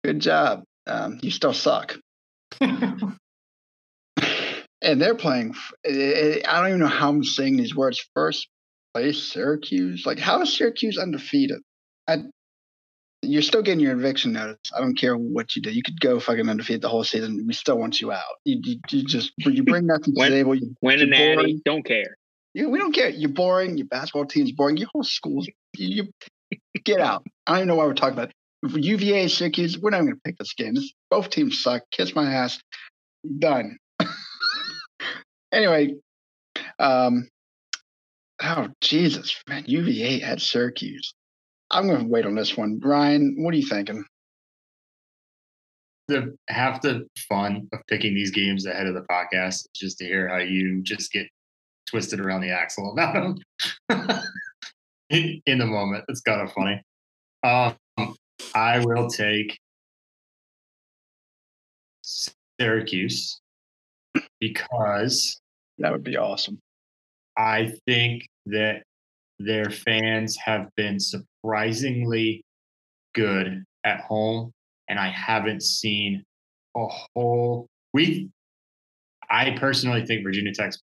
good 0.05 0.21
job. 0.21 0.63
Um, 0.87 1.19
you 1.23 1.31
still 1.31 1.53
suck. 1.53 1.99
and 2.61 3.19
they're 4.81 5.15
playing. 5.15 5.51
f- 5.51 5.73
eh, 5.85 5.91
eh, 5.91 6.41
I 6.49 6.59
don't 6.61 6.69
even 6.69 6.81
know 6.81 6.87
how 6.87 7.09
I'm 7.11 7.25
saying 7.25 7.57
these 7.57 7.75
words. 7.75 8.07
First 8.15 8.49
place, 8.95 9.23
Syracuse. 9.33 10.07
Like, 10.07 10.19
how 10.19 10.41
is 10.43 10.57
Syracuse 10.57 10.99
undefeated? 10.99 11.61
I, 12.09 12.19
you're 13.23 13.43
still 13.43 13.63
getting 13.63 13.81
your 13.81 13.93
eviction 13.93 14.33
notice. 14.33 14.59
I 14.77 14.81
don't 14.81 14.99
care 14.99 15.17
what 15.17 15.55
you 15.55 15.63
do. 15.63 15.71
You 15.71 15.83
could 15.83 16.01
go 16.01 16.19
fucking 16.19 16.49
undefeated 16.49 16.83
the 16.83 16.89
whole 16.89 17.05
season. 17.05 17.45
We 17.47 17.55
still 17.55 17.79
want 17.79 18.01
you 18.01 18.13
out. 18.13 18.23
You, 18.45 18.61
you, 18.63 18.81
you 18.91 19.05
just 19.05 19.33
you 19.39 19.63
bring 19.65 19.87
nothing 19.87 20.15
to 20.15 20.23
the 20.23 20.29
table. 20.29 20.55
You, 20.55 20.75
Win 20.83 20.99
you're 20.99 21.07
a 21.07 21.11
natty, 21.11 21.35
boring. 21.37 21.63
don't 21.65 21.85
care. 21.85 22.17
You, 22.55 22.69
we 22.69 22.79
don't 22.79 22.93
care. 22.93 23.09
You're 23.09 23.31
boring. 23.31 23.79
Your 23.79 23.87
basketball 23.87 24.27
team's 24.27 24.53
boring. 24.53 24.77
Your 24.77 24.89
whole 24.93 25.05
school's 25.05 25.49
you, 25.77 26.09
you 26.51 26.59
get 26.85 27.01
out. 27.01 27.25
I 27.47 27.53
don't 27.53 27.59
even 27.61 27.69
know 27.69 27.77
why 27.77 27.87
we're 27.87 27.95
talking 27.95 28.19
about 28.19 28.31
it. 28.31 28.35
UVA, 28.65 29.29
Syracuse, 29.29 29.79
we're 29.79 29.91
not 29.91 29.99
even 29.99 30.07
going 30.07 30.17
to 30.17 30.23
pick 30.25 30.39
this 30.39 30.55
game. 30.55 30.75
This, 30.75 30.93
both 31.11 31.31
teams 31.31 31.63
suck. 31.63 31.83
Kiss 31.91 32.15
my 32.15 32.33
ass. 32.33 32.61
Done. 33.39 33.79
anyway, 35.53 35.95
um, 36.79 37.29
oh 38.43 38.69
Jesus, 38.81 39.41
man, 39.49 39.65
UVA 39.67 40.23
at 40.23 40.41
Syracuse. 40.41 41.15
I'm 41.73 41.89
going 41.89 42.01
to 42.01 42.07
wait 42.07 42.27
on 42.27 42.35
this 42.35 42.57
one. 42.57 42.79
Ryan, 42.81 43.35
what 43.39 43.55
are 43.55 43.57
you 43.57 43.67
thinking? 43.67 44.05
the 46.09 46.37
half 46.49 46.83
the 46.83 47.07
fun 47.29 47.69
of 47.73 47.81
picking 47.89 48.15
these 48.15 48.31
games 48.31 48.67
ahead 48.67 48.87
of 48.87 48.95
the 48.95 49.07
podcast 49.11 49.55
is 49.55 49.69
just 49.75 49.99
to 49.99 50.05
hear 50.05 50.29
how 50.29 50.39
you 50.39 50.83
just 50.83 51.13
get 51.13 51.27
twisted 51.89 52.21
around 52.21 52.41
the 52.41 52.51
axle 52.51 52.93
about 52.93 53.15
them 53.89 53.89
in, 55.11 55.41
in 55.47 55.59
the 55.59 55.67
moment. 55.67 56.05
It's 56.09 56.21
kind 56.21 56.41
of 56.41 56.53
funny. 56.53 56.83
Um, 57.45 58.15
I 58.55 58.85
will 58.85 59.09
take 59.09 59.59
Syracuse 62.03 63.41
because 64.41 65.41
That 65.79 65.93
would 65.93 66.05
be 66.05 66.17
awesome. 66.17 66.59
I 67.37 67.73
think 67.87 68.29
that 68.47 68.83
their 69.39 69.71
fans 69.71 70.37
have 70.37 70.69
been 70.77 71.01
surprisingly 71.43 72.45
good 73.15 73.65
at 73.85 74.01
home, 74.01 74.53
and 74.89 74.99
I 74.99 75.09
haven't 75.09 75.63
seen 75.63 76.25
a 76.77 76.87
whole. 76.87 77.67
We, 77.93 78.31
I 79.31 79.57
personally 79.59 80.07
think 80.07 80.25
Virginia 80.25 80.53
Tech's 80.53 80.79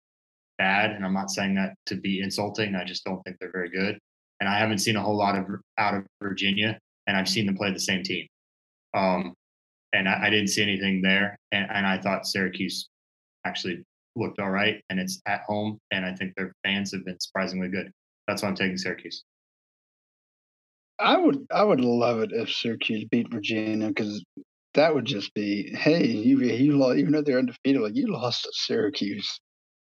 bad, 0.58 0.92
and 0.92 1.04
I'm 1.04 1.12
not 1.12 1.30
saying 1.30 1.54
that 1.56 1.74
to 1.86 1.96
be 1.96 2.20
insulting. 2.20 2.74
I 2.74 2.84
just 2.84 3.04
don't 3.04 3.22
think 3.24 3.36
they're 3.40 3.52
very 3.52 3.70
good, 3.70 3.98
and 4.40 4.48
I 4.48 4.58
haven't 4.58 4.78
seen 4.78 4.96
a 4.96 5.02
whole 5.02 5.16
lot 5.16 5.36
of 5.36 5.46
out 5.78 5.94
of 5.94 6.06
Virginia, 6.22 6.78
and 7.06 7.16
I've 7.16 7.28
seen 7.28 7.46
them 7.46 7.56
play 7.56 7.72
the 7.72 7.80
same 7.80 8.02
team. 8.02 8.26
Um, 8.94 9.34
and 9.92 10.08
I, 10.08 10.26
I 10.26 10.30
didn't 10.30 10.48
see 10.48 10.62
anything 10.62 11.02
there, 11.02 11.36
and, 11.52 11.66
and 11.70 11.86
I 11.86 11.98
thought 11.98 12.26
Syracuse 12.26 12.88
actually 13.44 13.82
looked 14.16 14.38
all 14.38 14.50
right, 14.50 14.80
and 14.88 15.00
it's 15.00 15.20
at 15.26 15.42
home, 15.42 15.78
and 15.90 16.04
I 16.04 16.14
think 16.14 16.34
their 16.36 16.52
fans 16.64 16.92
have 16.92 17.04
been 17.04 17.18
surprisingly 17.20 17.68
good. 17.68 17.90
That's 18.28 18.42
why 18.42 18.48
I'm 18.48 18.54
taking 18.54 18.78
Syracuse. 18.78 19.24
I 20.98 21.16
would 21.16 21.46
I 21.50 21.64
would 21.64 21.80
love 21.80 22.20
it 22.20 22.30
if 22.32 22.50
Syracuse 22.50 23.04
beat 23.10 23.30
Virginia 23.30 23.88
because 23.88 24.24
that 24.74 24.94
would 24.94 25.04
just 25.04 25.34
be 25.34 25.70
hey 25.74 26.06
you 26.06 26.40
you 26.40 26.76
lost 26.78 26.98
even 26.98 27.12
though 27.12 27.22
they're 27.22 27.38
undefeated 27.38 27.82
like 27.82 27.96
you 27.96 28.12
lost 28.12 28.44
to 28.44 28.50
Syracuse. 28.52 29.40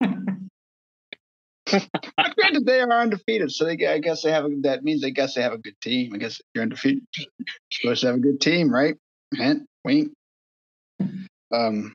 Granted, 1.66 2.66
they 2.66 2.80
are 2.80 2.92
undefeated, 2.92 3.50
so 3.50 3.64
they 3.64 3.86
I 3.86 3.98
guess 3.98 4.22
they 4.22 4.30
have 4.30 4.44
a, 4.44 4.48
that 4.62 4.84
means 4.84 5.00
they 5.00 5.10
guess 5.10 5.34
they 5.34 5.42
have 5.42 5.52
a 5.52 5.58
good 5.58 5.80
team. 5.80 6.12
I 6.14 6.18
guess 6.18 6.40
you're 6.54 6.62
undefeated, 6.62 7.02
you're 7.16 7.26
supposed 7.70 8.02
to 8.02 8.06
have 8.08 8.16
a 8.16 8.20
good 8.20 8.40
team, 8.40 8.72
right? 8.72 8.94
Hint, 9.34 9.66
wink. 9.84 10.12
Um, 11.52 11.94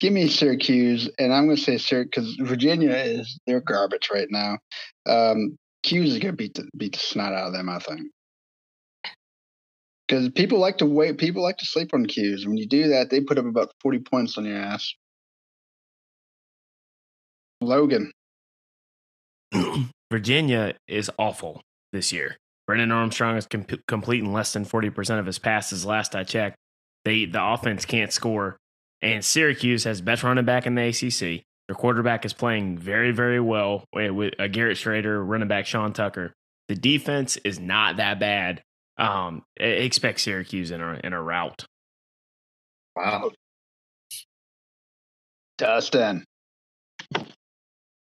give 0.00 0.12
me 0.12 0.28
Syracuse, 0.28 1.10
and 1.18 1.32
I'm 1.32 1.46
going 1.46 1.56
to 1.56 1.62
say 1.62 1.78
Syracuse 1.78 2.36
because 2.36 2.48
Virginia 2.48 2.92
is 2.92 3.38
they're 3.46 3.60
garbage 3.60 4.10
right 4.12 4.28
now. 4.30 4.58
Um, 5.06 5.56
'Cuse 5.82 6.12
is 6.12 6.18
going 6.18 6.32
to 6.32 6.36
beat 6.36 6.54
the 6.54 6.68
beat 6.76 6.92
the 6.92 6.98
snot 6.98 7.32
out 7.32 7.48
of 7.48 7.52
them, 7.52 7.68
I 7.68 7.78
think. 7.78 8.02
Because 10.06 10.28
people 10.30 10.58
like 10.58 10.78
to 10.78 10.86
wait, 10.86 11.18
people 11.18 11.42
like 11.42 11.56
to 11.58 11.66
sleep 11.66 11.94
on 11.94 12.06
'Cuse. 12.06 12.46
When 12.46 12.56
you 12.56 12.66
do 12.66 12.88
that, 12.88 13.10
they 13.10 13.20
put 13.20 13.38
up 13.38 13.46
about 13.46 13.72
forty 13.80 13.98
points 13.98 14.36
on 14.36 14.44
your 14.44 14.58
ass. 14.58 14.92
Logan, 17.60 18.12
Virginia 20.10 20.74
is 20.86 21.10
awful 21.18 21.62
this 21.92 22.12
year. 22.12 22.36
Brennan 22.66 22.92
Armstrong 22.92 23.36
is 23.36 23.46
com- 23.46 23.66
completing 23.86 24.32
less 24.32 24.52
than 24.52 24.64
40% 24.64 25.18
of 25.18 25.26
his 25.26 25.38
passes 25.38 25.84
last 25.84 26.14
I 26.14 26.24
checked. 26.24 26.56
They 27.04 27.26
the 27.26 27.44
offense 27.44 27.84
can't 27.84 28.12
score. 28.12 28.56
And 29.02 29.24
Syracuse 29.24 29.84
has 29.84 30.00
best 30.00 30.22
running 30.22 30.46
back 30.46 30.66
in 30.66 30.74
the 30.74 30.88
ACC. 30.88 31.44
Their 31.68 31.76
quarterback 31.76 32.24
is 32.24 32.32
playing 32.32 32.78
very, 32.78 33.10
very 33.10 33.40
well 33.40 33.84
with, 33.92 34.10
with 34.12 34.34
uh, 34.38 34.48
Garrett 34.48 34.78
Shrader, 34.78 35.26
running 35.26 35.48
back 35.48 35.66
Sean 35.66 35.92
Tucker. 35.92 36.32
The 36.68 36.74
defense 36.74 37.36
is 37.38 37.58
not 37.58 37.98
that 37.98 38.18
bad. 38.18 38.62
Um, 38.96 39.42
expect 39.56 40.20
Syracuse 40.20 40.70
in 40.70 40.80
a 40.80 41.00
in 41.02 41.12
a 41.12 41.22
rout. 41.22 41.66
Wow. 42.96 43.32
Dustin. 45.58 46.24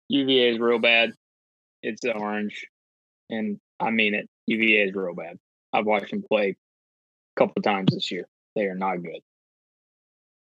UVA 0.09 0.51
is 0.51 0.59
real 0.59 0.79
bad. 0.79 1.13
It's 1.83 2.05
orange, 2.05 2.67
and 3.29 3.59
I 3.79 3.91
mean 3.91 4.15
it. 4.15 4.29
UVA 4.47 4.89
is 4.89 4.95
real 4.95 5.15
bad. 5.15 5.39
I've 5.73 5.87
watched 5.87 6.11
them 6.11 6.23
play 6.23 6.51
a 6.51 7.41
couple 7.41 7.55
of 7.57 7.65
times 7.65 7.89
this 7.93 8.11
year. 8.11 8.27
They 8.57 8.65
are 8.65 8.75
not 8.75 9.03
good. 9.03 9.21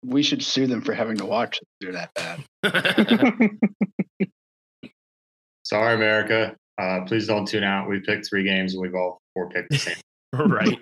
We 0.03 0.21
should 0.21 0.43
sue 0.43 0.67
them 0.67 0.81
for 0.81 0.93
having 0.93 1.17
to 1.17 1.25
watch 1.25 1.59
it. 1.59 1.67
They're 1.81 1.93
that 1.93 2.13
bad. 2.13 2.41
Sorry, 5.63 5.95
America. 5.95 6.55
Uh, 6.77 7.01
please 7.07 7.25
don't 7.25 7.47
tune 7.47 7.63
out. 7.63 7.89
We 7.89 8.01
picked 8.01 8.27
three 8.27 8.43
games 8.43 8.73
and 8.73 8.81
we've 8.81 8.93
all 8.93 9.21
four 9.33 9.49
picked 9.49 9.71
the 9.71 9.77
same. 9.77 9.95
Right. 10.47 10.77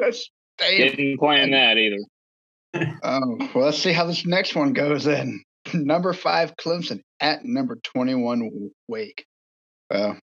Didn't 0.58 1.18
plan 1.18 1.50
that 1.50 1.76
either. 1.76 1.98
Oh, 3.02 3.48
well, 3.54 3.64
let's 3.66 3.78
see 3.78 3.92
how 3.92 4.06
this 4.06 4.26
next 4.26 4.54
one 4.54 4.72
goes 4.72 5.04
then. 5.04 5.42
Number 5.74 6.12
five, 6.12 6.54
Clemson 6.56 7.00
at 7.20 7.44
number 7.44 7.78
21, 7.82 8.70
Wake. 8.88 9.24
Well, 9.90 10.18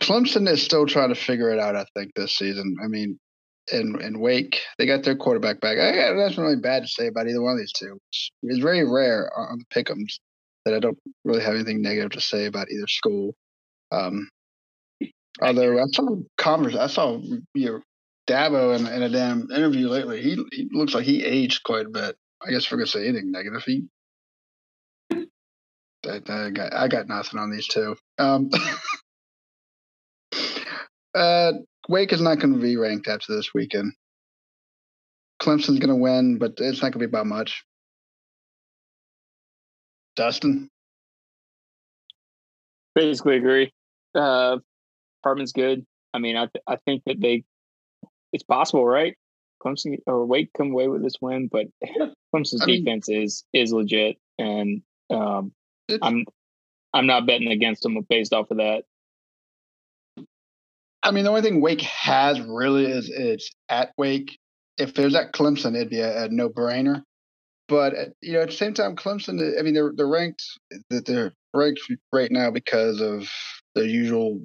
Clemson 0.00 0.48
is 0.48 0.62
still 0.62 0.86
trying 0.86 1.10
to 1.10 1.14
figure 1.14 1.50
it 1.50 1.58
out, 1.58 1.76
I 1.76 1.84
think, 1.94 2.12
this 2.14 2.36
season. 2.36 2.76
I 2.82 2.86
mean, 2.86 3.18
in, 3.72 4.00
in 4.00 4.20
Wake, 4.20 4.60
they 4.78 4.86
got 4.86 5.02
their 5.02 5.16
quarterback 5.16 5.60
back. 5.60 5.78
I 5.78 5.92
got 5.94 6.16
nothing 6.16 6.44
really 6.44 6.56
bad 6.56 6.82
to 6.82 6.88
say 6.88 7.08
about 7.08 7.28
either 7.28 7.42
one 7.42 7.52
of 7.52 7.58
these 7.58 7.72
two. 7.72 7.98
It's, 8.10 8.30
it's 8.44 8.58
very 8.58 8.88
rare 8.88 9.30
on 9.36 9.58
the 9.58 9.82
pick'ems 9.82 10.18
that 10.64 10.74
I 10.74 10.78
don't 10.78 10.98
really 11.24 11.42
have 11.42 11.54
anything 11.54 11.82
negative 11.82 12.12
to 12.12 12.20
say 12.20 12.46
about 12.46 12.70
either 12.70 12.86
school. 12.86 13.34
Um, 13.90 14.28
although 15.40 15.78
I 15.78 15.84
saw 15.92 16.16
converse, 16.36 16.76
I 16.76 16.86
saw 16.88 17.20
you 17.54 17.66
know, 17.66 17.80
Dabo 18.28 18.78
in, 18.78 18.86
in 18.86 19.02
a 19.02 19.08
damn 19.08 19.50
interview 19.50 19.88
lately. 19.88 20.22
He, 20.22 20.36
he 20.52 20.68
looks 20.72 20.94
like 20.94 21.04
he 21.04 21.24
aged 21.24 21.62
quite 21.64 21.86
a 21.86 21.90
bit. 21.90 22.16
I 22.44 22.50
guess 22.50 22.70
we're 22.70 22.78
gonna 22.78 22.86
say 22.86 23.06
anything 23.08 23.30
negative, 23.30 23.62
he. 23.64 23.84
I, 26.04 26.20
I 26.28 26.50
got 26.50 26.74
I 26.74 26.88
got 26.88 27.08
nothing 27.08 27.38
on 27.38 27.50
these 27.50 27.68
two. 27.68 27.96
Um, 28.18 28.50
uh, 31.14 31.52
Wake 31.88 32.12
is 32.12 32.20
not 32.20 32.40
going 32.40 32.54
to 32.54 32.60
be 32.60 32.76
ranked 32.76 33.06
after 33.06 33.36
this 33.36 33.54
weekend. 33.54 33.92
Clemson's 35.40 35.78
going 35.78 35.88
to 35.90 35.96
win, 35.96 36.38
but 36.38 36.54
it's 36.58 36.82
not 36.82 36.92
going 36.92 37.00
to 37.00 37.06
be 37.06 37.06
by 37.06 37.22
much. 37.22 37.64
Dustin, 40.14 40.70
Basically 42.94 43.36
agree. 43.36 43.72
Uh, 44.14 44.58
Hartman's 45.22 45.52
good. 45.52 45.86
I 46.14 46.18
mean, 46.18 46.36
I 46.36 46.46
th- 46.46 46.62
I 46.66 46.76
think 46.84 47.02
that 47.06 47.20
they, 47.20 47.44
it's 48.32 48.42
possible, 48.44 48.84
right? 48.84 49.16
Clemson 49.64 49.98
or 50.06 50.26
Wake 50.26 50.50
come 50.56 50.72
away 50.72 50.88
with 50.88 51.02
this 51.02 51.14
win, 51.20 51.48
but 51.50 51.66
Clemson's 52.34 52.62
I 52.62 52.66
mean- 52.66 52.84
defense 52.84 53.08
is 53.08 53.44
is 53.52 53.72
legit, 53.72 54.16
and 54.38 54.82
um, 55.10 55.52
I'm 56.02 56.24
I'm 56.92 57.06
not 57.06 57.26
betting 57.26 57.50
against 57.50 57.82
them 57.82 57.98
based 58.08 58.32
off 58.32 58.50
of 58.50 58.58
that. 58.58 58.84
I 61.02 61.10
mean, 61.10 61.24
the 61.24 61.30
only 61.30 61.42
thing 61.42 61.60
Wake 61.60 61.80
has 61.80 62.40
really 62.40 62.86
is 62.86 63.10
it's 63.10 63.50
at 63.68 63.92
Wake. 63.96 64.38
If 64.78 64.94
there's 64.94 65.14
at 65.14 65.32
Clemson, 65.32 65.74
it'd 65.74 65.90
be 65.90 66.00
a, 66.00 66.24
a 66.24 66.28
no 66.28 66.48
brainer. 66.48 67.02
But 67.68 67.94
uh, 67.94 68.04
you 68.20 68.34
know, 68.34 68.42
at 68.42 68.50
the 68.50 68.56
same 68.56 68.74
time, 68.74 68.96
Clemson. 68.96 69.58
I 69.58 69.62
mean, 69.62 69.74
they're 69.74 69.92
they're 69.94 70.06
ranked 70.06 70.44
that 70.90 71.06
they're 71.06 71.32
ranked 71.54 71.80
right 72.12 72.30
now 72.30 72.50
because 72.50 73.00
of 73.00 73.28
the 73.74 73.86
usual 73.86 74.40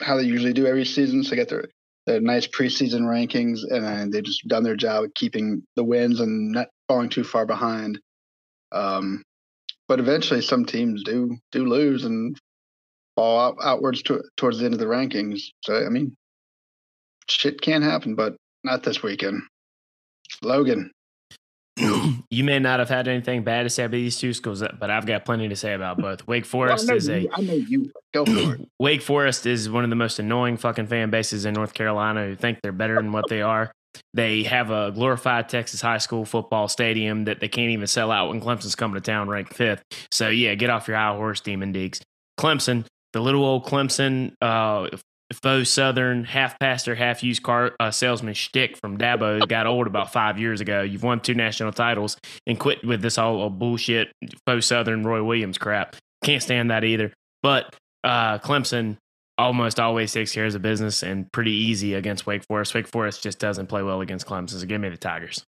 how 0.00 0.16
they 0.16 0.24
usually 0.24 0.52
do 0.52 0.66
every 0.66 0.84
season. 0.84 1.22
So 1.22 1.30
they 1.30 1.36
get 1.36 1.48
their 1.48 1.66
their 2.06 2.20
nice 2.20 2.46
preseason 2.46 3.02
rankings, 3.02 3.60
and 3.68 3.84
then 3.84 4.10
they 4.10 4.22
just 4.22 4.46
done 4.46 4.62
their 4.62 4.76
job 4.76 5.06
keeping 5.14 5.62
the 5.74 5.84
wins 5.84 6.20
and 6.20 6.52
not 6.52 6.68
falling 6.88 7.08
too 7.08 7.24
far 7.24 7.46
behind. 7.46 7.98
Um, 8.72 9.22
but 9.88 9.98
eventually, 9.98 10.40
some 10.42 10.64
teams 10.64 11.02
do 11.04 11.36
do 11.52 11.64
lose 11.64 12.04
and 12.04 12.36
fall 13.16 13.40
out, 13.40 13.56
outwards 13.62 14.02
to, 14.02 14.22
towards 14.36 14.58
the 14.58 14.64
end 14.64 14.74
of 14.74 14.80
the 14.80 14.86
rankings. 14.86 15.42
So 15.62 15.84
I 15.84 15.88
mean, 15.88 16.14
shit 17.28 17.60
can 17.60 17.82
happen, 17.82 18.14
but 18.14 18.36
not 18.62 18.82
this 18.82 19.02
weekend. 19.02 19.42
Logan, 20.42 20.90
you 22.30 22.44
may 22.44 22.58
not 22.58 22.78
have 22.78 22.88
had 22.88 23.06
anything 23.06 23.44
bad 23.44 23.64
to 23.64 23.70
say 23.70 23.84
about 23.84 23.92
these 23.92 24.18
two 24.18 24.32
schools, 24.32 24.62
but 24.78 24.90
I've 24.90 25.04
got 25.04 25.24
plenty 25.24 25.48
to 25.48 25.56
say 25.56 25.74
about 25.74 25.98
both. 25.98 26.26
Wake 26.26 26.46
Forest 26.46 26.90
is 26.90 27.08
a 27.08 27.28
I 27.32 27.40
know 27.42 27.52
you. 27.52 27.92
Go 28.14 28.24
for 28.24 28.54
it. 28.54 28.68
Wake 28.78 29.02
Forest 29.02 29.46
is 29.46 29.68
one 29.68 29.84
of 29.84 29.90
the 29.90 29.96
most 29.96 30.18
annoying 30.18 30.56
fucking 30.56 30.86
fan 30.86 31.10
bases 31.10 31.44
in 31.44 31.52
North 31.54 31.74
Carolina 31.74 32.24
who 32.26 32.34
think 32.34 32.60
they're 32.62 32.72
better 32.72 32.96
than 32.96 33.12
what 33.12 33.28
they 33.28 33.42
are. 33.42 33.72
They 34.14 34.42
have 34.44 34.70
a 34.70 34.90
glorified 34.92 35.48
Texas 35.48 35.80
high 35.80 35.98
school 35.98 36.24
football 36.24 36.68
stadium 36.68 37.24
that 37.24 37.40
they 37.40 37.48
can't 37.48 37.70
even 37.70 37.86
sell 37.86 38.10
out 38.10 38.30
when 38.30 38.40
Clemson's 38.40 38.74
coming 38.74 38.94
to 38.94 39.00
town 39.00 39.28
ranked 39.28 39.54
fifth. 39.54 39.82
So 40.10 40.28
yeah, 40.28 40.54
get 40.54 40.70
off 40.70 40.88
your 40.88 40.96
high 40.96 41.14
horse, 41.14 41.40
Demon 41.40 41.72
Deacs. 41.72 42.00
Clemson, 42.38 42.84
the 43.12 43.20
little 43.20 43.44
old 43.44 43.66
Clemson, 43.66 44.32
uh, 44.40 44.88
faux 45.32 45.68
Southern, 45.68 46.24
half 46.24 46.58
pastor, 46.58 46.94
half 46.94 47.22
used 47.22 47.42
car 47.42 47.72
uh, 47.80 47.90
salesman 47.90 48.34
shtick 48.34 48.76
from 48.76 48.98
Dabo 48.98 49.46
got 49.48 49.66
old 49.66 49.86
about 49.86 50.12
five 50.12 50.38
years 50.38 50.60
ago. 50.60 50.82
You've 50.82 51.02
won 51.02 51.20
two 51.20 51.34
national 51.34 51.72
titles 51.72 52.16
and 52.46 52.58
quit 52.58 52.84
with 52.84 53.02
this 53.02 53.18
all 53.18 53.50
bullshit 53.50 54.12
faux 54.46 54.66
Southern 54.66 55.04
Roy 55.04 55.22
Williams 55.22 55.58
crap. 55.58 55.96
Can't 56.22 56.42
stand 56.42 56.70
that 56.70 56.84
either. 56.84 57.12
But 57.42 57.74
uh, 58.04 58.38
Clemson 58.38 58.96
almost 59.38 59.78
always 59.78 60.12
takes 60.12 60.32
care 60.32 60.46
of 60.46 60.52
the 60.52 60.58
business 60.58 61.02
and 61.02 61.30
pretty 61.32 61.52
easy 61.52 61.94
against 61.94 62.26
Wake 62.26 62.44
Forest. 62.44 62.74
Wake 62.74 62.88
Forest 62.88 63.22
just 63.22 63.38
doesn't 63.38 63.66
play 63.66 63.82
well 63.82 64.00
against 64.00 64.26
Clemson. 64.26 64.60
So 64.60 64.66
give 64.66 64.80
me 64.80 64.88
the 64.88 64.96
Tigers. 64.96 65.44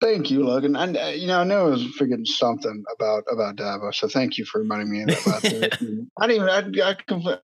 Thank 0.00 0.30
you, 0.30 0.44
Logan. 0.46 0.76
And 0.76 0.96
uh, 0.96 1.12
you 1.14 1.26
know, 1.26 1.40
I 1.40 1.44
knew 1.44 1.54
I 1.54 1.62
was 1.62 1.84
forgetting 1.98 2.24
something 2.24 2.84
about 2.94 3.24
about 3.30 3.56
Dabo, 3.56 3.94
so 3.94 4.08
thank 4.08 4.38
you 4.38 4.46
for 4.46 4.60
reminding 4.60 4.90
me 4.90 5.02
about 5.02 5.42
that. 5.42 6.06
I 6.18 6.26
didn't 6.26 6.48
even. 6.64 6.80
I, 6.80 6.90
I, 6.90 7.38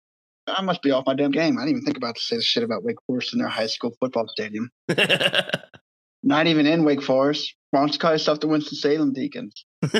I 0.46 0.62
must 0.62 0.82
be 0.82 0.90
off 0.90 1.06
my 1.06 1.14
damn 1.14 1.30
game. 1.30 1.58
I 1.58 1.62
didn't 1.62 1.70
even 1.70 1.84
think 1.84 1.96
about 1.96 2.16
to 2.16 2.22
say 2.22 2.36
the 2.36 2.42
shit 2.42 2.62
about 2.62 2.84
Wake 2.84 2.96
Forest 3.06 3.32
in 3.32 3.38
their 3.38 3.48
high 3.48 3.66
school 3.66 3.94
football 4.00 4.28
stadium. 4.28 4.70
Not 6.22 6.46
even 6.46 6.66
in 6.66 6.84
Wake 6.84 7.02
Forest. 7.02 7.54
Why 7.70 7.80
don't 7.80 7.92
you 7.92 7.98
call 7.98 8.12
yourself 8.12 8.40
the 8.40 8.48
Winston 8.48 8.76
Salem 8.76 9.12
Deacons? 9.12 9.64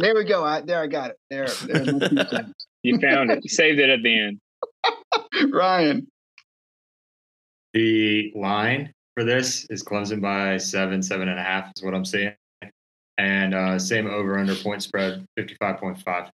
There 0.00 0.14
we 0.14 0.24
go. 0.24 0.42
I, 0.42 0.62
there, 0.62 0.80
I 0.80 0.86
got 0.86 1.10
it. 1.10 1.16
There, 1.28 1.46
there's 1.46 1.92
my 1.92 2.08
two 2.08 2.16
cents. 2.16 2.66
You 2.82 2.98
found 2.98 3.30
it. 3.30 3.40
You 3.42 3.50
saved 3.50 3.78
it 3.78 3.90
at 3.90 4.02
the 4.02 4.18
end. 4.18 4.40
Ryan. 5.52 6.06
The 7.74 8.32
line 8.34 8.94
for 9.14 9.22
this 9.22 9.66
is 9.68 9.84
Clemson 9.84 10.22
by 10.22 10.56
seven, 10.56 11.02
seven 11.02 11.28
and 11.28 11.38
a 11.38 11.42
half 11.42 11.70
is 11.76 11.82
what 11.82 11.94
I'm 11.94 12.06
seeing. 12.06 12.32
And 13.18 13.54
uh, 13.54 13.78
same 13.78 14.06
over 14.06 14.38
under 14.38 14.54
point 14.54 14.82
spread, 14.82 15.26
55.5. 15.38 16.30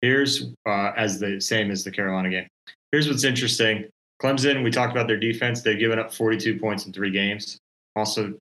Here's 0.00 0.48
uh, 0.66 0.92
as 0.96 1.18
the 1.18 1.40
same 1.40 1.70
as 1.70 1.84
the 1.84 1.90
Carolina 1.90 2.30
game. 2.30 2.48
Here's 2.92 3.08
what's 3.08 3.24
interesting. 3.24 3.88
Clemson, 4.22 4.64
we 4.64 4.70
talked 4.70 4.92
about 4.92 5.06
their 5.06 5.18
defense. 5.18 5.62
They've 5.62 5.78
given 5.78 5.98
up 5.98 6.12
42 6.12 6.58
points 6.58 6.86
in 6.86 6.92
three 6.92 7.10
games. 7.10 7.58
Also, 7.94 8.34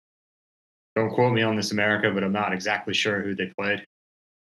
don't 0.95 1.11
quote 1.11 1.33
me 1.33 1.43
on 1.43 1.55
this, 1.55 1.71
America, 1.71 2.11
but 2.11 2.23
I'm 2.23 2.31
not 2.31 2.53
exactly 2.53 2.93
sure 2.93 3.21
who 3.21 3.35
they 3.35 3.51
played. 3.57 3.85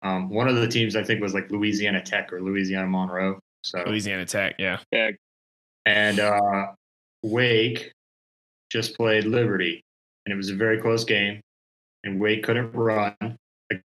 Um, 0.03 0.29
one 0.29 0.47
of 0.47 0.57
the 0.57 0.69
teams 0.69 0.95
I 0.95 1.03
think 1.03 1.21
was 1.21 1.35
like 1.35 1.51
Louisiana 1.51 2.03
Tech 2.03 2.33
or 2.33 2.41
Louisiana 2.41 2.87
Monroe. 2.87 3.41
So 3.63 3.83
Louisiana 3.87 4.25
Tech, 4.25 4.55
yeah. 4.59 4.79
Yeah, 4.93 5.11
and 5.87 6.21
uh, 6.21 6.67
Wake 7.23 7.93
just 8.71 8.97
played 8.97 9.25
Liberty, 9.25 9.83
and 10.25 10.33
it 10.33 10.37
was 10.37 10.51
a 10.51 10.55
very 10.55 10.81
close 10.81 11.05
game. 11.05 11.41
And 12.05 12.21
Wake 12.21 12.45
couldn't 12.45 12.73
run 12.73 13.17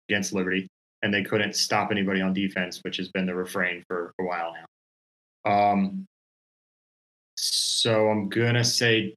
against 0.09 0.33
Liberty, 0.33 0.67
and 1.03 1.13
they 1.13 1.23
couldn't 1.23 1.55
stop 1.55 1.91
anybody 1.91 2.21
on 2.21 2.33
defense, 2.33 2.83
which 2.83 2.97
has 2.97 3.09
been 3.09 3.25
the 3.25 3.35
refrain 3.35 3.83
for 3.87 4.13
a 4.19 4.23
while 4.23 4.53
now. 4.53 5.51
Um, 5.51 6.05
so 7.37 8.09
I'm 8.09 8.29
gonna 8.29 8.63
say 8.63 9.15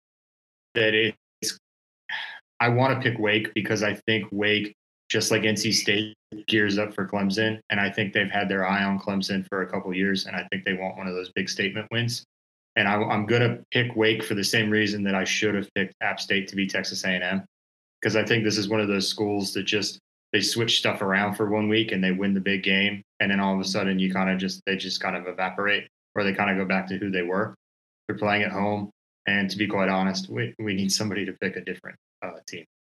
that 0.74 0.94
it's. 0.94 1.58
I 2.60 2.68
want 2.68 2.94
to 2.94 3.10
pick 3.10 3.18
Wake 3.18 3.54
because 3.54 3.82
I 3.82 3.94
think 4.06 4.26
Wake, 4.30 4.74
just 5.08 5.30
like 5.30 5.42
NC 5.42 5.72
State, 5.72 6.14
gears 6.46 6.78
up 6.78 6.94
for 6.94 7.08
Clemson, 7.08 7.58
and 7.70 7.80
I 7.80 7.90
think 7.90 8.12
they've 8.12 8.30
had 8.30 8.48
their 8.48 8.66
eye 8.66 8.84
on 8.84 8.98
Clemson 8.98 9.46
for 9.48 9.62
a 9.62 9.66
couple 9.66 9.92
years, 9.94 10.26
and 10.26 10.36
I 10.36 10.46
think 10.50 10.64
they 10.64 10.74
want 10.74 10.98
one 10.98 11.06
of 11.06 11.14
those 11.14 11.32
big 11.32 11.48
statement 11.48 11.88
wins 11.90 12.24
and 12.76 12.88
I, 12.88 12.94
I'm 12.94 13.26
to 13.26 13.64
pick 13.70 13.94
Wake 13.96 14.22
for 14.22 14.34
the 14.34 14.44
same 14.44 14.70
reason 14.70 15.02
that 15.04 15.14
I 15.14 15.24
should 15.24 15.54
have 15.54 15.68
picked 15.74 15.94
App 16.00 16.20
State 16.20 16.48
to 16.48 16.56
beat 16.56 16.70
Texas 16.70 17.04
A&M, 17.04 17.44
because 18.00 18.16
I 18.16 18.24
think 18.24 18.44
this 18.44 18.58
is 18.58 18.68
one 18.68 18.80
of 18.80 18.88
those 18.88 19.08
schools 19.08 19.52
that 19.54 19.64
just 19.64 19.98
they 20.32 20.40
switch 20.40 20.78
stuff 20.78 21.02
around 21.02 21.34
for 21.34 21.50
one 21.50 21.68
week 21.68 21.92
and 21.92 22.02
they 22.02 22.12
win 22.12 22.34
the 22.34 22.40
big 22.40 22.62
game, 22.62 23.02
and 23.20 23.30
then 23.30 23.40
all 23.40 23.54
of 23.54 23.60
a 23.60 23.64
sudden 23.64 23.98
you 23.98 24.12
kind 24.12 24.30
of 24.30 24.38
just 24.38 24.62
they 24.66 24.76
just 24.76 25.00
kind 25.00 25.16
of 25.16 25.26
evaporate 25.26 25.88
or 26.14 26.24
they 26.24 26.32
kind 26.32 26.50
of 26.50 26.56
go 26.56 26.64
back 26.64 26.86
to 26.88 26.98
who 26.98 27.10
they 27.10 27.22
were. 27.22 27.54
They're 28.08 28.18
playing 28.18 28.42
at 28.42 28.52
home, 28.52 28.90
and 29.26 29.48
to 29.50 29.56
be 29.56 29.66
quite 29.66 29.88
honest, 29.88 30.28
we 30.30 30.54
we 30.58 30.74
need 30.74 30.92
somebody 30.92 31.24
to 31.26 31.32
pick 31.40 31.56
a 31.56 31.60
different 31.60 31.96
uh, 32.22 32.32
team. 32.46 32.64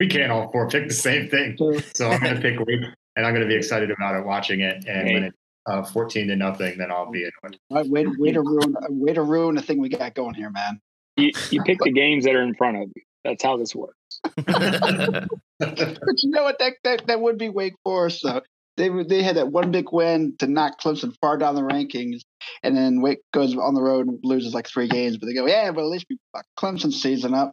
we 0.00 0.08
can't 0.08 0.30
all 0.32 0.50
four 0.52 0.68
pick 0.68 0.88
the 0.88 0.94
same 0.94 1.28
thing, 1.28 1.56
so 1.94 2.10
I'm 2.10 2.20
going 2.20 2.34
to 2.36 2.40
pick 2.40 2.58
Wake, 2.60 2.80
and 3.16 3.26
I'm 3.26 3.32
going 3.32 3.42
to 3.42 3.48
be 3.48 3.56
excited 3.56 3.90
about 3.90 4.16
it 4.16 4.24
watching 4.24 4.60
it, 4.60 4.84
and 4.86 5.04
when 5.06 5.22
Hey. 5.22 5.28
it's 5.28 5.36
uh, 5.66 5.82
14 5.82 6.28
to 6.28 6.36
nothing, 6.36 6.78
then 6.78 6.90
I'll 6.92 7.10
be 7.10 7.22
annoyed. 7.22 7.58
All 7.70 7.78
right, 7.78 7.88
way, 7.90 8.06
way 8.18 8.32
to 8.32 8.40
ruin, 8.40 8.74
way 8.88 9.12
to 9.12 9.22
ruin 9.22 9.56
the 9.56 9.62
thing 9.62 9.80
we 9.80 9.88
got 9.88 10.14
going 10.14 10.34
here, 10.34 10.50
man. 10.50 10.80
you, 11.16 11.32
you 11.50 11.62
pick 11.64 11.80
the 11.80 11.90
games 11.90 12.24
that 12.24 12.34
are 12.36 12.42
in 12.42 12.54
front 12.54 12.76
of 12.76 12.88
you. 12.94 13.02
That's 13.24 13.42
how 13.42 13.56
this 13.56 13.74
works. 13.74 13.96
But 15.58 16.22
you 16.22 16.30
know 16.30 16.42
what? 16.42 16.58
That 16.58 16.74
that, 16.84 17.06
that 17.06 17.20
would 17.20 17.38
be 17.38 17.48
Wake 17.48 17.76
Forest. 17.82 18.20
So 18.20 18.42
they 18.76 18.90
they 19.08 19.22
had 19.22 19.36
that 19.36 19.50
one 19.50 19.70
big 19.70 19.90
win 19.90 20.34
to 20.38 20.46
knock 20.46 20.80
Clemson 20.80 21.14
far 21.20 21.38
down 21.38 21.54
the 21.54 21.62
rankings, 21.62 22.20
and 22.62 22.76
then 22.76 23.00
Wake 23.00 23.20
goes 23.32 23.56
on 23.56 23.74
the 23.74 23.82
road 23.82 24.06
and 24.06 24.18
loses 24.22 24.52
like 24.52 24.68
three 24.68 24.88
games. 24.88 25.16
But 25.16 25.26
they 25.26 25.34
go, 25.34 25.46
yeah, 25.46 25.70
but 25.72 25.80
at 25.80 25.86
least 25.86 26.06
we 26.10 26.18
fucked 26.32 26.48
Clemson 26.58 26.92
season 26.92 27.34
up. 27.34 27.52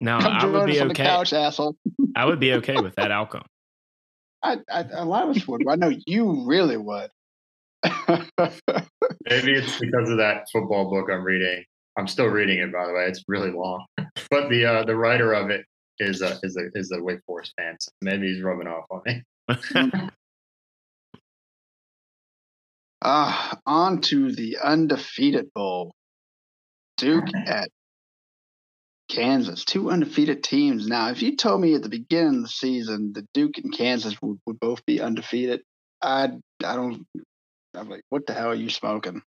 No, 0.00 0.18
Come 0.18 0.32
I 0.32 0.40
join 0.40 0.52
would 0.52 0.70
us 0.70 0.74
be 0.74 0.80
on 0.80 0.88
the 0.88 0.94
okay. 0.94 1.04
couch, 1.04 1.32
asshole. 1.32 1.76
I 2.16 2.24
would 2.24 2.40
be 2.40 2.54
okay 2.54 2.80
with 2.80 2.94
that 2.96 3.10
outcome. 3.10 3.44
I, 4.42 4.58
I, 4.70 4.84
a 4.94 5.04
lot 5.04 5.28
of 5.28 5.36
us 5.36 5.46
would. 5.46 5.62
I 5.68 5.76
know 5.76 5.92
you 6.06 6.44
really 6.46 6.76
would. 6.76 7.10
Maybe 7.84 9.52
it's 9.52 9.78
because 9.78 10.10
of 10.10 10.16
that 10.18 10.46
football 10.52 10.90
book 10.90 11.08
I'm 11.12 11.22
reading. 11.22 11.64
I'm 11.96 12.08
still 12.08 12.26
reading 12.26 12.58
it, 12.58 12.72
by 12.72 12.86
the 12.86 12.92
way. 12.92 13.04
It's 13.04 13.22
really 13.28 13.50
long, 13.50 13.84
but 14.30 14.48
the 14.48 14.64
uh, 14.64 14.84
the 14.84 14.96
writer 14.96 15.32
of 15.32 15.50
it 15.50 15.66
is 15.98 16.22
a 16.22 16.38
is 16.42 16.56
a 16.56 16.70
is 16.74 16.92
a 16.92 17.02
Wake 17.02 17.20
Forest 17.26 17.54
fan. 17.58 17.76
So 17.80 17.92
maybe 18.00 18.32
he's 18.32 18.42
rubbing 18.42 18.68
off 18.68 18.86
on 18.90 19.02
me. 19.06 19.22
Ah, 23.04 23.58
on 23.66 24.00
to 24.00 24.30
the 24.30 24.58
undefeated 24.62 25.52
bowl. 25.52 25.92
Duke 26.96 27.34
at 27.46 27.68
Kansas, 29.08 29.64
two 29.64 29.90
undefeated 29.90 30.44
teams. 30.44 30.86
Now, 30.86 31.10
if 31.10 31.20
you 31.20 31.36
told 31.36 31.60
me 31.60 31.74
at 31.74 31.82
the 31.82 31.88
beginning 31.88 32.36
of 32.36 32.42
the 32.42 32.48
season 32.48 33.12
that 33.14 33.26
Duke 33.34 33.58
and 33.58 33.76
Kansas 33.76 34.20
would, 34.22 34.38
would 34.46 34.60
both 34.60 34.86
be 34.86 35.00
undefeated, 35.00 35.62
I 36.00 36.30
I 36.64 36.76
don't. 36.76 37.04
I'm 37.74 37.88
like, 37.88 38.04
what 38.08 38.26
the 38.26 38.34
hell 38.34 38.50
are 38.50 38.54
you 38.54 38.70
smoking? 38.70 39.22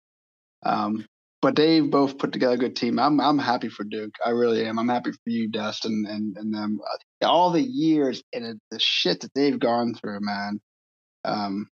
Um, 0.63 1.05
but 1.41 1.55
they've 1.55 1.89
both 1.89 2.17
put 2.17 2.31
together 2.31 2.53
a 2.53 2.57
good 2.57 2.75
team. 2.75 2.99
I'm 2.99 3.19
I'm 3.19 3.39
happy 3.39 3.69
for 3.69 3.83
Duke. 3.83 4.15
I 4.25 4.29
really 4.29 4.65
am. 4.65 4.77
I'm 4.77 4.89
happy 4.89 5.11
for 5.11 5.19
you, 5.29 5.49
Dustin, 5.49 6.05
and 6.07 6.37
and 6.37 6.53
them. 6.53 6.79
All 7.23 7.51
the 7.51 7.61
years 7.61 8.21
and 8.33 8.59
the 8.69 8.79
shit 8.79 9.21
that 9.21 9.33
they've 9.33 9.59
gone 9.59 9.95
through, 9.95 10.19
man. 10.21 10.59
Um, 11.23 11.67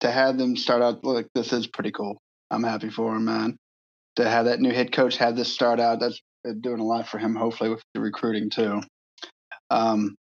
to 0.00 0.10
have 0.10 0.38
them 0.38 0.56
start 0.56 0.82
out 0.82 1.04
like 1.04 1.28
this 1.34 1.52
is 1.52 1.66
pretty 1.66 1.90
cool. 1.90 2.18
I'm 2.50 2.64
happy 2.64 2.90
for 2.90 3.14
him, 3.14 3.26
man. 3.26 3.56
To 4.16 4.28
have 4.28 4.46
that 4.46 4.60
new 4.60 4.72
head 4.72 4.92
coach 4.92 5.16
have 5.16 5.36
this 5.36 5.52
start 5.52 5.78
out, 5.78 6.00
that's 6.00 6.20
doing 6.60 6.80
a 6.80 6.84
lot 6.84 7.06
for 7.08 7.18
him. 7.18 7.34
Hopefully 7.36 7.70
with 7.70 7.82
the 7.94 8.00
recruiting 8.00 8.50
too. 8.50 8.80
Um, 9.70 10.16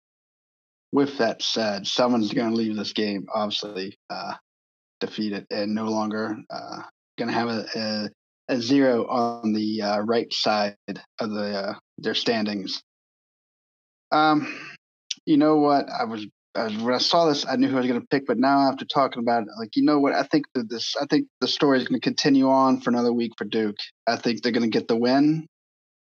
with 0.92 1.18
that 1.18 1.42
said, 1.42 1.86
someone's 1.86 2.34
going 2.34 2.50
to 2.50 2.56
leave 2.56 2.76
this 2.76 2.94
game 2.94 3.28
obviously 3.34 3.98
uh, 4.10 4.36
defeated 5.02 5.46
and 5.52 5.76
no 5.76 5.86
longer 5.86 6.38
uh, 6.50 6.82
going 7.18 7.28
to 7.28 7.34
have 7.34 7.50
a, 7.50 7.66
a, 7.76 8.10
a 8.48 8.60
zero 8.60 9.06
on 9.08 9.54
the 9.54 9.82
uh, 9.82 10.00
right 10.00 10.32
side 10.32 10.76
of 11.20 11.30
the 11.30 11.58
uh, 11.58 11.74
their 11.98 12.16
standings. 12.16 12.82
Um, 14.12 14.48
you 15.26 15.38
know 15.38 15.58
what? 15.58 15.88
I 15.90 16.06
was, 16.06 16.28
I 16.56 16.66
was 16.66 16.78
when 16.78 16.94
I 16.94 17.00
saw 17.00 17.28
this, 17.28 17.46
I 17.46 17.56
knew 17.56 17.68
who 17.68 17.76
I 17.76 17.80
was 17.80 17.88
going 17.88 18.02
to 18.02 18.08
pick, 18.08 18.28
but 18.28 18.38
now 18.38 18.70
after 18.70 18.86
talking 18.86 19.22
about 19.22 19.44
it, 19.44 19.50
like 19.60 19.76
you 19.76 19.84
know 19.84 20.00
what? 20.00 20.14
I 20.14 20.24
think 20.24 20.46
that 20.54 20.70
this, 20.70 20.96
I 21.02 21.06
think 21.06 21.28
the 21.42 21.48
story 21.48 21.80
is 21.80 21.88
going 21.88 22.00
to 22.00 22.04
continue 22.04 22.50
on 22.50 22.82
for 22.82 22.90
another 22.90 23.14
week 23.14 23.34
for 23.38 23.46
Duke. 23.46 23.78
I 24.08 24.18
think 24.18 24.42
they're 24.42 24.52
going 24.52 24.70
to 24.70 24.78
get 24.78 24.88
the 24.88 24.98
win. 24.98 25.48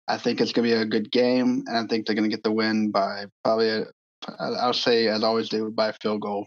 I 0.08 0.18
think 0.18 0.40
it's 0.40 0.52
going 0.52 0.68
to 0.68 0.74
be 0.74 0.80
a 0.80 0.86
good 0.86 1.10
game, 1.10 1.64
and 1.66 1.76
I 1.76 1.86
think 1.86 2.06
they're 2.06 2.14
going 2.14 2.30
to 2.30 2.34
get 2.34 2.44
the 2.44 2.52
win 2.52 2.90
by 2.90 3.26
probably 3.42 3.84
I'll 4.38 4.72
say 4.72 5.08
as 5.08 5.22
always 5.22 5.48
they 5.48 5.60
would 5.60 5.76
by 5.76 5.88
a 5.88 5.92
field 5.92 6.20
goal. 6.20 6.46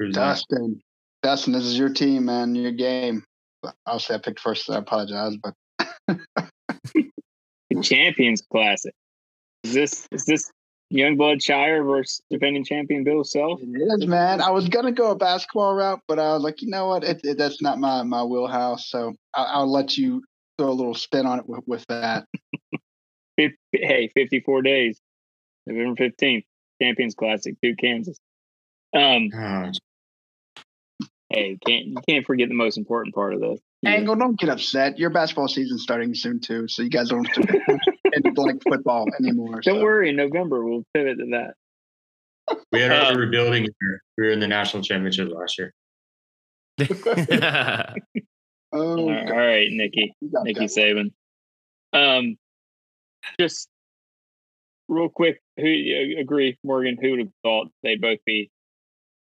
Who's 0.00 0.14
that? 0.14 0.20
Dustin, 0.20 0.80
Dustin, 1.22 1.52
this 1.52 1.64
is 1.64 1.78
your 1.78 1.90
team, 1.90 2.24
man. 2.24 2.54
Your 2.54 2.72
game. 2.72 3.22
I'll 3.84 3.98
say 4.00 4.14
I 4.14 4.18
picked 4.18 4.40
first. 4.40 4.64
So 4.64 4.72
I 4.72 4.78
apologize, 4.78 5.36
but 5.36 5.54
The 6.08 7.80
Champions 7.82 8.42
Classic. 8.50 8.94
Is 9.62 9.74
this 9.74 10.08
is 10.10 10.24
this 10.24 10.50
Youngblood 10.90 11.36
Scheyer 11.42 11.84
versus 11.86 12.22
defending 12.30 12.64
champion 12.64 13.04
Bill 13.04 13.22
Self? 13.22 13.60
it 13.62 13.66
is, 14.00 14.06
man. 14.06 14.40
I 14.40 14.50
was 14.50 14.70
gonna 14.70 14.90
go 14.90 15.10
a 15.10 15.14
basketball 15.14 15.74
route, 15.74 16.00
but 16.08 16.18
I 16.18 16.32
was 16.32 16.42
like, 16.42 16.62
you 16.62 16.70
know 16.70 16.86
what? 16.86 17.04
It, 17.04 17.20
it, 17.22 17.36
that's 17.36 17.60
not 17.60 17.78
my 17.78 18.02
my 18.02 18.24
wheelhouse. 18.24 18.88
So 18.88 19.14
I'll, 19.34 19.46
I'll 19.60 19.70
let 19.70 19.98
you 19.98 20.24
throw 20.56 20.70
a 20.70 20.72
little 20.72 20.94
spin 20.94 21.26
on 21.26 21.40
it 21.40 21.48
with, 21.48 21.62
with 21.66 21.84
that. 21.88 22.26
Hey, 23.72 24.10
54 24.12 24.60
days. 24.60 25.00
November 25.66 26.10
15th. 26.10 26.44
Champions 26.82 27.14
Classic, 27.14 27.54
Duke, 27.62 27.78
Kansas. 27.78 28.18
Um, 28.94 29.30
Oh, 29.32 29.70
hey, 31.30 31.58
can't 31.66 31.86
you 31.86 31.96
can't 32.08 32.26
forget 32.26 32.48
the 32.48 32.54
most 32.54 32.76
important 32.76 33.14
part 33.14 33.34
of 33.34 33.40
this. 33.40 33.60
Angle, 33.86 34.16
don't 34.16 34.38
get 34.38 34.48
upset. 34.50 34.98
Your 34.98 35.10
basketball 35.10 35.48
season's 35.48 35.82
starting 35.82 36.14
soon 36.14 36.40
too, 36.40 36.68
so 36.68 36.82
you 36.82 36.90
guys 36.90 37.08
don't 37.08 37.24
have 37.24 37.46
to 37.46 38.32
like 38.42 38.62
football 38.68 39.06
anymore. 39.20 39.60
Don't 39.62 39.78
so. 39.78 39.82
worry, 39.82 40.10
in 40.10 40.16
November 40.16 40.64
we'll 40.64 40.84
pivot 40.94 41.18
to 41.18 41.26
that. 41.30 41.54
we 42.72 42.80
had 42.80 42.92
our 42.92 43.12
Um, 43.12 43.18
rebuilding 43.18 43.62
year. 43.64 44.02
We 44.18 44.26
were 44.26 44.32
in 44.32 44.40
the 44.40 44.48
national 44.48 44.82
championship 44.82 45.30
last 45.30 45.58
year. 45.58 45.72
Oh, 48.72 48.98
All 49.00 49.10
right, 49.10 49.28
all 49.28 49.36
right, 49.36 49.66
Nikki. 49.68 50.14
Nikki 50.22 50.60
that. 50.68 50.70
Saban. 50.70 51.10
Um, 51.92 52.36
just 53.40 53.68
real 54.88 55.08
quick, 55.08 55.40
who 55.56 55.66
you 55.66 56.20
agree, 56.20 56.56
Morgan? 56.62 56.96
Who 57.00 57.10
would 57.10 57.18
have 57.18 57.32
thought 57.42 57.66
they'd 57.82 58.00
both 58.00 58.20
be 58.24 58.48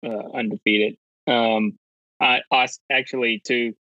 uh, 0.05 0.30
undefeated? 0.34 0.97
Um, 1.28 1.78
I, 2.20 2.40
I 2.52 2.68
actually 2.90 3.40
too. 3.44 3.74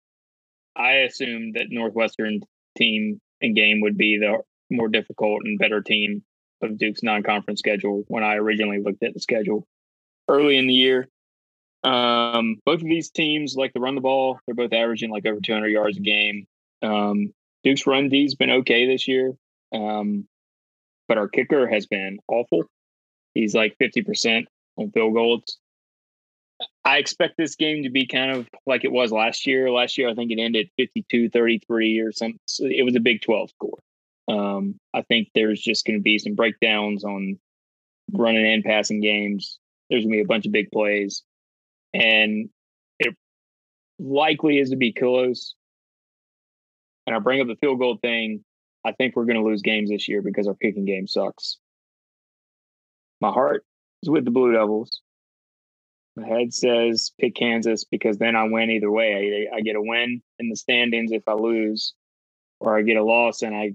I 0.76 0.98
assumed 0.98 1.56
that 1.56 1.68
Northwestern 1.70 2.42
team 2.78 3.20
and 3.42 3.56
game 3.56 3.82
would 3.82 3.98
be 3.98 4.18
the 4.18 4.40
more 4.70 4.90
difficult 4.90 5.42
and 5.44 5.58
better 5.58 5.82
team 5.82 6.24
of 6.62 6.78
Duke's 6.78 7.04
non-conference 7.04 7.60
schedule 7.60 8.04
when 8.08 8.24
I 8.24 8.36
originally 8.36 8.80
looked 8.80 9.04
at 9.04 9.14
the 9.14 9.20
schedule 9.20 9.68
early 10.28 10.58
in 10.58 10.68
the 10.68 10.74
year. 10.74 11.08
Um, 11.84 12.58
both 12.66 12.82
of 12.82 12.88
these 12.88 13.10
teams 13.12 13.56
like 13.56 13.74
to 13.74 13.80
run 13.80 13.96
the 13.96 14.02
ball. 14.02 14.40
They're 14.46 14.56
both 14.56 14.74
averaging 14.74 15.10
like 15.10 15.26
over 15.26 15.40
200 15.40 15.68
yards 15.68 15.98
a 15.98 16.02
game. 16.02 16.48
Um, 16.82 17.34
Duke's 17.64 17.88
run 17.88 18.10
D's 18.10 18.36
been 18.36 18.52
okay 18.52 18.88
this 18.88 19.08
year, 19.08 19.34
um, 19.74 20.28
but 21.08 21.18
our 21.18 21.28
kicker 21.28 21.68
has 21.68 21.86
been 21.86 22.20
awful. 22.28 22.64
He's 23.34 23.54
like 23.54 23.76
50% 23.82 24.46
on 24.78 24.92
field 24.92 25.14
goals. 25.14 25.58
I 26.88 27.00
expect 27.00 27.36
this 27.38 27.58
game 27.58 27.84
to 27.84 27.90
be 27.90 28.06
kind 28.08 28.32
of 28.32 28.48
like 28.66 28.86
it 28.86 28.94
was 28.94 29.12
last 29.12 29.46
year. 29.46 29.70
Last 29.70 29.98
year, 29.98 30.08
I 30.08 30.14
think 30.14 30.32
it 30.32 30.40
ended 30.40 30.70
52 30.78 31.30
33 31.30 32.00
or 32.00 32.14
something. 32.14 32.40
So 32.46 32.64
it 32.66 32.84
was 32.84 32.96
a 32.96 33.02
Big 33.02 33.22
12 33.22 33.50
score. 33.50 33.80
Um, 34.30 34.80
I 34.94 35.02
think 35.02 35.28
there's 35.36 35.62
just 35.62 35.86
going 35.86 36.00
to 36.00 36.02
be 36.02 36.18
some 36.18 36.36
breakdowns 36.36 37.04
on 37.04 37.40
running 38.14 38.48
and 38.48 38.64
passing 38.64 39.02
games. 39.02 39.60
There's 39.90 40.04
going 40.06 40.14
to 40.14 40.18
be 40.18 40.22
a 40.22 40.28
bunch 40.28 40.46
of 40.46 40.54
big 40.54 40.72
plays. 40.72 41.24
And 41.94 42.50
it 43.00 43.18
likely 44.00 44.58
is 44.58 44.70
to 44.70 44.78
be 44.78 44.94
close. 44.94 45.56
And 47.06 47.14
I 47.14 47.20
bring 47.20 47.42
up 47.42 47.48
the 47.48 47.58
field 47.58 47.80
goal 47.80 47.98
thing. 48.02 48.46
I 48.86 48.94
think 48.94 49.18
we're 49.18 49.26
going 49.26 49.44
to 49.44 49.46
lose 49.46 49.62
games 49.62 49.90
this 49.90 50.08
year 50.08 50.22
because 50.22 50.48
our 50.48 50.56
kicking 50.56 50.86
game 50.86 51.06
sucks. 51.06 51.58
My 53.20 53.32
heart 53.32 53.66
is 54.04 54.10
with 54.10 54.24
the 54.24 54.32
Blue 54.32 54.54
Devils. 54.54 55.02
My 56.18 56.28
head 56.28 56.52
says 56.52 57.12
pick 57.20 57.36
Kansas 57.36 57.84
because 57.84 58.18
then 58.18 58.36
I 58.36 58.46
win 58.46 58.72
either 58.72 58.90
way. 58.90 59.48
I, 59.54 59.58
I 59.58 59.62
get 59.62 59.76
a 59.76 59.82
win 59.82 60.24
in 60.40 60.50
the 60.50 60.56
standings 60.56 61.12
if 61.12 61.22
I 61.28 61.34
lose, 61.34 61.94
or 62.60 62.76
I 62.76 62.82
get 62.82 62.98
a 62.98 63.04
loss 63.04 63.44
and 63.44 63.56
I 63.56 63.74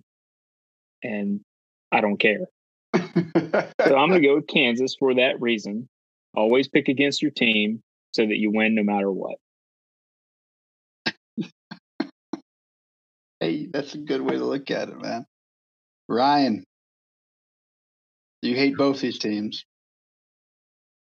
and 1.04 1.40
I 1.92 2.00
don't 2.00 2.18
care. 2.18 2.46
So 3.86 3.96
I'm 3.96 4.08
going 4.08 4.22
to 4.22 4.26
go 4.26 4.36
with 4.36 4.46
Kansas 4.46 4.94
for 4.98 5.14
that 5.16 5.40
reason. 5.40 5.88
Always 6.34 6.68
pick 6.68 6.88
against 6.88 7.20
your 7.20 7.32
team 7.32 7.82
so 8.12 8.22
that 8.22 8.38
you 8.38 8.50
win 8.50 8.74
no 8.74 8.82
matter 8.82 9.10
what. 9.10 9.36
hey, 13.40 13.66
that's 13.70 13.94
a 13.94 13.98
good 13.98 14.22
way 14.22 14.36
to 14.36 14.44
look 14.44 14.70
at 14.70 14.88
it, 14.88 14.98
man. 14.98 15.26
Ryan, 16.08 16.64
you 18.40 18.54
hate 18.54 18.76
both 18.76 19.00
these 19.00 19.18
teams. 19.18 19.64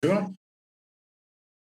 Do 0.02 0.36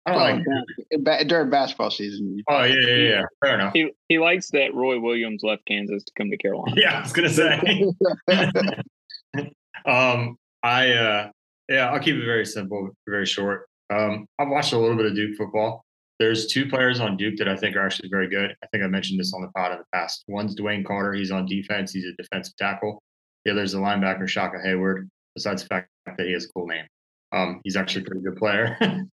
I? 0.05 0.11
I 0.11 0.31
don't 0.33 0.45
Well, 0.45 0.63
like. 1.09 1.21
in 1.21 1.27
during 1.27 1.49
basketball 1.49 1.91
season. 1.91 2.41
Oh 2.49 2.63
yeah, 2.63 2.75
yeah, 2.79 2.95
yeah. 2.95 3.21
Fair 3.43 3.55
enough. 3.55 3.73
He 3.73 3.91
he 4.07 4.19
likes 4.19 4.49
that 4.51 4.73
Roy 4.73 4.99
Williams 4.99 5.43
left 5.43 5.65
Kansas 5.65 6.03
to 6.03 6.11
come 6.17 6.29
to 6.31 6.37
Carolina. 6.37 6.75
Yeah, 6.75 6.97
I 6.97 7.01
was 7.01 7.13
gonna 7.13 7.29
say. 7.29 7.85
um, 9.85 10.37
I 10.63 10.91
uh, 10.91 11.29
yeah, 11.69 11.89
I'll 11.89 11.99
keep 11.99 12.15
it 12.15 12.25
very 12.25 12.45
simple, 12.45 12.89
very 13.07 13.25
short. 13.25 13.67
Um, 13.91 14.25
I've 14.39 14.49
watched 14.49 14.73
a 14.73 14.77
little 14.77 14.95
bit 14.97 15.05
of 15.05 15.15
Duke 15.15 15.37
football. 15.37 15.83
There's 16.19 16.47
two 16.47 16.67
players 16.67 16.99
on 16.99 17.17
Duke 17.17 17.37
that 17.37 17.47
I 17.47 17.55
think 17.55 17.75
are 17.75 17.85
actually 17.85 18.09
very 18.09 18.29
good. 18.29 18.55
I 18.63 18.67
think 18.67 18.83
I 18.83 18.87
mentioned 18.87 19.19
this 19.19 19.33
on 19.33 19.41
the 19.41 19.47
pod 19.49 19.71
in 19.71 19.79
the 19.79 19.85
past. 19.93 20.23
One's 20.27 20.55
DeWayne 20.55 20.85
Carter. 20.85 21.13
He's 21.13 21.31
on 21.31 21.45
defense. 21.47 21.91
He's 21.91 22.05
a 22.05 22.13
defensive 22.13 22.55
tackle. 22.57 23.01
The 23.43 23.51
other's 23.51 23.71
the 23.71 23.79
linebacker 23.79 24.27
Shaka 24.27 24.57
Heyward. 24.63 25.09
Besides 25.35 25.63
the 25.63 25.67
fact 25.69 25.89
that 26.05 26.19
he 26.27 26.33
has 26.33 26.45
a 26.45 26.49
cool 26.49 26.67
name, 26.67 26.85
um, 27.31 27.61
he's 27.63 27.75
actually 27.75 28.03
a 28.03 28.05
pretty 28.05 28.21
good 28.21 28.35
player. 28.35 28.77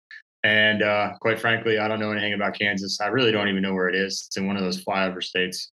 and 0.45 0.83
uh, 0.83 1.13
quite 1.21 1.39
frankly, 1.39 1.79
I 1.79 1.87
don't 1.87 1.99
know 1.99 2.11
anything 2.11 2.33
about 2.33 2.57
Kansas. 2.57 3.01
I 3.01 3.07
really 3.07 3.31
don't 3.31 3.47
even 3.47 3.63
know 3.63 3.73
where 3.73 3.89
it 3.89 3.95
is. 3.95 4.25
It's 4.27 4.37
in 4.37 4.45
one 4.45 4.55
of 4.55 4.61
those 4.61 4.83
flyover 4.83 5.23
states. 5.23 5.71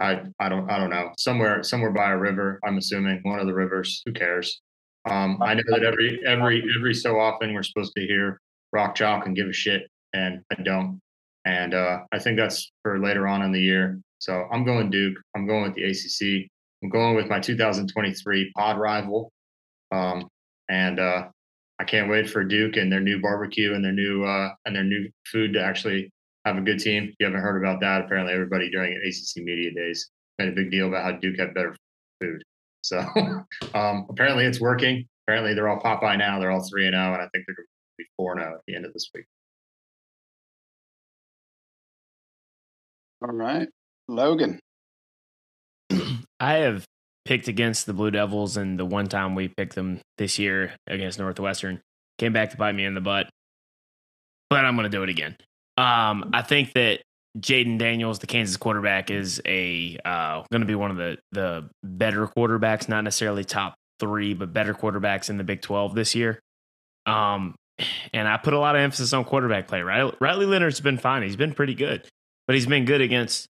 I 0.00 0.20
I 0.38 0.50
don't 0.50 0.70
I 0.70 0.78
don't 0.78 0.90
know 0.90 1.12
somewhere 1.16 1.62
somewhere 1.62 1.92
by 1.92 2.10
a 2.10 2.18
river. 2.18 2.60
I'm 2.62 2.76
assuming 2.76 3.20
one 3.22 3.38
of 3.38 3.46
the 3.46 3.54
rivers. 3.54 4.02
Who 4.04 4.12
cares? 4.12 4.60
Um, 5.08 5.38
I 5.42 5.54
know 5.54 5.62
that 5.68 5.82
every 5.82 6.20
every 6.26 6.62
every 6.78 6.92
so 6.92 7.18
often 7.18 7.54
we're 7.54 7.62
supposed 7.62 7.94
to 7.96 8.06
hear 8.06 8.38
rock 8.70 8.94
chalk 8.94 9.24
and 9.24 9.34
give 9.34 9.48
a 9.48 9.52
shit, 9.52 9.88
and 10.12 10.42
I 10.52 10.62
don't. 10.62 11.00
And 11.46 11.72
uh, 11.72 12.00
I 12.12 12.18
think 12.18 12.36
that's 12.36 12.70
for 12.82 12.98
later 12.98 13.26
on 13.26 13.40
in 13.40 13.50
the 13.50 13.62
year. 13.62 13.98
So 14.18 14.46
I'm 14.52 14.64
going 14.64 14.90
Duke. 14.90 15.16
I'm 15.34 15.46
going 15.46 15.62
with 15.62 15.74
the 15.74 15.84
ACC. 15.84 16.50
I'm 16.82 16.90
going 16.90 17.16
with 17.16 17.28
my 17.28 17.40
2023 17.40 18.52
pod 18.54 18.78
rival. 18.78 19.32
Um, 19.90 20.28
and 20.68 21.00
uh, 21.00 21.28
I 21.78 21.84
can't 21.84 22.10
wait 22.10 22.30
for 22.30 22.44
Duke 22.44 22.76
and 22.76 22.92
their 22.92 23.00
new 23.00 23.20
barbecue 23.20 23.74
and 23.74 23.84
their 23.84 23.92
new 23.92 24.24
uh, 24.24 24.50
and 24.66 24.74
their 24.76 24.84
new 24.84 25.08
food 25.26 25.52
to 25.54 25.62
actually 25.62 26.12
have 26.44 26.56
a 26.56 26.60
good 26.60 26.78
team. 26.78 27.04
If 27.04 27.14
you 27.18 27.26
haven't 27.26 27.40
heard 27.40 27.62
about 27.62 27.80
that, 27.80 28.04
apparently 28.04 28.32
everybody 28.32 28.70
during 28.70 28.92
ACC 28.92 29.42
media 29.44 29.72
days 29.72 30.10
made 30.38 30.48
a 30.48 30.52
big 30.52 30.70
deal 30.70 30.88
about 30.88 31.04
how 31.04 31.12
Duke 31.12 31.38
had 31.38 31.54
better 31.54 31.76
food. 32.20 32.42
So 32.82 32.98
um, 33.74 34.06
apparently 34.10 34.44
it's 34.44 34.60
working. 34.60 35.06
Apparently 35.26 35.54
they're 35.54 35.68
all 35.68 35.80
Popeye 35.80 36.18
now. 36.18 36.38
They're 36.38 36.50
all 36.50 36.66
three 36.68 36.86
and 36.86 36.94
zero, 36.94 37.14
and 37.14 37.22
I 37.22 37.28
think 37.32 37.44
they're 37.46 37.54
going 37.54 37.66
to 37.66 37.98
be 37.98 38.04
four 38.16 38.34
four 38.34 38.42
zero 38.42 38.54
at 38.54 38.60
the 38.66 38.74
end 38.74 38.84
of 38.84 38.92
this 38.92 39.10
week. 39.14 39.24
All 43.22 43.32
right, 43.32 43.68
Logan. 44.08 44.58
I 46.40 46.54
have 46.54 46.84
picked 47.24 47.48
against 47.48 47.86
the 47.86 47.92
Blue 47.92 48.10
Devils, 48.10 48.56
and 48.56 48.78
the 48.78 48.84
one 48.84 49.06
time 49.06 49.34
we 49.34 49.48
picked 49.48 49.74
them 49.74 50.00
this 50.18 50.38
year 50.38 50.72
against 50.86 51.18
Northwestern 51.18 51.80
came 52.18 52.32
back 52.32 52.50
to 52.50 52.56
bite 52.56 52.74
me 52.74 52.84
in 52.84 52.94
the 52.94 53.00
butt. 53.00 53.28
But 54.50 54.64
I'm 54.64 54.76
going 54.76 54.90
to 54.90 54.96
do 54.96 55.02
it 55.02 55.08
again. 55.08 55.36
Um, 55.76 56.30
I 56.34 56.42
think 56.42 56.72
that 56.74 57.00
Jaden 57.38 57.78
Daniels, 57.78 58.18
the 58.18 58.26
Kansas 58.26 58.56
quarterback, 58.56 59.10
is 59.10 59.40
a 59.46 59.98
uh, 60.04 60.42
going 60.50 60.60
to 60.60 60.66
be 60.66 60.74
one 60.74 60.90
of 60.90 60.96
the 60.98 61.18
the 61.32 61.70
better 61.82 62.26
quarterbacks, 62.26 62.88
not 62.88 63.02
necessarily 63.02 63.44
top 63.44 63.74
three, 63.98 64.34
but 64.34 64.52
better 64.52 64.74
quarterbacks 64.74 65.30
in 65.30 65.38
the 65.38 65.44
Big 65.44 65.62
Twelve 65.62 65.94
this 65.94 66.14
year. 66.14 66.40
Um, 67.06 67.54
and 68.12 68.28
I 68.28 68.36
put 68.36 68.52
a 68.52 68.58
lot 68.58 68.76
of 68.76 68.82
emphasis 68.82 69.12
on 69.12 69.24
quarterback 69.24 69.66
play. 69.66 69.80
Right, 69.80 70.12
Riley 70.20 70.46
Leonard's 70.46 70.80
been 70.80 70.98
fine; 70.98 71.22
he's 71.22 71.36
been 71.36 71.54
pretty 71.54 71.74
good, 71.74 72.06
but 72.46 72.54
he's 72.54 72.66
been 72.66 72.84
good 72.84 73.00
against 73.00 73.46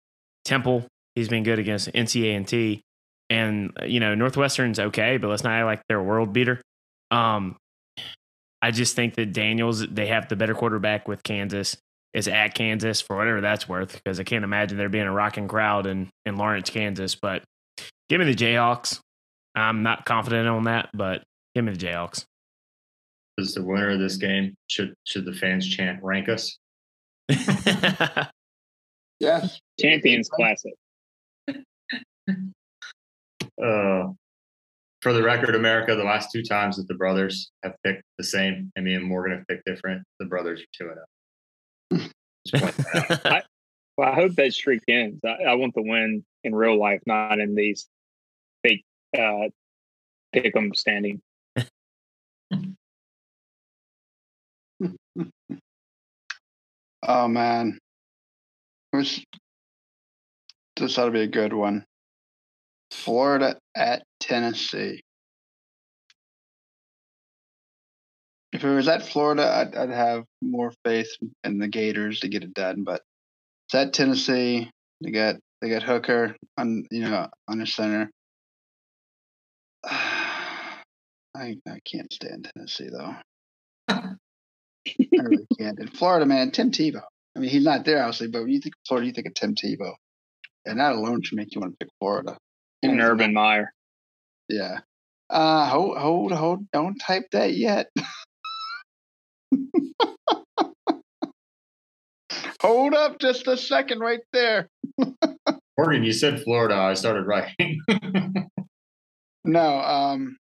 Temple. 0.45 0.87
He's 1.14 1.29
been 1.29 1.43
good 1.43 1.59
against 1.59 1.91
NC 1.93 2.37
and 2.37 2.47
T, 2.47 2.83
and 3.31 3.72
you 3.87 4.01
know 4.01 4.14
Northwestern's 4.14 4.78
okay, 4.78 5.16
but 5.16 5.28
let's 5.28 5.45
not 5.45 5.53
act 5.53 5.64
like 5.64 5.83
they're 5.89 5.99
a 5.99 6.05
world 6.05 6.33
beater. 6.33 6.61
Um, 7.11 7.57
I 8.61 8.72
just 8.72 8.95
think 8.95 9.14
that 9.14 9.33
Daniels 9.33 9.87
they 9.87 10.09
have 10.09 10.28
the 10.28 10.37
better 10.37 10.55
quarterback 10.55 11.09
with 11.09 11.22
Kansas 11.22 11.76
is 12.12 12.28
at 12.28 12.55
Kansas 12.55 13.01
for 13.01 13.16
whatever 13.16 13.41
that's 13.41 13.68
worth 13.68 13.93
because 13.93 14.18
I 14.18 14.24
can't 14.24 14.45
imagine 14.45 14.76
there 14.76 14.89
being 14.89 15.07
a 15.07 15.12
rocking 15.12 15.49
crowd 15.49 15.87
in 15.87 16.11
in 16.26 16.37
Lawrence, 16.37 16.68
Kansas. 16.68 17.14
But 17.14 17.45
give 18.09 18.18
me 18.18 18.26
the 18.26 18.35
Jayhawks. 18.35 19.01
I'm 19.55 19.83
not 19.83 20.05
confident 20.05 20.49
on 20.49 20.64
that, 20.64 20.91
but 20.93 21.22
give 21.55 21.64
me 21.64 21.72
the 21.72 21.78
Jayhawks. 21.78 22.24
Is 23.39 23.55
the 23.55 23.64
winner 23.64 23.91
of 23.91 24.01
this 24.01 24.16
game 24.16 24.55
should 24.68 24.93
should 25.05 25.24
the 25.24 25.33
fans 25.33 25.66
chant 25.66 26.03
rank 26.03 26.28
us? 26.28 26.59
yeah, 29.20 29.47
Champions 29.78 30.28
Classic. 30.28 30.74
Uh, 33.63 34.13
for 35.03 35.13
the 35.13 35.23
record, 35.23 35.55
America, 35.55 35.95
the 35.95 36.05
last 36.05 36.31
two 36.33 36.43
times 36.43 36.77
that 36.77 36.87
the 36.89 36.95
brothers 36.95 37.51
have 37.63 37.75
picked 37.85 38.03
the 38.19 38.25
same, 38.25 38.71
and 38.77 38.85
me 38.85 38.95
and 38.95 39.05
Morgan 39.05 39.39
have 39.39 39.47
picked 39.49 39.65
different, 39.65 40.03
the 40.19 40.27
brothers 40.27 40.61
are 40.61 40.65
two 40.77 40.91
and 40.91 40.99
zero. 41.99 42.11
Just 42.47 42.63
point 42.63 42.77
that 42.77 43.27
out. 43.27 43.45
Well, 43.97 44.09
I 44.09 44.15
hope 44.15 44.35
that 44.37 44.55
streak 44.55 44.81
ends. 44.89 45.21
I, 45.27 45.45
I 45.51 45.55
want 45.57 45.75
the 45.75 45.83
win 45.83 46.25
in 46.43 46.55
real 46.55 46.79
life, 46.79 47.03
not 47.05 47.39
in 47.39 47.55
these 47.55 47.87
fake 48.63 48.83
uh, 49.19 49.49
pick 50.33 50.57
'em 50.57 50.73
standing. 50.75 51.21
Oh 57.03 57.29
man, 57.29 57.79
Who's, 58.93 59.25
this 60.77 60.99
ought 60.99 61.07
to 61.07 61.11
be 61.11 61.23
a 61.23 61.27
good 61.27 61.53
one. 61.53 61.85
Florida 63.05 63.57
at 63.74 64.03
Tennessee. 64.20 65.01
If 68.53 68.64
it 68.64 68.68
was 68.68 68.88
at 68.88 69.07
Florida, 69.07 69.46
I'd, 69.48 69.76
I'd 69.76 69.90
have 69.90 70.24
more 70.42 70.72
faith 70.84 71.09
in 71.44 71.59
the 71.59 71.68
Gators 71.68 72.20
to 72.20 72.28
get 72.28 72.42
it 72.42 72.53
done. 72.53 72.82
But 72.84 73.03
it's 73.66 73.74
at 73.74 73.92
Tennessee. 73.92 74.70
They 75.01 75.11
got 75.12 75.36
they 75.61 75.70
got 75.70 75.82
Hooker 75.82 76.36
on 76.59 76.84
you 76.90 77.03
know 77.03 77.28
on 77.48 77.59
the 77.59 77.66
center. 77.66 78.11
I 79.84 80.36
I 81.34 81.78
can't 81.84 82.12
stand 82.12 82.51
Tennessee 82.55 82.88
though. 82.90 83.14
I 83.88 84.16
really 85.12 85.46
can't. 85.59 85.78
In 85.78 85.88
Florida, 85.88 86.26
man, 86.26 86.51
Tim 86.51 86.70
Tebow. 86.70 87.03
I 87.36 87.38
mean, 87.38 87.51
he's 87.51 87.64
not 87.64 87.84
there 87.84 88.03
obviously, 88.03 88.28
but 88.28 88.42
when 88.42 88.51
you 88.51 88.61
think 88.61 88.74
of 88.74 88.88
Florida, 88.88 89.07
you 89.07 89.12
think 89.12 89.28
of 89.28 89.34
Tim 89.34 89.55
Tebow, 89.55 89.94
and 90.66 90.80
that 90.80 90.92
alone 90.92 91.22
should 91.22 91.36
make 91.36 91.55
you 91.55 91.61
want 91.61 91.78
to 91.78 91.84
pick 91.84 91.92
Florida. 92.01 92.36
Even 92.83 92.99
And 92.99 93.09
Urban 93.09 93.35
Meyer. 93.35 93.72
yeah. 94.49 94.81
Uh, 95.28 95.66
hold, 95.68 95.97
hold, 95.99 96.33
hold. 96.33 96.70
Don't 96.72 96.97
type 96.97 97.24
that 97.33 97.55
yet. 97.55 97.89
hold 102.61 102.95
up 102.95 103.20
just 103.20 103.47
a 103.47 103.57
second 103.57 104.01
right 104.01 104.20
there. 104.33 104.68
Morgan, 105.78 106.03
you 106.03 106.12
said 106.12 106.43
Florida. 106.43 106.74
I 106.74 106.95
started 106.95 107.26
writing. 107.26 107.81
No, 109.43 109.81
um, 109.81 110.37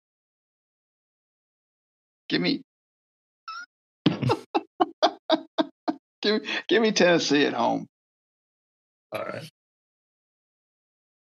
give 2.28 2.42
me, 2.42 2.62
give, 6.22 6.42
give 6.68 6.82
me 6.82 6.92
Tennessee 6.92 7.46
at 7.46 7.54
home. 7.54 7.88
All 9.14 9.24
right. 9.24 9.50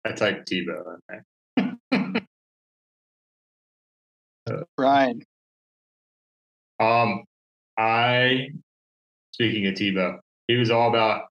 I 0.06 0.12
typed 0.14 0.49
Tebow 0.49 0.95
in 1.10 1.24
there. 1.58 2.24
Ryan, 4.78 5.22
Um, 6.80 7.24
I 7.78 8.49
speaking 9.34 9.68
of 9.68 9.76
Tebow, 9.76 10.20
he 10.47 10.56
was 10.56 10.72
all 10.72 10.89
about 10.89 11.26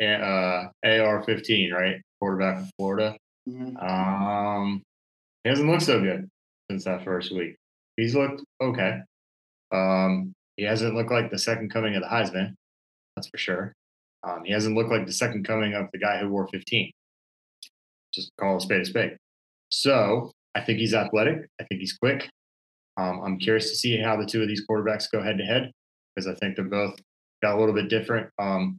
uh, 0.00 0.68
AR-15, 0.84 1.72
right? 1.72 1.96
Quarterback 2.20 2.58
from 2.58 2.70
Florida. 2.78 3.16
Mhm. 3.48 3.82
Um, 3.82 4.82
he 5.42 5.50
hasn't 5.50 5.68
looked 5.68 5.82
so 5.82 6.00
good 6.00 6.28
since 6.70 6.84
that 6.84 7.04
first 7.04 7.32
week. 7.32 7.56
He's 7.96 8.14
looked 8.14 8.42
okay. 8.60 9.00
Um, 9.72 10.32
he 10.56 10.64
hasn't 10.64 10.94
looked 10.94 11.10
like 11.10 11.30
the 11.30 11.38
second 11.38 11.70
coming 11.70 11.96
of 11.96 12.02
the 12.02 12.08
Heisman, 12.08 12.54
that's 13.16 13.28
for 13.28 13.38
sure. 13.38 13.72
Um, 14.22 14.44
he 14.44 14.52
hasn't 14.52 14.76
looked 14.76 14.90
like 14.90 15.06
the 15.06 15.12
second 15.12 15.44
coming 15.46 15.72
of 15.74 15.86
the 15.92 15.98
guy 15.98 16.18
who 16.18 16.28
wore 16.28 16.46
15. 16.48 16.90
Just 18.12 18.32
call 18.38 18.56
a 18.56 18.60
spade 18.60 18.82
a 18.82 18.84
spade. 18.84 19.16
So 19.68 20.32
I 20.54 20.60
think 20.60 20.78
he's 20.78 20.94
athletic. 20.94 21.48
I 21.60 21.64
think 21.64 21.80
he's 21.80 21.96
quick. 21.96 22.28
Um, 22.96 23.20
I'm 23.24 23.38
curious 23.38 23.70
to 23.70 23.76
see 23.76 23.96
how 23.98 24.16
the 24.16 24.26
two 24.26 24.42
of 24.42 24.48
these 24.48 24.66
quarterbacks 24.68 25.10
go 25.10 25.22
head 25.22 25.38
to 25.38 25.44
head 25.44 25.70
because 26.14 26.26
I 26.26 26.34
think 26.34 26.56
they're 26.56 26.64
both 26.64 26.98
got 27.42 27.56
a 27.56 27.58
little 27.58 27.74
bit 27.74 27.88
different. 27.88 28.28
Um, 28.38 28.78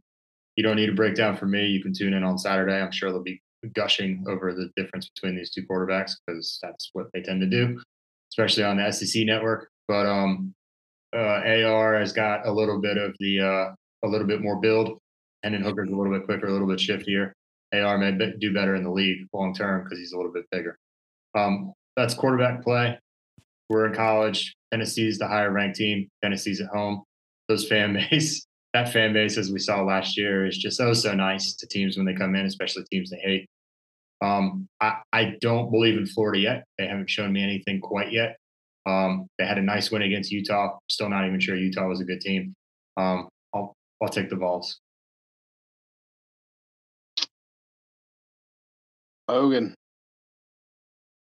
you 0.56 0.62
don't 0.62 0.76
need 0.76 0.90
a 0.90 0.94
breakdown 0.94 1.36
for 1.36 1.46
me. 1.46 1.66
You 1.66 1.82
can 1.82 1.94
tune 1.94 2.12
in 2.12 2.22
on 2.22 2.38
Saturday. 2.38 2.80
I'm 2.80 2.92
sure 2.92 3.10
they'll 3.10 3.22
be 3.22 3.40
gushing 3.74 4.24
over 4.28 4.52
the 4.52 4.70
difference 4.76 5.08
between 5.14 5.36
these 5.36 5.50
two 5.50 5.62
quarterbacks 5.66 6.12
because 6.26 6.58
that's 6.62 6.90
what 6.92 7.06
they 7.12 7.22
tend 7.22 7.40
to 7.40 7.46
do, 7.46 7.80
especially 8.32 8.64
on 8.64 8.76
the 8.76 8.92
SEC 8.92 9.24
network. 9.24 9.68
But 9.88 10.06
um, 10.06 10.54
uh, 11.14 11.40
AR 11.64 11.98
has 11.98 12.12
got 12.12 12.46
a 12.46 12.52
little 12.52 12.80
bit 12.80 12.98
of 12.98 13.14
the 13.18 13.40
uh, 13.40 13.74
a 14.04 14.08
little 14.08 14.26
bit 14.26 14.42
more 14.42 14.60
build. 14.60 14.98
Hendon 15.42 15.62
Hooker's 15.62 15.90
a 15.90 15.96
little 15.96 16.12
bit 16.12 16.26
quicker, 16.26 16.46
a 16.46 16.52
little 16.52 16.68
bit 16.68 16.78
shiftier. 16.78 17.32
AR 17.72 17.98
may 17.98 18.12
be- 18.12 18.34
do 18.38 18.52
better 18.52 18.74
in 18.74 18.82
the 18.84 18.90
league 18.90 19.26
long 19.32 19.54
term 19.54 19.84
because 19.84 19.98
he's 19.98 20.12
a 20.12 20.16
little 20.16 20.32
bit 20.32 20.44
bigger. 20.50 20.78
Um, 21.34 21.72
that's 21.96 22.14
quarterback 22.14 22.62
play. 22.62 22.98
We're 23.68 23.86
in 23.86 23.94
college. 23.94 24.54
Tennessee's 24.70 25.18
the 25.18 25.28
higher 25.28 25.50
ranked 25.50 25.76
team. 25.76 26.08
Tennessee's 26.22 26.60
at 26.60 26.68
home. 26.68 27.02
Those 27.48 27.66
fan 27.66 27.94
base, 28.10 28.46
that 28.74 28.92
fan 28.92 29.12
base, 29.12 29.38
as 29.38 29.50
we 29.50 29.58
saw 29.58 29.82
last 29.82 30.16
year, 30.16 30.46
is 30.46 30.58
just 30.58 30.80
oh 30.80 30.92
so 30.92 31.14
nice 31.14 31.54
to 31.56 31.66
teams 31.66 31.96
when 31.96 32.06
they 32.06 32.14
come 32.14 32.34
in, 32.34 32.46
especially 32.46 32.84
teams 32.90 33.10
they 33.10 33.18
hate. 33.18 33.48
Um, 34.22 34.68
I, 34.80 34.98
I 35.12 35.36
don't 35.40 35.70
believe 35.70 35.98
in 35.98 36.06
Florida 36.06 36.38
yet. 36.38 36.64
They 36.78 36.86
haven't 36.86 37.10
shown 37.10 37.32
me 37.32 37.42
anything 37.42 37.80
quite 37.80 38.12
yet. 38.12 38.36
Um, 38.86 39.26
they 39.38 39.46
had 39.46 39.58
a 39.58 39.62
nice 39.62 39.90
win 39.90 40.02
against 40.02 40.30
Utah. 40.30 40.78
Still 40.88 41.08
not 41.08 41.26
even 41.26 41.40
sure 41.40 41.56
Utah 41.56 41.88
was 41.88 42.00
a 42.00 42.04
good 42.04 42.20
team. 42.20 42.54
Um, 42.96 43.28
I'll 43.54 43.74
I'll 44.02 44.08
take 44.08 44.28
the 44.28 44.36
Vols. 44.36 44.78
Logan. 49.28 49.74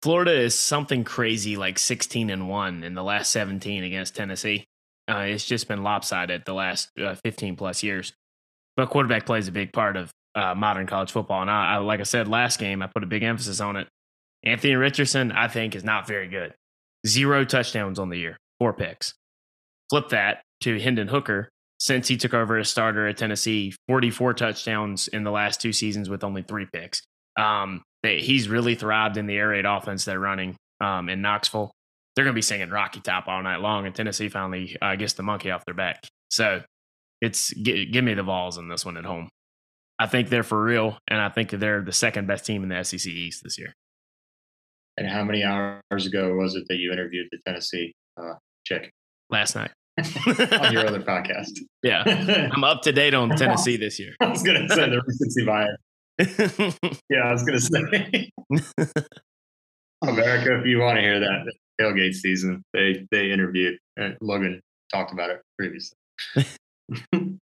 Florida 0.03 0.33
is 0.33 0.59
something 0.59 1.03
crazy 1.05 1.57
like 1.57 1.79
16 1.79 2.31
and 2.31 2.49
1 2.49 2.85
in 2.85 2.95
the 2.95 3.03
last 3.03 3.33
17 3.33 3.83
against 3.83 4.15
Tennessee. 4.15 4.65
Uh, 5.11 5.25
it's 5.27 5.45
just 5.45 5.67
been 5.67 5.83
lopsided 5.83 6.43
the 6.45 6.53
last 6.53 6.91
uh, 7.01 7.17
15 7.25 7.57
plus 7.57 7.83
years. 7.83 8.13
But 8.77 8.91
quarterback 8.91 9.27
plays 9.27 9.49
a 9.49 9.53
big 9.53 9.73
part 9.73 9.97
of 9.97 10.13
uh, 10.35 10.55
modern 10.55 10.87
college 10.87 11.11
football. 11.11 11.43
And 11.43 11.51
I, 11.51 11.75
I, 11.75 11.77
like 11.79 12.01
I 12.01 12.05
said 12.05 12.29
last 12.29 12.61
game, 12.61 12.83
I 12.83 12.87
put 12.87 13.03
a 13.03 13.07
big 13.07 13.25
emphasis 13.25 13.61
on 13.61 13.77
it. 13.77 13.89
Anthony 14.45 14.75
Richardson, 14.75 15.33
I 15.33 15.49
think, 15.49 15.75
is 15.75 15.83
not 15.83 16.07
very 16.07 16.29
good. 16.29 16.55
Zero 17.07 17.45
touchdowns 17.45 17.99
on 17.99 18.09
the 18.09 18.19
year, 18.19 18.37
four 18.61 18.73
picks. 18.73 19.15
Flip 19.91 20.09
that 20.11 20.43
to 20.61 20.79
Hendon 20.79 21.09
Hooker. 21.09 21.49
Since 21.81 22.09
he 22.09 22.17
took 22.17 22.35
over 22.35 22.59
as 22.59 22.69
starter 22.69 23.07
at 23.07 23.17
Tennessee, 23.17 23.73
44 23.87 24.35
touchdowns 24.35 25.09
in 25.09 25.23
the 25.23 25.31
last 25.31 25.61
two 25.61 25.73
seasons 25.73 26.09
with 26.09 26.25
only 26.25 26.43
three 26.43 26.67
picks. 26.73 27.03
Um, 27.39 27.83
they, 28.03 28.21
he's 28.21 28.49
really 28.49 28.75
thrived 28.75 29.17
in 29.17 29.27
the 29.27 29.37
air 29.37 29.49
raid 29.49 29.65
offense 29.65 30.05
they're 30.05 30.19
running 30.19 30.57
um, 30.81 31.09
in 31.09 31.23
Knoxville. 31.23 31.71
They're 32.15 32.25
going 32.25 32.35
to 32.35 32.39
be 32.39 32.43
singing 32.43 32.71
Rocky 32.71 33.01
Top 33.01 33.29
all 33.29 33.43
night 33.43 33.61
long, 33.61 33.87
and 33.87 33.95
Tennessee 33.95 34.29
finally 34.29 34.77
uh, 34.83 34.97
gets 34.97 35.13
the 35.13 35.23
monkey 35.23 35.51
off 35.51 35.65
their 35.65 35.75
back. 35.75 36.03
So 36.31 36.63
it's 37.21 37.53
give, 37.53 37.93
give 37.93 38.05
me 38.05 38.15
the 38.15 38.23
Vols 38.23 38.59
in 38.59 38.69
this 38.69 38.85
one 38.85 38.97
at 38.97 39.05
home. 39.05 39.29
I 39.99 40.07
think 40.07 40.29
they're 40.29 40.43
for 40.43 40.63
real, 40.63 40.99
and 41.09 41.21
I 41.21 41.29
think 41.29 41.51
they're 41.51 41.83
the 41.83 41.93
second 41.93 42.27
best 42.27 42.45
team 42.45 42.63
in 42.63 42.69
the 42.69 42.83
SEC 42.85 43.07
East 43.07 43.43
this 43.43 43.59
year. 43.59 43.73
And 44.97 45.09
how 45.09 45.25
many 45.25 45.45
hours 45.45 46.07
ago 46.07 46.35
was 46.35 46.55
it 46.57 46.65
that 46.69 46.77
you 46.77 46.93
interviewed 46.93 47.29
the 47.31 47.39
Tennessee 47.47 47.95
uh, 48.21 48.35
chick? 48.65 48.91
Last 49.31 49.55
night. 49.55 49.71
on 50.27 50.73
your 50.73 50.87
other 50.87 51.01
podcast. 51.01 51.51
Yeah. 51.83 52.05
I'm 52.53 52.65
up 52.65 52.83
to 52.83 52.93
date 52.93 53.15
on 53.15 53.31
Tennessee 53.31 53.77
this 53.77 53.99
year. 53.99 54.15
I 54.21 54.29
was 54.29 54.43
going 54.43 54.67
to 54.67 54.75
say 54.75 54.89
the 54.89 55.03
recency 55.07 55.45
bias. 55.45 55.77
Yeah, 56.19 57.25
I 57.25 57.33
was 57.33 57.43
going 57.45 57.59
to 57.59 57.61
say. 57.61 58.31
America, 60.03 60.59
if 60.59 60.67
you 60.67 60.79
want 60.81 60.97
to 60.97 61.03
hear 61.03 61.21
that, 61.21 61.53
tailgate 61.81 62.15
season, 62.15 62.65
they 62.73 63.07
they 63.11 63.31
interviewed, 63.31 63.79
uh, 64.01 64.11
Logan 64.21 64.61
talked 64.93 65.13
about 65.13 65.31
it 65.31 65.43
previously. 65.57 65.97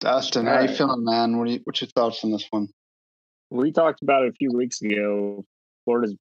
Dustin, 0.00 0.46
how 0.46 0.54
are 0.54 0.62
you 0.62 0.74
feeling, 0.74 1.04
man? 1.04 1.38
What 1.38 1.48
you, 1.48 1.60
what's 1.64 1.80
your 1.80 1.88
thoughts 1.88 2.22
on 2.22 2.30
this 2.30 2.46
one? 2.50 2.68
We 3.50 3.72
talked 3.72 4.02
about 4.02 4.24
it 4.24 4.30
a 4.30 4.34
few 4.34 4.52
weeks 4.52 4.80
ago. 4.80 5.44
Florida's 5.84 6.14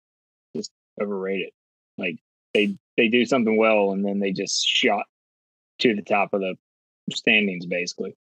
just 0.55 0.71
overrated. 1.01 1.51
Like 1.97 2.17
they 2.53 2.75
they 2.95 3.09
do 3.09 3.25
something 3.25 3.57
well 3.57 3.91
and 3.91 4.05
then 4.05 4.19
they 4.19 4.31
just 4.31 4.65
shot 4.65 5.05
to 5.79 5.95
the 5.95 6.01
top 6.01 6.33
of 6.33 6.41
the 6.41 6.55
standings 7.11 7.65
basically. 7.65 8.15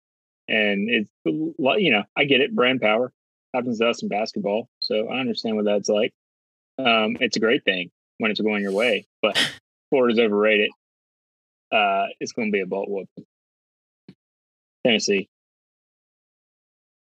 And 0.47 0.89
it's 0.89 1.11
you 1.25 1.91
know 1.91 2.03
I 2.15 2.25
get 2.25 2.41
it, 2.41 2.55
brand 2.55 2.81
power 2.81 3.11
happens 3.53 3.79
to 3.79 3.89
us 3.89 4.01
in 4.03 4.09
basketball, 4.09 4.69
so 4.79 5.07
I 5.07 5.19
understand 5.19 5.55
what 5.55 5.65
that's 5.65 5.89
like. 5.89 6.13
Um, 6.77 7.17
it's 7.19 7.37
a 7.37 7.39
great 7.39 7.63
thing 7.65 7.91
when 8.19 8.31
it's 8.31 8.39
going 8.39 8.61
your 8.61 8.71
way, 8.71 9.07
but 9.21 9.37
Florida's 9.89 10.19
overrated. 10.19 10.69
Uh, 11.71 12.05
it's 12.19 12.31
going 12.31 12.49
to 12.49 12.51
be 12.51 12.61
a 12.61 12.65
bolt 12.65 12.89
whoop. 12.89 13.09
Tennessee. 14.85 15.27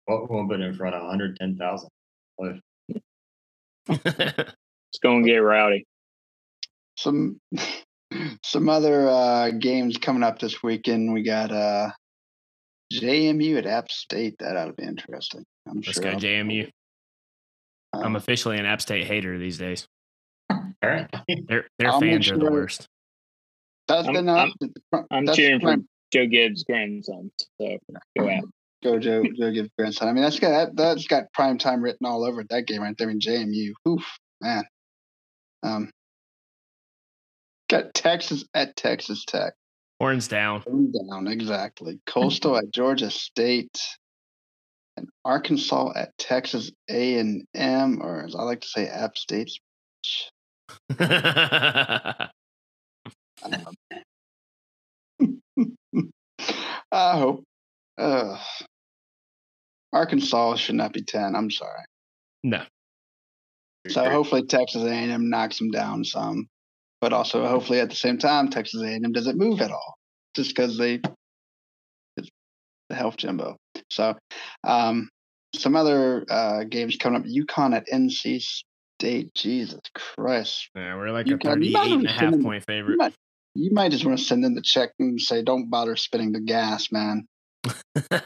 What 0.06 0.30
will 0.30 0.48
been 0.48 0.62
in 0.62 0.74
front 0.74 0.96
of 0.96 1.02
110,000? 1.02 1.90
it's 3.90 5.00
going 5.02 5.24
to 5.24 5.30
get 5.30 5.38
rowdy. 5.38 5.86
Some 6.98 7.40
some 8.44 8.70
other 8.70 9.08
uh, 9.08 9.52
games 9.52 9.98
coming 9.98 10.24
up 10.24 10.40
this 10.40 10.64
weekend. 10.64 11.14
We 11.14 11.24
got 11.24 11.52
uh, 11.52 11.92
JMU 12.94 13.58
at 13.58 13.66
App 13.66 13.92
State. 13.92 14.36
That 14.40 14.58
ought 14.58 14.66
to 14.66 14.74
be 14.74 14.84
interesting. 14.84 15.44
I'm 15.68 15.78
Let's 15.78 15.94
sure 15.94 16.04
go 16.04 16.10
I'll, 16.12 16.20
JMU. 16.20 16.70
Um, 17.94 18.04
I'm 18.04 18.16
officially 18.16 18.58
an 18.58 18.66
App 18.66 18.82
State 18.82 19.06
hater 19.06 19.38
these 19.38 19.58
days. 19.58 19.88
Their 20.82 21.68
their 21.78 21.92
fans 22.00 22.26
sure. 22.26 22.36
are 22.36 22.40
the 22.40 22.52
worst. 22.52 22.88
That's 23.88 24.08
I'm, 24.08 24.14
been 24.14 24.30
I'm, 24.30 24.54
I'm 25.12 25.26
that's 25.26 25.36
cheering 25.36 25.60
for 25.60 25.76
Joe 26.14 26.28
Gibbs' 26.28 26.64
grandson. 26.64 27.32
So 27.60 27.78
go 28.18 28.30
out. 28.30 28.44
Go 28.84 28.98
Joe 28.98 29.24
Joe 29.38 29.52
Gibbs' 29.52 29.70
grandson. 29.78 30.08
I 30.08 30.14
mean, 30.14 30.24
that's 30.24 30.40
got 30.40 30.50
that, 30.50 30.76
that's 30.76 31.08
got 31.08 31.34
prime 31.34 31.58
time 31.58 31.82
written 31.82 32.06
all 32.06 32.24
over 32.24 32.44
that 32.50 32.66
game 32.66 32.82
right 32.82 32.98
there 32.98 33.10
in 33.10 33.20
JMU. 33.20 33.72
Oof, 33.88 34.06
man. 34.42 34.64
Um, 35.64 35.92
got 37.70 37.94
Texas 37.94 38.46
at 38.54 38.76
Texas 38.76 39.26
Tech. 39.26 39.54
Horns 40.00 40.28
down. 40.28 40.62
Horns 40.62 40.96
down, 41.10 41.28
exactly. 41.28 42.00
Coastal 42.06 42.58
at 42.58 42.72
Georgia 42.72 43.12
State 43.12 43.78
and 44.98 45.10
Arkansas 45.26 45.92
at 45.96 46.18
Texas 46.18 46.72
A 46.90 47.18
and 47.20 47.46
M, 47.54 48.02
or 48.02 48.26
as 48.26 48.36
I 48.36 48.44
like 48.44 48.62
to 48.62 48.68
say, 48.68 48.88
App 48.88 49.18
State. 49.18 49.52
I 56.92 57.18
hope. 57.18 57.44
Uh, 57.98 58.38
Arkansas 59.92 60.56
should 60.56 60.76
not 60.76 60.94
be 60.94 61.02
ten. 61.02 61.36
I'm 61.36 61.52
sorry. 61.52 61.84
No. 62.44 62.64
So 63.88 64.10
hopefully 64.10 64.44
Texas 64.46 64.84
A&M 64.84 65.30
knocks 65.30 65.58
them 65.58 65.72
down 65.72 66.04
some, 66.04 66.48
but 67.02 67.14
also 67.14 67.48
hopefully 67.48 67.80
at 67.80 67.90
the 67.90 67.96
same 67.96 68.18
time 68.18 68.50
Texas 68.50 68.82
A&M 68.82 69.12
doesn't 69.12 69.38
move 69.38 69.62
at 69.62 69.72
all, 69.72 69.96
just 70.36 70.50
because 70.50 70.78
they 70.78 71.02
the 72.90 72.96
health 72.96 73.18
jumbo. 73.18 73.56
So, 73.90 74.16
um, 74.64 75.10
some 75.56 75.76
other 75.76 76.26
uh, 76.30 76.64
games 76.66 76.98
coming 76.98 77.22
up. 77.22 77.28
UConn 77.28 77.76
at 77.76 77.88
NC 77.88 78.42
State. 78.42 79.34
Jesus 79.34 79.80
Christ. 79.96 80.70
Yeah, 80.76 80.96
we're 80.96 81.12
like 81.12 81.26
UConn, 81.26 81.40
a 81.40 81.72
38 81.72 81.92
and 81.92 82.06
a 82.06 82.12
half 82.12 82.34
in, 82.34 82.44
point 82.44 82.66
favorite. 82.66 82.92
You 82.92 82.98
might, 82.98 83.14
you 83.56 83.72
might, 83.72 83.92
just 83.92 84.06
want 84.06 84.20
to 84.20 84.24
send 84.24 84.44
in 84.44 84.54
the 84.56 84.62
check 84.62 84.90
and 85.00 85.20
say, 85.22 85.42
don't 85.42 85.70
bother 85.70 85.96
spinning 85.96 86.34
the 86.34 86.42
gas, 86.42 86.92
man. 86.92 87.26
like, 88.12 88.24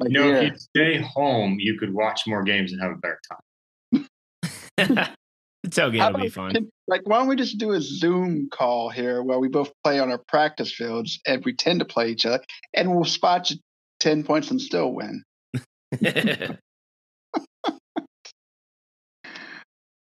you 0.00 0.08
know, 0.08 0.32
if 0.32 0.52
you 0.52 0.58
stay 0.58 1.00
home, 1.00 1.58
you 1.60 1.78
could 1.78 1.94
watch 1.94 2.22
more 2.26 2.42
games 2.42 2.72
and 2.72 2.82
have 2.82 2.92
a 2.92 2.96
better 2.96 3.20
time. 4.78 5.08
the 5.70 5.80
tailgate 5.80 6.12
will 6.12 6.20
be 6.20 6.28
fun. 6.28 6.52
Can, 6.52 6.70
like, 6.86 7.02
why 7.04 7.18
don't 7.18 7.28
we 7.28 7.36
just 7.36 7.58
do 7.58 7.72
a 7.72 7.80
Zoom 7.80 8.48
call 8.50 8.90
here 8.90 9.22
where 9.22 9.38
we 9.38 9.48
both 9.48 9.72
play 9.84 9.98
on 9.98 10.10
our 10.10 10.18
practice 10.28 10.72
fields 10.72 11.20
and 11.26 11.42
pretend 11.42 11.80
to 11.80 11.84
play 11.84 12.08
each 12.10 12.26
other, 12.26 12.42
and 12.74 12.94
we'll 12.94 13.04
spot 13.04 13.50
you 13.50 13.56
10 14.00 14.24
points 14.24 14.50
and 14.50 14.60
still 14.60 14.92
win? 14.92 15.22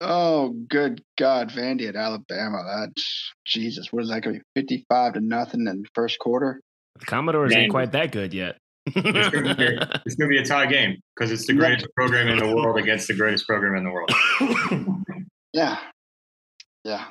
oh, 0.00 0.50
good 0.68 1.02
God, 1.18 1.50
Vandy 1.50 1.88
at 1.88 1.96
Alabama. 1.96 2.64
That's 2.64 3.32
Jesus. 3.44 3.92
What 3.92 4.04
is 4.04 4.10
that 4.10 4.22
going 4.22 4.36
to 4.36 4.42
be? 4.54 4.60
55 4.60 5.14
to 5.14 5.20
nothing 5.20 5.66
in 5.66 5.82
the 5.82 5.88
first 5.94 6.18
quarter? 6.18 6.60
The 6.98 7.06
Commodores 7.06 7.52
ain't 7.52 7.70
quite 7.70 7.92
that 7.92 8.12
good 8.12 8.32
yet. 8.32 8.56
it's 8.86 9.30
going 9.30 9.56
to 9.56 10.26
be 10.28 10.38
a 10.38 10.44
tie 10.44 10.66
game 10.66 11.00
because 11.14 11.32
it's 11.32 11.46
the 11.46 11.54
greatest 11.54 11.86
program 11.96 12.28
in 12.28 12.38
the 12.38 12.54
world 12.54 12.78
against 12.78 13.08
the 13.08 13.14
greatest 13.14 13.46
program 13.46 13.76
in 13.76 13.84
the 13.84 13.90
world. 13.90 14.10
Yeah. 15.54 15.78
Yeah. 16.84 17.06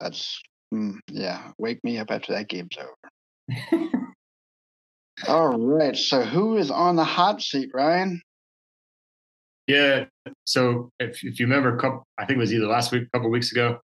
That's, 0.00 0.40
mm, 0.72 0.98
yeah. 1.10 1.50
Wake 1.58 1.82
me 1.84 1.98
up 1.98 2.10
after 2.10 2.32
that 2.32 2.48
game's 2.48 2.76
over. 2.78 3.90
All 5.28 5.58
right. 5.58 5.96
So 5.96 6.22
who 6.22 6.56
is 6.56 6.70
on 6.70 6.96
the 6.96 7.04
hot 7.04 7.42
seat, 7.42 7.70
Ryan? 7.74 8.22
Yeah. 9.66 10.04
So 10.44 10.90
if, 11.00 11.22
if 11.24 11.40
you 11.40 11.46
remember, 11.46 11.76
couple, 11.76 12.04
I 12.16 12.24
think 12.24 12.36
it 12.36 12.40
was 12.40 12.54
either 12.54 12.66
last 12.66 12.92
week, 12.92 13.02
a 13.02 13.18
couple 13.18 13.30
weeks 13.30 13.52
ago, 13.52 13.80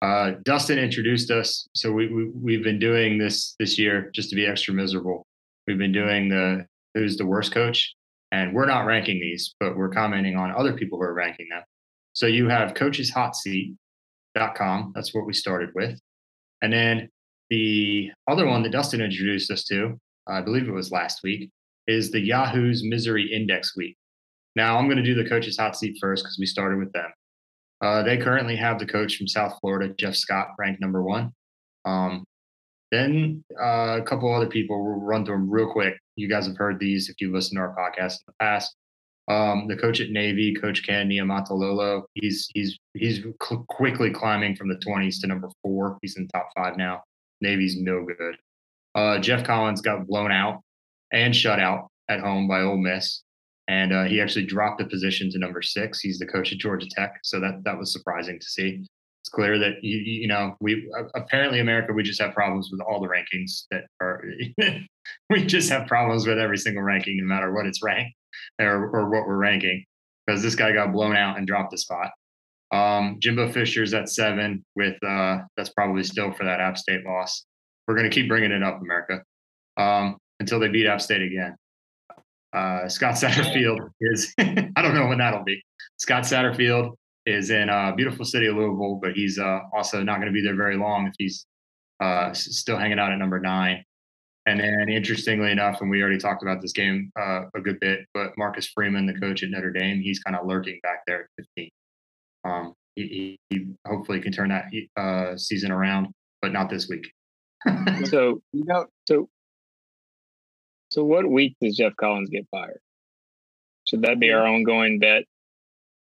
uh, 0.00 0.32
Dustin 0.44 0.78
introduced 0.78 1.30
us. 1.30 1.66
So 1.74 1.90
we, 1.90 2.06
we 2.08 2.30
we've 2.30 2.62
been 2.62 2.78
doing 2.78 3.18
this 3.18 3.54
this 3.58 3.78
year 3.78 4.10
just 4.14 4.30
to 4.30 4.36
be 4.36 4.46
extra 4.46 4.72
miserable. 4.72 5.26
We've 5.66 5.78
been 5.78 5.92
doing 5.92 6.28
the 6.28 6.66
who's 6.94 7.16
the 7.16 7.26
worst 7.26 7.52
coach, 7.52 7.94
and 8.30 8.54
we're 8.54 8.66
not 8.66 8.86
ranking 8.86 9.20
these, 9.20 9.54
but 9.58 9.76
we're 9.76 9.88
commenting 9.88 10.36
on 10.36 10.52
other 10.52 10.74
people 10.74 10.98
who 10.98 11.04
are 11.04 11.14
ranking 11.14 11.48
them. 11.50 11.62
So 12.16 12.26
you 12.26 12.48
have 12.48 12.72
coacheshotseat.com. 12.72 14.92
That's 14.94 15.14
what 15.14 15.26
we 15.26 15.34
started 15.34 15.68
with, 15.74 16.00
and 16.62 16.72
then 16.72 17.10
the 17.50 18.10
other 18.26 18.46
one 18.46 18.62
that 18.62 18.72
Dustin 18.72 19.02
introduced 19.02 19.50
us 19.50 19.64
to, 19.64 20.00
I 20.26 20.40
believe 20.40 20.66
it 20.66 20.72
was 20.72 20.90
last 20.90 21.22
week, 21.22 21.50
is 21.86 22.10
the 22.10 22.20
Yahoo's 22.20 22.82
Misery 22.82 23.30
Index 23.30 23.76
Week. 23.76 23.98
Now 24.56 24.78
I'm 24.78 24.86
going 24.86 24.96
to 24.96 25.02
do 25.02 25.14
the 25.14 25.28
coach's 25.28 25.58
hot 25.58 25.76
seat 25.76 25.98
first 26.00 26.24
because 26.24 26.38
we 26.40 26.46
started 26.46 26.78
with 26.78 26.90
them. 26.92 27.12
Uh, 27.82 28.02
they 28.02 28.16
currently 28.16 28.56
have 28.56 28.78
the 28.78 28.86
coach 28.86 29.18
from 29.18 29.28
South 29.28 29.58
Florida, 29.60 29.92
Jeff 29.98 30.16
Scott, 30.16 30.48
ranked 30.58 30.80
number 30.80 31.02
one. 31.02 31.32
Um, 31.84 32.24
then 32.90 33.44
uh, 33.60 33.98
a 34.00 34.02
couple 34.02 34.34
other 34.34 34.48
people. 34.48 34.82
We'll 34.82 35.00
run 35.00 35.26
through 35.26 35.36
them 35.36 35.50
real 35.50 35.70
quick. 35.70 35.98
You 36.16 36.30
guys 36.30 36.46
have 36.46 36.56
heard 36.56 36.80
these 36.80 37.10
if 37.10 37.20
you 37.20 37.30
listen 37.30 37.56
to 37.56 37.60
our 37.60 37.76
podcast 37.76 38.14
in 38.14 38.24
the 38.28 38.34
past. 38.40 38.74
Um, 39.28 39.66
the 39.66 39.76
coach 39.76 40.00
at 40.00 40.10
Navy, 40.10 40.54
Coach 40.54 40.86
Ken 40.86 41.08
Niumatalolo, 41.08 42.04
he's 42.14 42.48
he's 42.54 42.78
he's 42.94 43.20
cl- 43.42 43.64
quickly 43.68 44.10
climbing 44.10 44.54
from 44.54 44.68
the 44.68 44.76
20s 44.76 45.20
to 45.20 45.26
number 45.26 45.48
four. 45.62 45.98
He's 46.00 46.16
in 46.16 46.28
top 46.28 46.48
five 46.56 46.76
now. 46.76 47.02
Navy's 47.40 47.76
no 47.76 48.04
good. 48.04 48.36
Uh, 48.94 49.18
Geoff 49.18 49.44
Collins 49.44 49.80
got 49.80 50.06
blown 50.06 50.32
out 50.32 50.62
and 51.12 51.34
shut 51.34 51.58
out 51.58 51.88
at 52.08 52.20
home 52.20 52.46
by 52.48 52.60
Ole 52.60 52.78
Miss 52.78 53.22
and 53.68 53.92
uh, 53.92 54.04
he 54.04 54.20
actually 54.20 54.46
dropped 54.46 54.80
a 54.80 54.86
position 54.86 55.30
to 55.30 55.38
number 55.38 55.62
six. 55.62 56.00
He's 56.00 56.18
the 56.18 56.26
coach 56.26 56.52
at 56.52 56.58
Georgia 56.58 56.86
Tech, 56.88 57.18
so 57.22 57.40
that 57.40 57.64
that 57.64 57.78
was 57.78 57.92
surprising 57.92 58.38
to 58.38 58.46
see. 58.46 58.86
It's 59.26 59.34
clear 59.34 59.58
that 59.58 59.82
you 59.82 59.98
you 59.98 60.28
know 60.28 60.56
we 60.60 60.88
apparently 61.16 61.58
America 61.58 61.92
we 61.92 62.04
just 62.04 62.20
have 62.20 62.32
problems 62.32 62.68
with 62.70 62.80
all 62.80 63.00
the 63.00 63.08
rankings 63.08 63.64
that 63.72 63.86
are 64.00 64.22
we 65.30 65.44
just 65.44 65.68
have 65.68 65.88
problems 65.88 66.28
with 66.28 66.38
every 66.38 66.56
single 66.56 66.84
ranking 66.84 67.18
no 67.18 67.24
matter 67.24 67.52
what 67.52 67.66
it's 67.66 67.82
ranked 67.82 68.14
or, 68.60 68.88
or 68.90 69.10
what 69.10 69.26
we're 69.26 69.36
ranking 69.36 69.84
because 70.24 70.42
this 70.42 70.54
guy 70.54 70.70
got 70.70 70.92
blown 70.92 71.16
out 71.16 71.38
and 71.38 71.46
dropped 71.46 71.74
a 71.74 71.78
spot. 71.78 72.10
Um, 72.72 73.16
Jimbo 73.20 73.50
Fisher's 73.50 73.94
at 73.94 74.08
seven 74.08 74.64
with 74.76 74.96
uh, 75.04 75.38
that's 75.56 75.70
probably 75.70 76.04
still 76.04 76.32
for 76.32 76.44
that 76.44 76.60
App 76.60 76.78
State 76.78 77.04
loss. 77.04 77.44
We're 77.86 77.96
going 77.96 78.08
to 78.08 78.14
keep 78.14 78.28
bringing 78.28 78.50
it 78.50 78.62
up, 78.62 78.80
America, 78.80 79.22
um, 79.76 80.18
until 80.40 80.58
they 80.58 80.68
beat 80.68 80.86
App 80.86 81.00
State 81.00 81.22
again. 81.22 81.56
Uh, 82.52 82.88
Scott 82.88 83.14
Satterfield 83.14 83.88
is 84.00 84.32
I 84.38 84.82
don't 84.82 84.94
know 84.94 85.06
when 85.08 85.18
that'll 85.18 85.44
be. 85.44 85.60
Scott 85.96 86.24
Satterfield 86.24 86.94
is 87.26 87.50
in 87.50 87.68
a 87.68 87.92
beautiful 87.96 88.24
city 88.24 88.46
of 88.46 88.56
Louisville, 88.56 88.98
but 89.02 89.12
he's 89.12 89.38
uh, 89.38 89.60
also 89.74 90.02
not 90.02 90.16
going 90.16 90.28
to 90.28 90.32
be 90.32 90.42
there 90.42 90.56
very 90.56 90.76
long 90.76 91.06
if 91.08 91.14
he's 91.18 91.46
uh, 92.00 92.32
still 92.32 92.78
hanging 92.78 92.98
out 92.98 93.12
at 93.12 93.18
number 93.18 93.40
nine. 93.40 93.84
And 94.46 94.60
then, 94.60 94.88
interestingly 94.88 95.50
enough, 95.50 95.80
and 95.80 95.90
we 95.90 96.00
already 96.00 96.18
talked 96.18 96.42
about 96.42 96.62
this 96.62 96.70
game 96.70 97.10
uh, 97.18 97.42
a 97.56 97.60
good 97.60 97.80
bit, 97.80 98.06
but 98.14 98.30
Marcus 98.38 98.68
Freeman, 98.68 99.04
the 99.04 99.18
coach 99.18 99.42
at 99.42 99.50
Notre 99.50 99.72
Dame, 99.72 100.00
he's 100.00 100.20
kind 100.20 100.36
of 100.36 100.46
lurking 100.46 100.78
back 100.84 101.00
there 101.04 101.22
at 101.22 101.44
15. 101.56 101.70
Um, 102.44 102.74
he, 102.94 103.36
he, 103.50 103.66
hopefully 103.84 104.20
can 104.20 104.30
turn 104.30 104.50
that 104.50 104.66
uh, 104.96 105.36
season 105.36 105.72
around, 105.72 106.08
but 106.40 106.52
not 106.52 106.70
this 106.70 106.88
week. 106.88 107.10
so 108.04 108.40
you 108.52 108.64
know, 108.66 108.86
so 109.08 109.28
so 110.90 111.02
what 111.04 111.28
week 111.28 111.56
does 111.60 111.76
Geoff 111.76 111.94
Collins 111.96 112.30
get 112.30 112.46
fired? 112.50 112.80
Should 113.84 114.02
that 114.02 114.20
be 114.20 114.30
our 114.30 114.46
ongoing 114.46 115.00
bet? 115.00 115.24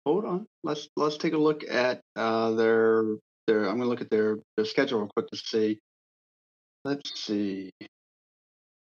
Hold 0.06 0.26
on. 0.26 0.48
Let's 0.64 0.90
let's 0.96 1.18
take 1.18 1.34
a 1.34 1.38
look 1.38 1.64
at 1.70 2.02
uh, 2.16 2.52
their 2.52 3.04
their. 3.48 3.66
I'm 3.66 3.78
going 3.78 3.82
to 3.82 3.88
look 3.88 4.02
at 4.02 4.10
their 4.10 4.38
their 4.56 4.66
schedule 4.66 5.00
real 5.00 5.10
quick 5.16 5.28
to 5.30 5.38
see. 5.38 5.80
Let's 6.84 7.20
see. 7.20 7.72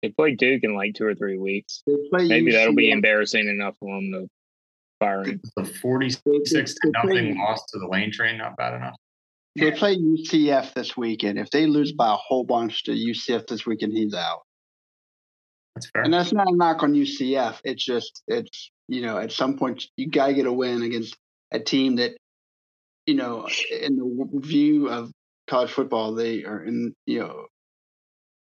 They 0.01 0.09
play 0.09 0.35
Duke 0.35 0.63
in 0.63 0.75
like 0.75 0.95
two 0.95 1.05
or 1.05 1.15
three 1.15 1.37
weeks. 1.37 1.83
Maybe 2.11 2.51
UCF. 2.51 2.53
that'll 2.53 2.75
be 2.75 2.91
embarrassing 2.91 3.47
enough 3.47 3.75
for 3.79 3.95
them 3.95 4.11
to 4.11 4.27
fire 4.99 5.23
him. 5.23 5.41
The 5.55 5.65
46 5.65 6.51
to 6.51 6.91
nothing 6.91 7.37
loss 7.37 7.65
to 7.67 7.79
the 7.79 7.87
lane 7.87 8.11
train, 8.11 8.37
not 8.37 8.57
bad 8.57 8.75
enough. 8.75 8.95
They 9.55 9.71
play 9.71 9.95
UCF 9.95 10.73
this 10.73 10.97
weekend. 10.97 11.39
If 11.39 11.49
they 11.49 11.65
lose 11.65 11.93
by 11.93 12.11
a 12.11 12.17
whole 12.17 12.43
bunch 12.43 12.83
to 12.85 12.91
UCF 12.91 13.47
this 13.47 13.65
weekend, 13.65 13.93
he's 13.93 14.13
out. 14.13 14.41
That's 15.75 15.89
fair. 15.89 16.03
And 16.03 16.13
that's 16.13 16.31
not 16.31 16.47
a 16.47 16.55
knock 16.55 16.83
on 16.83 16.93
UCF. 16.93 17.59
It's 17.63 17.83
just 17.83 18.23
it's 18.27 18.71
you 18.87 19.01
know 19.01 19.17
at 19.17 19.31
some 19.31 19.57
point 19.57 19.85
you 19.97 20.09
gotta 20.09 20.33
get 20.33 20.45
a 20.45 20.53
win 20.53 20.83
against 20.83 21.15
a 21.51 21.59
team 21.59 21.97
that 21.97 22.15
you 23.05 23.15
know 23.15 23.47
in 23.71 23.97
the 23.97 24.39
view 24.39 24.89
of 24.89 25.11
college 25.47 25.71
football 25.71 26.13
they 26.15 26.43
are 26.43 26.63
in 26.63 26.93
you 27.05 27.19
know 27.19 27.45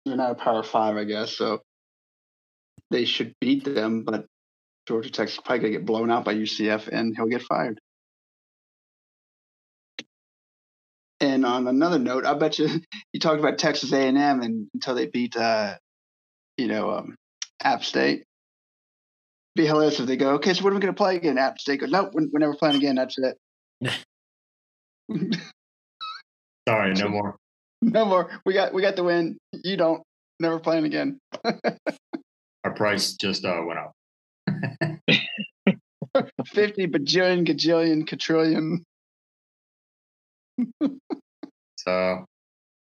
they're 0.06 0.18
not 0.18 0.32
a 0.32 0.36
power 0.36 0.64
five 0.64 0.98
I 0.98 1.06
guess 1.06 1.32
so 1.32 1.62
they 2.92 3.06
should 3.06 3.34
beat 3.40 3.64
them 3.64 4.04
but 4.04 4.26
Georgia 4.88 5.12
Tech's 5.12 5.38
probably 5.38 5.60
gonna 5.60 5.72
get 5.72 5.86
blown 5.86 6.10
out 6.10 6.26
by 6.26 6.34
UCF 6.34 6.90
and 6.92 7.16
he'll 7.16 7.28
get 7.28 7.44
fired. 7.44 7.80
And 11.22 11.46
on 11.46 11.68
another 11.68 12.00
note, 12.00 12.26
I 12.26 12.34
bet 12.34 12.58
you 12.58 12.70
you 13.14 13.20
talked 13.20 13.40
about 13.40 13.60
Texas 13.60 13.94
A&M 13.94 14.18
and 14.18 14.68
until 14.74 14.96
they 14.96 15.06
beat 15.06 15.38
uh, 15.38 15.76
you 16.58 16.68
know 16.68 16.90
um, 16.90 17.16
App 17.64 17.84
State. 17.84 18.24
Be 19.56 19.66
hilarious 19.66 20.00
if 20.00 20.06
they 20.06 20.16
go, 20.16 20.36
okay, 20.36 20.54
so 20.54 20.64
what 20.64 20.72
are 20.72 20.76
we 20.76 20.82
going 20.82 20.94
to 20.94 20.98
play 20.98 21.16
again? 21.16 21.38
App 21.38 21.60
State 21.60 21.82
goes, 21.82 21.90
nope, 21.90 22.12
we're, 22.14 22.28
we're 22.32 22.40
never 22.40 22.56
playing 22.56 22.78
again. 22.78 22.96
That's 22.96 23.18
it. 23.18 23.38
Sorry, 26.68 26.94
no 26.94 27.10
more. 27.10 27.36
No 27.82 28.06
more. 28.06 28.30
We 28.46 28.54
got 28.54 28.74
we 28.74 28.82
got 28.82 28.96
the 28.96 29.04
win. 29.04 29.38
You 29.64 29.78
don't. 29.78 30.04
Never 30.40 30.60
playing 30.60 30.86
again. 30.86 31.20
Our 32.64 32.74
price 32.76 33.14
just 33.14 33.44
uh, 33.46 33.62
went 33.66 33.80
up. 33.80 33.92
Fifty 36.48 36.88
bajillion, 36.88 37.48
gajillion, 37.48 38.08
quadrillion. 38.08 38.84
so, 41.78 42.26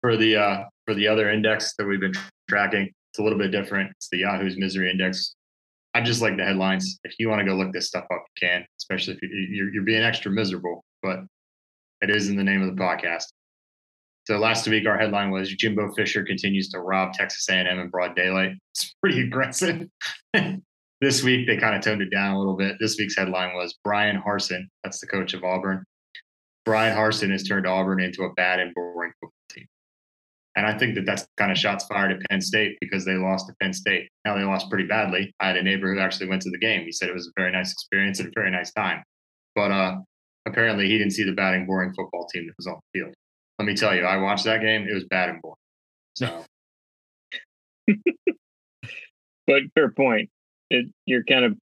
for 0.02 0.18
the 0.18 0.36
uh, 0.36 0.64
for 0.86 0.96
the 0.96 1.08
other 1.08 1.30
index 1.30 1.76
that 1.78 1.86
we've 1.86 2.00
been 2.00 2.14
tracking, 2.50 2.92
it's 3.12 3.20
a 3.20 3.24
little 3.24 3.38
bit 3.38 3.52
different. 3.52 3.92
It's 3.98 4.08
the 4.10 4.20
Yahoo's 4.20 4.58
Misery 4.58 4.90
Index. 4.90 5.36
I 5.94 6.02
just 6.02 6.22
like 6.22 6.38
the 6.38 6.46
headlines. 6.46 7.00
If 7.04 7.16
you 7.20 7.28
want 7.28 7.40
to 7.40 7.46
go 7.46 7.56
look 7.56 7.74
this 7.74 7.88
stuff 7.88 8.06
up, 8.06 8.24
you 8.42 8.48
can, 8.48 8.66
especially 8.80 9.16
if 9.16 9.22
you're, 9.22 9.74
you're 9.74 9.84
being 9.84 10.02
extra 10.02 10.32
miserable, 10.32 10.86
but 11.04 11.20
it 12.02 12.10
is 12.10 12.30
in 12.30 12.38
the 12.38 12.44
name 12.44 12.62
of 12.62 12.74
the 12.74 12.82
podcast. 12.82 13.26
So 14.28 14.38
last 14.38 14.66
week, 14.66 14.88
our 14.88 14.98
headline 14.98 15.30
was 15.30 15.54
Jimbo 15.54 15.94
Fisher 15.94 16.24
continues 16.24 16.70
to 16.70 16.80
rob 16.80 17.12
Texas 17.12 17.50
A&M 17.50 17.68
in 17.68 17.90
broad 17.90 18.16
daylight. 18.16 18.52
It's 18.74 18.96
pretty 19.02 19.22
aggressive. 19.22 19.88
this 21.02 21.22
week, 21.22 21.48
they 21.48 21.58
kind 21.58 21.76
of 21.76 21.82
toned 21.82 22.02
it 22.02 22.12
down 22.12 22.36
a 22.36 22.40
little 22.40 22.56
bit. 22.56 22.78
This 22.80 22.96
week's 22.98 23.18
headline 23.18 23.56
was 23.56 23.78
Bryan 23.84 24.22
Harsin, 24.26 24.68
that's 24.86 25.02
the 25.02 25.08
coach 25.08 25.34
of 25.34 25.44
Auburn. 25.44 25.84
Bryan 26.64 26.96
Harsin 26.96 27.32
has 27.32 27.44
turned 27.44 27.68
Auburn 27.68 28.00
into 28.02 28.24
a 28.24 28.34
bad 28.36 28.60
and 28.60 28.74
boring. 28.74 29.12
And 30.56 30.66
I 30.66 30.78
think 30.78 30.96
that 30.96 31.06
that's 31.06 31.26
kind 31.38 31.52
of 31.52 31.58
shots 31.58 31.86
fired 31.86 32.12
at 32.12 32.20
Penn 32.30 32.42
State 32.42 32.78
because 32.82 33.06
they 33.06 33.14
lost 33.14 33.48
to 33.48 33.54
Penn 33.62 33.74
State. 33.74 34.10
Now 34.26 34.36
they 34.38 34.44
lost 34.44 34.70
pretty 34.70 34.86
badly. 34.86 35.34
I 35.40 35.48
had 35.48 35.58
a 35.58 35.64
neighbor 35.64 35.94
who 35.94 36.00
actually 36.00 36.28
went 36.28 36.42
to 36.42 36.50
the 36.50 36.58
game. 36.58 36.84
He 36.84 36.92
said 36.92 37.08
it 37.08 37.14
was 37.14 37.28
a 37.28 37.32
very 37.40 37.52
nice 37.52 37.72
experience 37.72 38.20
and 38.20 38.28
a 38.28 38.32
very 38.36 38.52
nice 38.52 38.72
time. 38.74 39.02
But 39.56 39.72
uh, 39.72 40.00
apparently 40.46 40.88
he 40.88 40.98
didn't 40.98 41.14
see 41.14 41.24
the 41.24 41.32
batting, 41.32 41.66
boring 41.66 41.94
football 41.94 42.28
team 42.28 42.48
that 42.48 42.54
was 42.58 42.68
on 42.68 42.80
the 42.94 43.00
field. 43.00 43.14
Let 43.60 43.66
me 43.66 43.76
tell 43.76 43.96
you, 43.96 44.04
I 44.04 44.18
watched 44.18 44.44
that 44.46 44.62
game. 44.62 44.88
It 44.90 44.94
was 44.94 45.06
bad 45.06 45.30
and 45.30 45.42
boring. 45.42 45.56
So. 46.16 46.46
but 49.48 49.62
fair 49.74 49.92
point. 49.92 50.30
It, 50.70 50.88
you're 51.06 51.24
kind 51.24 51.46
of 51.46 51.58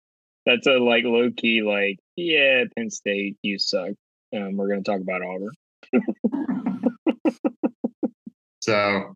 that's 0.45 0.67
a 0.67 0.77
like 0.77 1.03
low 1.03 1.29
key 1.35 1.61
like 1.61 1.97
yeah 2.15 2.63
Penn 2.75 2.89
State 2.89 3.37
you 3.43 3.59
suck. 3.59 3.91
Um, 4.35 4.57
we're 4.57 4.67
going 4.67 4.83
to 4.83 4.91
talk 4.91 5.01
about 5.01 5.21
Auburn. 5.23 5.51
So 8.59 9.13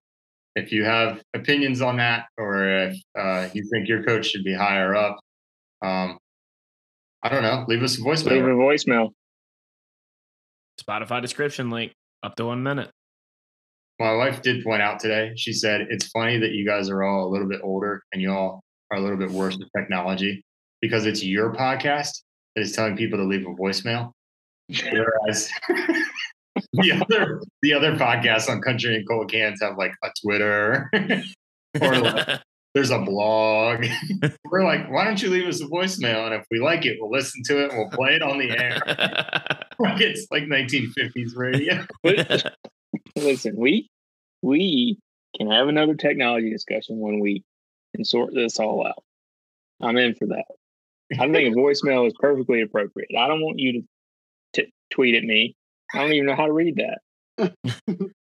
if 0.56 0.72
you 0.72 0.84
have 0.84 1.22
opinions 1.34 1.82
on 1.82 1.98
that, 1.98 2.28
or 2.38 2.68
if 2.68 2.98
uh, 3.18 3.50
you 3.54 3.64
think 3.72 3.88
your 3.88 4.04
coach 4.04 4.28
should 4.28 4.44
be 4.44 4.54
higher 4.54 4.96
up, 4.96 5.20
um, 5.82 6.18
I 7.22 7.30
don't 7.30 7.44
know. 7.44 7.66
Leave 7.68 7.84
us 7.84 7.98
a 7.98 8.02
voicemail. 8.02 8.32
Leave 8.32 8.44
a 8.44 8.50
voicemail. 8.50 9.10
Spotify 10.82 11.22
description 11.22 11.70
link 11.70 11.94
up 12.24 12.36
to 12.36 12.46
one 12.46 12.64
minute. 12.64 12.92
My 14.00 14.14
wife 14.14 14.42
did 14.42 14.64
point 14.64 14.82
out 14.82 15.00
today. 15.00 15.34
She 15.36 15.54
said 15.54 15.88
it's 15.90 16.08
funny 16.08 16.38
that 16.40 16.52
you 16.52 16.66
guys 16.66 16.90
are 16.90 17.04
all 17.04 17.28
a 17.28 17.30
little 17.30 17.48
bit 17.48 17.62
older 17.64 18.02
and 18.12 18.22
you 18.22 18.32
all 18.32 18.62
are 18.92 18.98
a 18.98 19.02
little 19.02 19.18
bit 19.18 19.32
worse 19.32 19.58
with 19.58 19.70
technology 19.78 20.44
because 20.82 21.06
it's 21.06 21.24
your 21.24 21.54
podcast 21.54 22.24
that 22.56 22.62
is 22.62 22.74
telling 22.74 22.98
people 22.98 23.18
to 23.20 23.24
leave 23.24 23.46
a 23.48 23.54
voicemail. 23.54 24.12
Whereas 24.92 25.50
the 26.74 26.92
other 26.92 27.42
the 27.62 27.74
other 27.74 27.96
podcasts 27.96 28.50
on 28.50 28.62
country 28.62 28.96
and 28.96 29.08
cold 29.08 29.32
cans 29.32 29.60
have 29.62 29.78
like 29.78 29.94
a 30.04 30.10
Twitter 30.22 30.90
or 31.82 32.00
like, 32.00 32.42
there's 32.74 32.92
a 32.92 33.00
blog. 33.00 33.86
We're 34.50 34.64
like, 34.64 34.90
why 34.92 35.06
don't 35.06 35.22
you 35.22 35.30
leave 35.30 35.48
us 35.48 35.62
a 35.62 35.66
voicemail? 35.66 36.26
And 36.26 36.36
if 36.36 36.46
we 36.52 36.60
like 36.60 36.86
it, 36.86 36.98
we'll 37.00 37.12
listen 37.12 37.42
to 37.46 37.64
it 37.64 37.72
and 37.72 37.78
we'll 37.78 37.90
play 37.90 38.16
it 38.16 38.22
on 38.22 38.38
the 38.38 38.52
air. 38.52 38.80
like 39.80 40.02
it's 40.02 40.28
like 40.32 40.44
1950s 40.44 41.36
radio. 41.36 41.86
Listen, 43.16 43.56
we 43.58 43.90
we 44.42 44.98
can 45.36 45.50
have 45.50 45.68
another 45.68 45.96
technology 45.96 46.52
discussion 46.52 46.98
one 46.98 47.20
week 47.20 47.44
and 47.94 48.06
sort 48.06 48.34
this 48.34 48.60
all 48.60 48.86
out. 48.86 49.04
I'm 49.82 49.98
in 49.98 50.16
for 50.16 50.28
that. 50.28 50.46
I 51.14 51.32
think 51.32 51.54
a 51.54 51.58
voicemail 51.58 52.08
is 52.08 52.14
perfectly 52.20 52.62
appropriate. 52.62 53.10
I 53.18 53.28
don't 53.28 53.42
want 53.42 53.60
you 53.60 53.74
to 53.74 54.64
t- 54.64 54.74
tweet 54.92 55.16
at 55.16 55.24
me 55.24 55.56
I 55.94 56.00
don't 56.00 56.14
even 56.14 56.26
know 56.26 56.36
how 56.36 56.48
to 56.48 56.54
read 56.54 56.80
that. 57.38 57.54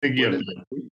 You 0.00 0.30
to, 0.30 0.44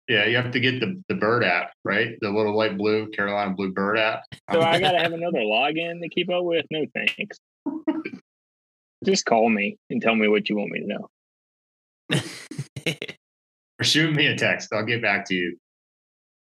yeah, 0.08 0.26
you 0.26 0.36
have 0.36 0.50
to 0.52 0.60
get 0.60 0.80
the, 0.80 1.00
the 1.10 1.16
bird 1.16 1.44
app, 1.44 1.74
right? 1.84 2.18
The 2.22 2.32
little 2.32 2.58
light 2.58 2.76
blue 2.76 3.08
Carolina 3.12 3.54
blue 3.54 3.72
bird 3.72 4.00
app. 4.00 4.24
So 4.52 4.62
I 4.62 4.80
gotta 4.80 4.98
have 4.98 5.14
another 5.14 5.40
login 5.40 6.02
to 6.02 6.10
keep 6.10 6.32
up 6.32 6.44
with. 6.44 6.66
No 6.72 6.86
thanks. 6.96 7.38
Just 9.04 9.26
call 9.26 9.48
me 9.48 9.78
and 9.92 10.02
tell 10.02 10.16
me 10.16 10.28
what 10.28 10.50
you 10.50 10.58
want 10.58 10.72
me 10.72 10.80
to 10.80 10.88
know. 10.88 11.08
or 13.80 13.84
shoot 13.84 14.16
me 14.16 14.26
a 14.26 14.36
text. 14.36 14.74
I'll 14.74 14.86
get 14.86 15.04
back 15.04 15.26
to 15.26 15.36
you. 15.36 15.56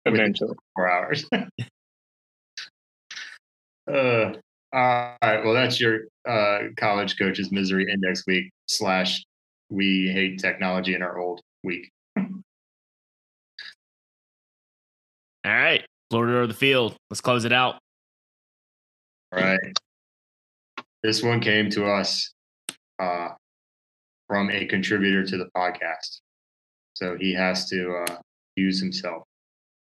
Eventually. 0.03 0.55
Four 0.75 0.89
hours. 0.89 1.25
uh, 3.89 4.33
all 4.73 5.15
right. 5.21 5.43
Well, 5.43 5.53
that's 5.53 5.79
your 5.79 6.01
uh, 6.27 6.59
college 6.77 7.17
coaches 7.17 7.51
misery 7.51 7.85
index 7.91 8.23
week 8.27 8.51
slash 8.67 9.23
we 9.69 10.09
hate 10.13 10.39
technology 10.39 10.95
in 10.95 11.01
our 11.01 11.19
old 11.19 11.41
week. 11.63 11.91
All 12.15 12.25
right. 15.45 15.85
Florida 16.09 16.39
or 16.39 16.47
the 16.47 16.53
field. 16.53 16.95
Let's 17.09 17.21
close 17.21 17.45
it 17.45 17.53
out. 17.53 17.79
All 19.31 19.41
right. 19.41 19.59
This 21.03 21.23
one 21.23 21.39
came 21.39 21.69
to 21.71 21.87
us 21.87 22.33
uh, 22.99 23.29
from 24.27 24.51
a 24.51 24.65
contributor 24.65 25.23
to 25.23 25.37
the 25.37 25.47
podcast. 25.55 26.19
So 26.93 27.15
he 27.17 27.33
has 27.33 27.69
to 27.69 28.05
uh, 28.07 28.17
use 28.55 28.79
himself, 28.81 29.23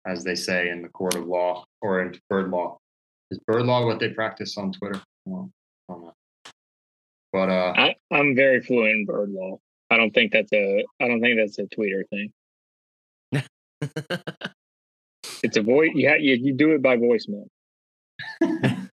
as 0.07 0.23
they 0.23 0.35
say 0.35 0.69
in 0.69 0.83
the 0.83 0.89
court 0.89 1.15
of 1.15 1.27
law 1.27 1.65
or 1.81 2.03
in 2.03 2.15
bird 2.29 2.51
law. 2.51 2.79
Is 3.31 3.39
bird 3.47 3.67
law 3.67 3.85
what 3.85 4.01
they 4.01 4.09
practice 4.09 4.57
on 4.57 4.73
Twitter? 4.73 5.01
Well, 5.27 5.51
I 5.89 5.93
don't 5.93 6.03
know. 6.05 6.15
But 7.33 7.51
uh, 7.51 7.75
I, 7.77 7.95
I'm 8.11 8.35
very 8.35 8.63
fluent 8.63 8.91
in 8.91 9.05
bird 9.05 9.31
law. 9.31 9.59
I 9.91 9.97
don't 9.97 10.13
think 10.13 10.33
that's 10.33 10.53
a 10.53 10.85
I 11.01 11.09
don't 11.09 11.21
think 11.21 11.39
that's 11.39 11.59
a 11.59 11.65
tweeter 11.65 12.05
thing. 12.09 12.33
It's 15.43 15.57
a 15.57 15.63
voice. 15.63 15.91
You, 15.95 16.09
ha- 16.09 16.17
you 16.19 16.35
you 16.35 16.53
do 16.53 16.73
it 16.73 16.83
by 16.83 16.97
voicemail. 16.97 17.47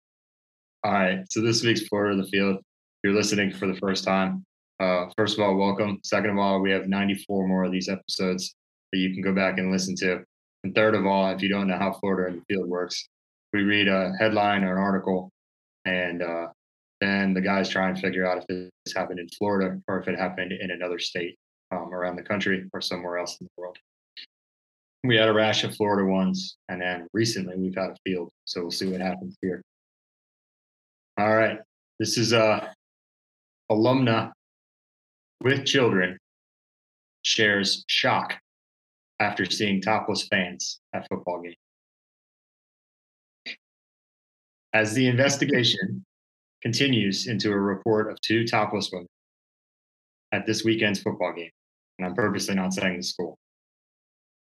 All 0.83 0.91
right. 0.91 1.23
So 1.29 1.41
this 1.41 1.63
week's 1.63 1.87
Florida 1.87 2.17
of 2.17 2.25
the 2.25 2.29
Field. 2.31 2.57
If 2.57 2.63
you're 3.03 3.13
listening 3.13 3.51
for 3.51 3.67
the 3.67 3.75
first 3.75 4.03
time, 4.03 4.43
uh, 4.79 5.05
first 5.17 5.37
of 5.37 5.43
all, 5.43 5.55
welcome. 5.55 5.99
Second 6.03 6.31
of 6.31 6.37
all, 6.39 6.59
we 6.59 6.71
have 6.71 6.87
94 6.87 7.47
more 7.47 7.63
of 7.63 7.71
these 7.71 7.89
episodes 7.89 8.55
that 8.91 8.99
you 8.99 9.13
can 9.13 9.21
go 9.21 9.33
back 9.33 9.59
and 9.59 9.71
listen 9.71 9.95
to. 9.97 10.23
And 10.63 10.73
third 10.73 10.95
of 10.95 11.05
all, 11.05 11.29
if 11.31 11.41
you 11.41 11.49
don't 11.49 11.67
know 11.67 11.77
how 11.77 11.93
Florida 11.93 12.33
in 12.33 12.39
the 12.39 12.45
Field 12.55 12.67
works, 12.67 13.07
we 13.53 13.63
read 13.63 13.87
a 13.87 14.13
headline 14.19 14.63
or 14.63 14.77
an 14.77 14.83
article, 14.83 15.31
and 15.85 16.21
uh, 16.21 16.47
then 16.99 17.33
the 17.33 17.41
guys 17.41 17.69
try 17.69 17.89
and 17.89 17.99
figure 17.99 18.25
out 18.25 18.37
if 18.37 18.47
this 18.47 18.93
happened 18.95 19.19
in 19.19 19.27
Florida 19.37 19.79
or 19.87 19.99
if 19.99 20.07
it 20.07 20.17
happened 20.17 20.51
in 20.51 20.71
another 20.71 20.99
state 20.99 21.35
um, 21.71 21.93
around 21.93 22.15
the 22.15 22.23
country 22.23 22.65
or 22.73 22.81
somewhere 22.81 23.17
else 23.17 23.37
in 23.39 23.45
the 23.45 23.61
world. 23.61 23.77
We 25.03 25.15
had 25.15 25.29
a 25.29 25.33
rash 25.33 25.63
of 25.63 25.75
Florida 25.75 26.05
ones, 26.05 26.57
and 26.69 26.81
then 26.81 27.07
recently 27.13 27.55
we've 27.57 27.75
had 27.75 27.89
a 27.89 27.95
field. 28.05 28.29
So 28.45 28.61
we'll 28.61 28.71
see 28.71 28.87
what 28.87 29.01
happens 29.01 29.35
here. 29.41 29.61
All 31.17 31.35
right. 31.35 31.59
This 31.99 32.17
is 32.17 32.33
uh 32.33 32.67
alumna 33.71 34.31
with 35.41 35.65
children 35.65 36.17
shares 37.23 37.83
shock 37.87 38.35
after 39.19 39.45
seeing 39.45 39.81
topless 39.81 40.27
fans 40.27 40.79
at 40.93 41.07
football 41.09 41.41
game. 41.41 41.53
As 44.73 44.93
the 44.93 45.07
investigation 45.07 46.05
continues 46.61 47.27
into 47.27 47.51
a 47.51 47.59
report 47.59 48.11
of 48.11 48.19
two 48.21 48.47
topless 48.47 48.89
women 48.91 49.07
at 50.31 50.45
this 50.45 50.63
weekend's 50.63 51.01
football 51.01 51.33
game, 51.33 51.49
and 51.97 52.07
I'm 52.07 52.15
purposely 52.15 52.55
not 52.55 52.73
saying 52.73 52.97
the 52.97 53.03
school. 53.03 53.37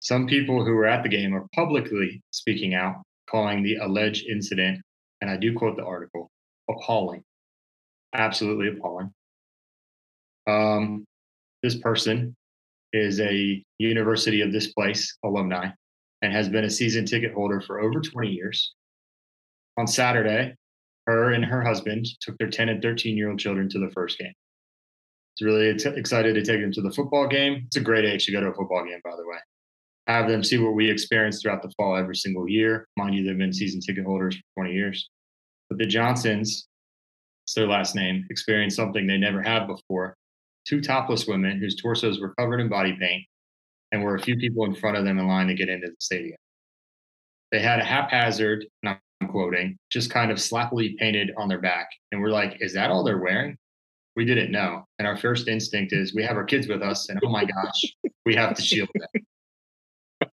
Some 0.02 0.28
people 0.28 0.64
who 0.64 0.74
were 0.74 0.86
at 0.86 1.04
the 1.04 1.10
game 1.10 1.34
are 1.36 1.48
publicly 1.54 2.22
speaking 2.32 2.74
out, 2.74 3.02
calling 3.30 3.64
the 3.64 3.78
alleged 3.78 4.28
incident, 4.28 4.82
and 5.22 5.30
I 5.30 5.36
do 5.36 5.54
quote 5.54 5.76
the 5.76 5.84
article, 5.84 6.30
appalling. 6.70 7.24
Absolutely 8.14 8.70
appalling. 8.70 9.12
Um, 10.48 11.06
this 11.62 11.76
person 11.78 12.36
is 12.94 13.20
a 13.20 13.64
University 13.78 14.42
of 14.42 14.52
this 14.52 14.74
place 14.74 15.18
alumni 15.24 15.70
and 16.22 16.34
has 16.34 16.50
been 16.50 16.66
a 16.66 16.70
season 16.70 17.06
ticket 17.06 17.34
holder 17.34 17.62
for 17.62 17.80
over 17.80 18.00
20 18.00 18.30
years. 18.30 18.74
On 19.80 19.88
Saturday, 19.88 20.54
her 21.08 21.32
and 21.32 21.46
her 21.46 21.64
husband 21.64 22.06
took 22.20 22.38
their 22.38 22.50
10 22.50 22.68
and 22.68 22.82
13 22.82 23.16
year 23.16 23.30
old 23.30 23.40
children 23.40 23.70
to 23.70 23.80
the 23.80 23.90
first 23.92 24.20
game. 24.20 24.34
It's 25.34 25.42
really 25.42 25.74
t- 25.78 25.98
excited 25.98 26.36
to 26.36 26.44
take 26.44 26.60
them 26.60 26.74
to 26.74 26.82
the 26.82 26.92
football 26.92 27.30
game. 27.30 27.64
It's 27.68 27.78
a 27.78 27.80
great 27.80 28.04
age 28.04 28.26
to 28.26 28.34
go 28.34 28.42
to 28.42 28.48
a 28.48 28.54
football 28.54 28.84
game, 28.84 29.00
by 29.06 29.12
the 29.12 29.26
way. 29.26 29.38
Have 30.08 30.28
them 30.28 30.44
see 30.44 30.58
what 30.58 30.74
we 30.74 30.92
experience 30.92 31.42
throughout 31.42 31.62
the 31.62 31.72
fall 31.78 31.96
every 31.96 32.18
single 32.18 32.50
year. 32.50 32.90
Mind 32.98 33.16
you, 33.16 33.24
they've 33.24 33.38
been 33.38 33.54
season 33.54 33.80
ticket 33.80 34.04
holders 34.04 34.36
for 34.36 34.64
20 34.66 34.74
years. 34.74 35.10
But 35.70 35.80
the 35.80 35.86
Johnsons, 35.86 36.68
it's 37.46 37.54
their 37.54 37.66
last 37.66 37.96
name, 37.96 38.26
experienced 38.30 38.76
something 38.76 39.08
they 39.08 39.18
never 39.18 39.42
had 39.42 39.66
before. 39.66 40.18
Two 40.68 40.82
topless 40.82 41.26
women 41.26 41.58
whose 41.58 41.78
torsos 41.78 42.20
were 42.20 42.36
covered 42.36 42.60
in 42.60 42.68
body 42.68 42.98
paint 43.00 43.24
and 43.94 44.04
were 44.04 44.16
a 44.16 44.22
few 44.22 44.36
people 44.36 44.66
in 44.66 44.76
front 44.76 44.98
of 44.98 45.06
them 45.06 45.20
in 45.20 45.28
line 45.30 45.48
to 45.48 45.54
get 45.54 45.70
into 45.70 45.88
the 45.88 45.96
stadium. 46.02 46.38
They 47.54 47.62
had 47.62 47.80
a 47.80 47.86
haphazard, 47.86 48.66
and 48.84 49.00
quoting, 49.30 49.78
just 49.92 50.10
kind 50.10 50.32
of 50.32 50.38
slappily 50.38 50.98
painted 50.98 51.32
on 51.38 51.48
their 51.48 51.60
back. 51.60 51.90
And 52.12 52.22
we're 52.22 52.30
like, 52.30 52.58
is 52.62 52.74
that 52.74 52.92
all 52.92 53.04
they're 53.04 53.20
wearing? 53.20 53.58
We 54.16 54.26
didn't 54.26 54.52
know. 54.52 54.86
And 54.98 55.08
our 55.08 55.18
first 55.18 55.48
instinct 55.48 55.94
is 55.94 56.14
we 56.14 56.24
have 56.24 56.36
our 56.36 56.44
kids 56.44 56.68
with 56.68 56.82
us, 56.82 57.10
and 57.10 57.20
oh 57.24 57.30
my 57.30 57.46
gosh, 57.46 58.12
we 58.26 58.36
have 58.36 58.56
to 58.56 58.62
shield 58.62 58.90
them. 58.94 60.30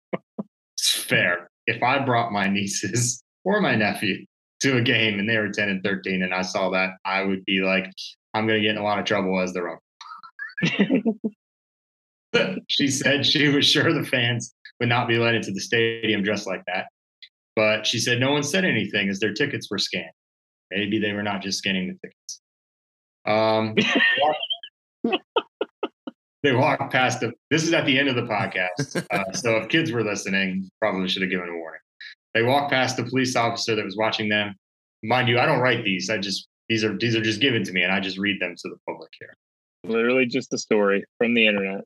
It's 0.76 0.92
fair. 0.92 1.48
If 1.66 1.82
I 1.82 1.98
brought 2.04 2.32
my 2.32 2.48
nieces 2.48 3.22
or 3.44 3.60
my 3.60 3.74
nephew 3.74 4.24
to 4.60 4.76
a 4.76 4.82
game 4.82 5.18
and 5.18 5.28
they 5.28 5.38
were 5.38 5.50
10 5.50 5.68
and 5.68 5.82
13 5.82 6.22
and 6.22 6.34
I 6.34 6.42
saw 6.42 6.70
that, 6.70 6.90
I 7.04 7.22
would 7.22 7.44
be 7.44 7.60
like, 7.60 7.90
I'm 8.34 8.46
going 8.46 8.60
to 8.60 8.66
get 8.66 8.76
in 8.76 8.80
a 8.80 8.84
lot 8.84 8.98
of 8.98 9.04
trouble 9.04 9.40
as 9.40 9.52
their 9.52 9.68
uncle. 9.68 9.82
she 12.68 12.88
said 12.88 13.24
she 13.24 13.48
was 13.48 13.66
sure 13.66 13.92
the 13.92 14.04
fans 14.04 14.54
would 14.80 14.88
not 14.88 15.08
be 15.08 15.18
let 15.18 15.34
into 15.34 15.52
the 15.52 15.60
stadium 15.60 16.22
dressed 16.22 16.46
like 16.46 16.62
that. 16.66 16.86
But 17.56 17.86
she 17.86 17.98
said 17.98 18.20
no 18.20 18.32
one 18.32 18.42
said 18.42 18.64
anything 18.64 19.08
as 19.08 19.18
their 19.18 19.32
tickets 19.32 19.70
were 19.70 19.78
scanned. 19.78 20.12
Maybe 20.70 20.98
they 20.98 21.12
were 21.12 21.22
not 21.22 21.42
just 21.42 21.58
scanning 21.58 21.88
the 21.88 21.94
tickets. 21.94 22.40
Um, 23.26 23.74
they 26.42 26.52
walked 26.54 26.92
past 26.92 27.20
the. 27.20 27.32
This 27.50 27.64
is 27.64 27.72
at 27.72 27.86
the 27.86 27.98
end 27.98 28.08
of 28.08 28.16
the 28.16 28.22
podcast, 28.22 29.04
uh, 29.10 29.32
so 29.32 29.56
if 29.56 29.68
kids 29.68 29.90
were 29.90 30.04
listening, 30.04 30.68
probably 30.80 31.08
should 31.08 31.22
have 31.22 31.30
given 31.30 31.48
a 31.48 31.56
warning. 31.56 31.80
They 32.34 32.42
walked 32.42 32.70
past 32.70 32.98
the 32.98 33.04
police 33.04 33.34
officer 33.34 33.74
that 33.74 33.84
was 33.84 33.96
watching 33.96 34.28
them. 34.28 34.54
Mind 35.02 35.28
you, 35.28 35.38
I 35.38 35.46
don't 35.46 35.60
write 35.60 35.82
these. 35.84 36.10
I 36.10 36.18
just 36.18 36.48
these 36.68 36.84
are 36.84 36.96
these 36.98 37.16
are 37.16 37.22
just 37.22 37.40
given 37.40 37.64
to 37.64 37.72
me, 37.72 37.82
and 37.82 37.92
I 37.92 38.00
just 38.00 38.18
read 38.18 38.40
them 38.40 38.54
to 38.56 38.68
the 38.68 38.76
public 38.86 39.10
here. 39.18 39.34
Literally 39.84 40.26
just 40.26 40.52
a 40.52 40.58
story 40.58 41.04
from 41.18 41.34
the 41.34 41.46
internet. 41.46 41.84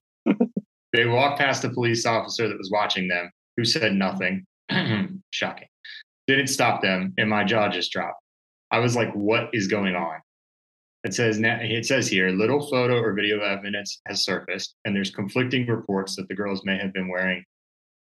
They 0.93 1.07
walked 1.07 1.39
past 1.39 1.62
the 1.62 1.71
police 1.71 2.05
officer 2.05 2.49
that 2.49 2.59
was 2.59 2.71
watching 2.71 3.09
them, 3.09 3.31
who 3.57 3.64
said 3.64 3.95
nothing. 3.95 4.45
Shocking. 5.31 5.68
Didn't 6.27 6.49
stop 6.49 6.83
them, 6.83 7.12
and 7.18 7.29
my 7.29 7.45
jaw 7.45 7.68
just 7.68 7.93
dropped. 7.93 8.23
I 8.71 8.79
was 8.79 8.95
like, 8.95 9.12
"What 9.14 9.51
is 9.53 9.66
going 9.66 9.95
on?" 9.97 10.21
It 11.03 11.14
says 11.14 11.41
it 11.43 11.87
says 11.87 12.09
here, 12.09 12.29
little 12.31 12.68
photo 12.68 13.01
or 13.01 13.14
video 13.14 13.41
evidence 13.41 14.01
has 14.07 14.25
surfaced, 14.25 14.75
and 14.85 14.95
there's 14.95 15.11
conflicting 15.11 15.66
reports 15.66 16.16
that 16.16 16.29
the 16.29 16.35
girls 16.35 16.64
may 16.64 16.79
have 16.79 16.93
been 16.93 17.09
wearing 17.09 17.45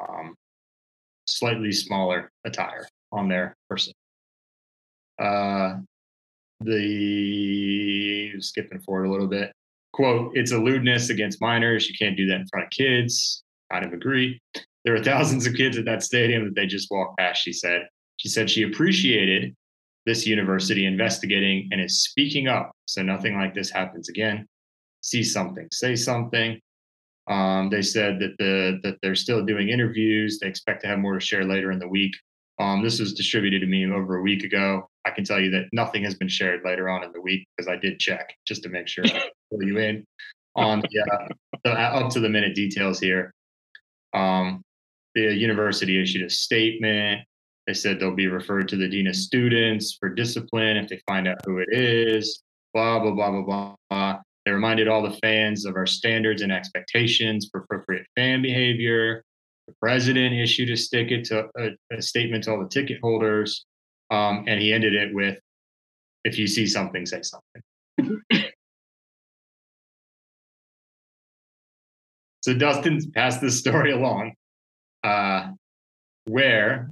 um, 0.08 0.36
slightly 1.26 1.72
smaller 1.72 2.32
attire 2.46 2.88
on 3.12 3.28
their 3.28 3.56
person. 3.70 3.94
Uh, 5.20 5.78
the 6.62 8.34
skipping 8.40 8.80
forward 8.80 9.06
a 9.06 9.12
little 9.12 9.28
bit 9.28 9.52
quote, 9.96 10.32
it's 10.36 10.52
a 10.52 10.58
lewdness 10.58 11.10
against 11.10 11.40
minors. 11.40 11.88
You 11.88 11.96
can't 11.98 12.18
do 12.18 12.28
that 12.28 12.42
in 12.42 12.48
front 12.48 12.66
of 12.66 12.72
kids. 12.72 13.44
Kind 13.72 13.86
of 13.86 13.94
agree. 13.94 14.42
There 14.86 14.94
were 14.94 15.04
thousands 15.04 15.48
of 15.48 15.56
kids 15.56 15.78
at 15.78 15.86
that 15.86 16.04
stadium 16.04 16.46
that 16.46 16.56
they 16.56 16.68
just 16.68 16.90
walked 16.92 17.18
past, 17.18 17.42
she 17.42 17.52
said. 17.52 17.88
She 18.18 18.30
said 18.30 18.50
she 18.50 18.64
appreciated 18.64 19.56
this 20.06 20.28
university 20.28 20.86
investigating 20.86 21.68
and 21.72 21.82
is 21.82 22.04
speaking 22.04 22.48
up 22.48 22.72
so 22.86 23.02
nothing 23.02 23.36
like 23.36 23.54
this 23.54 23.72
happens 23.72 24.10
again. 24.10 24.48
See 25.02 25.24
something, 25.24 25.68
say 25.72 25.96
something. 25.96 26.60
Um, 27.28 27.70
they 27.72 27.82
said 27.82 28.20
that 28.20 28.36
the 28.38 28.80
that 28.84 28.98
they're 29.02 29.16
still 29.16 29.44
doing 29.44 29.70
interviews. 29.70 30.38
They 30.40 30.48
expect 30.48 30.82
to 30.82 30.88
have 30.88 31.00
more 31.00 31.16
to 31.16 31.20
share 31.20 31.44
later 31.44 31.72
in 31.72 31.80
the 31.80 31.88
week. 31.88 32.14
Um, 32.60 32.84
this 32.84 33.00
was 33.00 33.14
distributed 33.14 33.62
to 33.62 33.68
me 33.68 33.92
over 33.92 34.18
a 34.18 34.22
week 34.22 34.44
ago. 34.44 34.88
I 35.06 35.10
can 35.10 35.24
tell 35.24 35.40
you 35.40 35.52
that 35.52 35.66
nothing 35.74 36.04
has 36.04 36.16
been 36.16 36.28
shared 36.28 36.62
later 36.64 36.88
on 36.88 37.04
in 37.04 37.12
the 37.12 37.22
week 37.22 37.48
because 37.58 37.68
I 37.68 37.76
did 37.76 38.00
check 38.00 38.34
just 38.48 38.64
to 38.64 38.70
make 38.70 38.88
sure 38.88 39.06
I 39.06 39.10
fill 39.50 39.64
you 39.64 39.80
in 39.80 40.06
on 40.56 40.82
the, 40.82 41.00
uh, 41.12 41.28
the 41.64 41.72
up 41.72 42.12
to 42.12 42.20
the 42.20 42.30
minute 42.30 42.56
details 42.56 43.00
here. 43.00 43.34
Um, 44.14 44.64
the 45.16 45.34
university 45.34 46.00
issued 46.02 46.24
a 46.24 46.30
statement. 46.30 47.22
They 47.66 47.74
said 47.74 48.00
they'll 48.00 48.14
be 48.14 48.28
referred 48.28 48.68
to 48.70 48.76
the 48.76 48.88
dean 48.88 49.08
of 49.08 49.16
students 49.16 49.98
for 50.00 50.10
discipline 50.10 50.78
if 50.78 50.88
they 50.88 51.02
find 51.08 51.28
out 51.28 51.38
who 51.46 51.58
it 51.58 51.70
is. 51.72 52.44
Blah 52.74 53.00
blah 53.00 53.12
blah 53.12 53.42
blah 53.42 53.76
blah. 53.90 54.20
They 54.46 54.52
reminded 54.52 54.88
all 54.88 55.02
the 55.02 55.18
fans 55.24 55.66
of 55.66 55.76
our 55.76 55.88
standards 55.88 56.44
and 56.44 56.52
expectations 56.52 57.50
for 57.52 57.62
appropriate 57.62 58.06
fan 58.16 58.44
behavior. 58.44 59.24
The 59.68 59.74
president 59.82 60.36
issued 60.36 60.70
a, 60.70 60.76
to, 61.24 61.50
a, 61.58 61.70
a 61.92 62.02
statement 62.02 62.44
to 62.44 62.52
all 62.52 62.62
the 62.62 62.70
ticket 62.70 63.00
holders, 63.02 63.66
um, 64.12 64.46
and 64.48 64.62
he 64.62 64.72
ended 64.72 64.94
it 64.94 65.16
with, 65.16 65.40
"If 66.24 66.38
you 66.38 66.46
see 66.46 66.68
something, 66.68 67.08
say 67.08 67.24
something." 67.24 67.64
so 72.42 72.54
Dustin 72.54 73.00
passed 73.14 73.42
this 73.42 73.58
story 73.58 73.92
along. 73.92 74.36
Uh, 75.06 75.52
where 76.26 76.90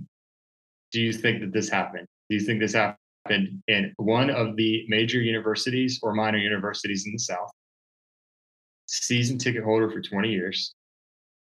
do 0.92 1.02
you 1.02 1.12
think 1.12 1.42
that 1.42 1.52
this 1.52 1.68
happened? 1.68 2.06
Do 2.30 2.36
you 2.36 2.42
think 2.44 2.60
this 2.60 2.74
happened 2.74 3.64
in 3.68 3.92
one 3.98 4.30
of 4.30 4.56
the 4.56 4.86
major 4.88 5.20
universities 5.20 6.00
or 6.04 6.14
minor 6.14 6.38
universities 6.38 7.08
in 7.08 7.14
the 7.14 7.18
South? 7.18 7.50
Season 8.86 9.40
ticket 9.40 9.64
holder 9.64 9.90
for 9.90 10.00
20 10.00 10.30
years. 10.30 10.76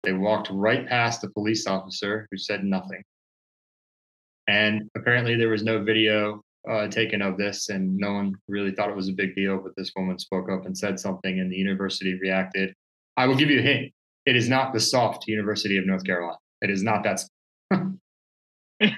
They 0.04 0.14
walked 0.14 0.48
right 0.50 0.88
past 0.88 1.26
a 1.26 1.30
police 1.30 1.68
officer 1.68 2.26
who 2.32 2.38
said 2.38 2.64
nothing. 2.64 3.04
And 4.48 4.90
apparently, 4.96 5.36
there 5.36 5.50
was 5.50 5.64
no 5.64 5.84
video 5.84 6.42
uh, 6.70 6.88
taken 6.88 7.22
of 7.22 7.38
this, 7.38 7.68
and 7.68 7.98
no 7.98 8.14
one 8.14 8.36
really 8.48 8.72
thought 8.72 8.90
it 8.90 8.96
was 8.96 9.10
a 9.10 9.14
big 9.14 9.36
deal. 9.36 9.58
But 9.58 9.74
this 9.76 9.92
woman 9.96 10.20
spoke 10.20 10.50
up 10.50 10.68
and 10.68 10.78
said 10.78 11.00
something, 11.02 11.40
and 11.40 11.52
the 11.52 11.58
university 11.58 12.18
reacted. 12.18 12.74
I 13.18 13.28
will 13.28 13.36
give 13.36 13.50
you 13.50 13.60
a 13.60 13.64
hint. 13.64 13.92
It 14.26 14.36
is 14.36 14.48
not 14.48 14.72
the 14.72 14.80
soft 14.80 15.28
University 15.28 15.78
of 15.78 15.86
North 15.86 16.04
Carolina. 16.04 16.38
It 16.62 16.70
is 16.70 16.84
not 16.84 17.04
that. 17.04 17.22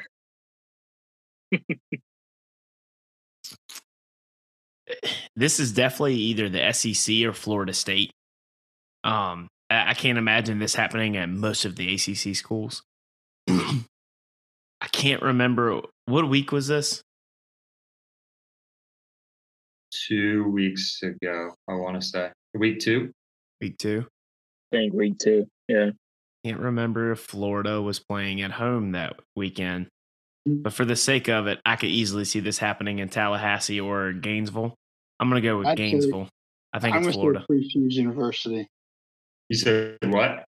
this 5.36 5.60
is 5.60 5.72
definitely 5.74 6.16
either 6.16 6.49
the 6.49 6.72
SEC 6.74 7.24
or 7.26 7.34
Florida 7.34 7.74
State. 7.74 8.12
Um, 9.03 9.47
I, 9.70 9.91
I 9.91 9.93
can't 9.93 10.18
imagine 10.18 10.60
this 10.60 10.76
happening 10.76 11.18
at 11.18 11.30
most 11.30 11.66
of 11.66 11.76
the 11.76 11.93
ACC 11.93 12.36
schools. 12.36 12.84
I 13.49 14.88
can't 14.91 15.22
remember 15.22 15.82
what 16.05 16.30
week 16.30 16.51
was 16.51 16.68
this. 16.68 17.01
Two 20.08 20.49
weeks 20.49 21.01
ago, 21.01 21.51
I 21.68 21.74
want 21.74 21.99
to 21.99 22.05
say 22.05 22.32
week 22.53 22.80
two. 22.80 23.12
Week 23.62 23.78
two. 23.78 24.05
I 24.72 24.78
think 24.78 24.93
week 24.93 25.18
two. 25.18 25.47
Yeah. 25.68 25.91
Can't 26.47 26.61
remember 26.61 27.11
if 27.11 27.19
Florida 27.19 27.81
was 27.81 27.99
playing 27.99 28.41
at 28.41 28.51
home 28.51 28.93
that 28.93 29.19
weekend. 29.35 29.87
But 30.45 30.71
for 30.71 30.85
the 30.85 30.95
sake 30.95 31.27
of 31.27 31.45
it, 31.47 31.59
I 31.65 31.75
could 31.75 31.89
easily 31.89 32.23
see 32.23 32.39
this 32.39 32.57
happening 32.57 32.99
in 32.99 33.09
Tallahassee 33.09 33.81
or 33.81 34.13
Gainesville. 34.13 34.75
I'm 35.19 35.27
gonna 35.27 35.41
go 35.41 35.57
with 35.57 35.67
I'd 35.67 35.77
say- 35.77 35.91
Gainesville. 35.91 36.29
I 36.71 36.79
think 36.79 36.95
I'm 36.95 37.03
it's 37.05 37.15
Florida. 37.17 37.43
Free 37.47 37.67
Shoes 37.69 37.97
University. 37.97 38.65
You 39.49 39.57
said 39.57 39.97
what? 40.05 40.45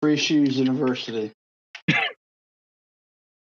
Free 0.00 0.16
Shoes 0.16 0.56
University. 0.56 1.32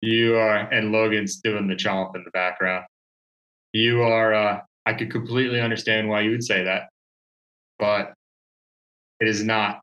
You 0.00 0.36
are, 0.36 0.56
and 0.56 0.90
Logan's 0.90 1.40
doing 1.40 1.68
the 1.68 1.74
chomp 1.76 2.16
in 2.16 2.24
the 2.24 2.30
background. 2.32 2.86
You 3.72 4.02
are, 4.02 4.34
uh, 4.34 4.60
I 4.84 4.94
could 4.94 5.12
completely 5.12 5.60
understand 5.60 6.08
why 6.08 6.22
you 6.22 6.30
would 6.30 6.44
say 6.44 6.64
that, 6.64 6.88
but 7.78 8.14
it 9.20 9.28
is 9.28 9.44
not 9.44 9.80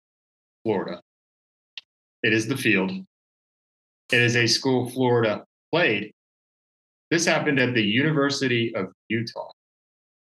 Florida. 0.63 1.01
It 2.25 2.33
is 2.33 2.47
the 2.47 2.57
field. 2.57 2.89
It 4.11 4.19
is 4.19 4.35
a 4.35 4.47
school 4.47 4.89
Florida 4.89 5.45
played. 5.71 6.11
This 7.11 7.23
happened 7.23 7.59
at 7.59 7.75
the 7.75 7.83
University 7.83 8.75
of 8.75 8.87
Utah. 9.09 9.51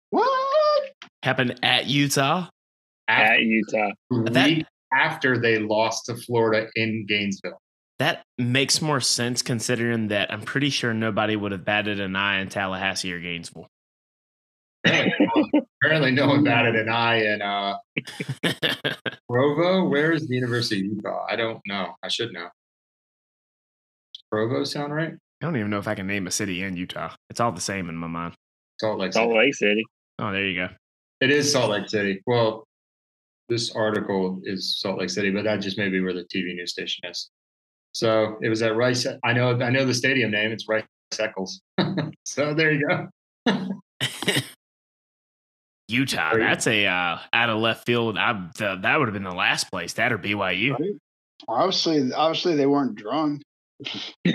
What? 0.09 0.89
Happened 1.21 1.59
at 1.61 1.85
Utah. 1.85 2.49
At 3.07 3.41
Utah. 3.41 3.91
a 4.11 4.23
That- 4.31 4.67
after 4.91 5.37
they 5.37 5.59
lost 5.59 6.07
to 6.07 6.15
Florida 6.15 6.67
in 6.75 7.05
Gainesville. 7.05 7.61
That 7.99 8.23
makes 8.39 8.81
more 8.81 8.99
sense 8.99 9.43
considering 9.43 10.07
that 10.07 10.33
I'm 10.33 10.41
pretty 10.41 10.71
sure 10.71 10.95
nobody 10.95 11.35
would 11.35 11.51
have 11.51 11.63
batted 11.63 11.99
an 11.99 12.15
eye 12.15 12.39
in 12.39 12.49
Tallahassee 12.49 13.13
or 13.13 13.19
Gainesville. 13.19 13.67
Apparently, 14.85 16.11
no 16.11 16.27
one 16.27 16.43
batted 16.43 16.75
an 16.75 16.89
eye 16.89 17.23
in 17.23 17.41
uh, 17.41 17.77
Provo. 19.29 19.87
Where 19.87 20.11
is 20.11 20.27
the 20.27 20.35
University 20.35 20.81
of 20.81 20.97
Utah? 20.97 21.25
I 21.29 21.35
don't 21.35 21.61
know. 21.65 21.95
I 22.03 22.07
should 22.09 22.33
know. 22.33 22.49
Provo 24.31 24.63
sound 24.63 24.93
right? 24.93 25.13
I 25.13 25.45
don't 25.45 25.57
even 25.57 25.69
know 25.69 25.79
if 25.79 25.87
I 25.87 25.95
can 25.95 26.07
name 26.07 26.27
a 26.27 26.31
city 26.31 26.63
in 26.63 26.75
Utah. 26.75 27.13
It's 27.29 27.39
all 27.39 27.51
the 27.51 27.61
same 27.61 27.89
in 27.89 27.95
my 27.95 28.07
mind. 28.07 28.33
Salt 28.79 28.99
Lake 28.99 29.13
Salt 29.13 29.29
City. 29.29 29.37
Lake 29.37 29.55
City. 29.55 29.83
Oh, 30.19 30.31
there 30.31 30.45
you 30.45 30.55
go. 30.55 30.69
It 31.21 31.31
is 31.31 31.51
Salt 31.51 31.71
Lake 31.71 31.87
City. 31.87 32.21
Well, 32.25 32.65
this 33.49 33.71
article 33.75 34.41
is 34.43 34.79
Salt 34.79 34.99
Lake 34.99 35.09
City, 35.09 35.31
but 35.31 35.43
that 35.43 35.57
just 35.57 35.77
may 35.77 35.89
be 35.89 36.01
where 36.01 36.13
the 36.13 36.25
TV 36.33 36.55
news 36.55 36.71
station 36.71 37.09
is. 37.09 37.29
So 37.91 38.37
it 38.41 38.49
was 38.49 38.61
at 38.61 38.75
Rice. 38.75 39.05
I 39.23 39.33
know. 39.33 39.59
I 39.61 39.69
know 39.69 39.85
the 39.85 39.93
stadium 39.93 40.31
name. 40.31 40.51
It's 40.51 40.67
Rice 40.67 40.83
Eccles. 41.19 41.61
so 42.25 42.53
there 42.53 42.71
you 42.71 42.87
go. 42.87 43.07
Utah. 45.93 46.31
Are 46.33 46.39
That's 46.39 46.67
a 46.67 46.85
uh, 46.87 47.19
out 47.31 47.49
of 47.49 47.59
left 47.59 47.85
field. 47.85 48.17
I, 48.17 48.49
the, 48.57 48.77
that 48.81 48.97
would 48.99 49.07
have 49.07 49.13
been 49.13 49.23
the 49.23 49.31
last 49.31 49.69
place. 49.71 49.93
That 49.93 50.11
or 50.11 50.17
BYU. 50.17 50.71
Right? 50.77 50.91
Obviously, 51.47 52.11
obviously 52.13 52.55
they 52.55 52.65
weren't 52.65 52.95
drunk. 52.95 53.41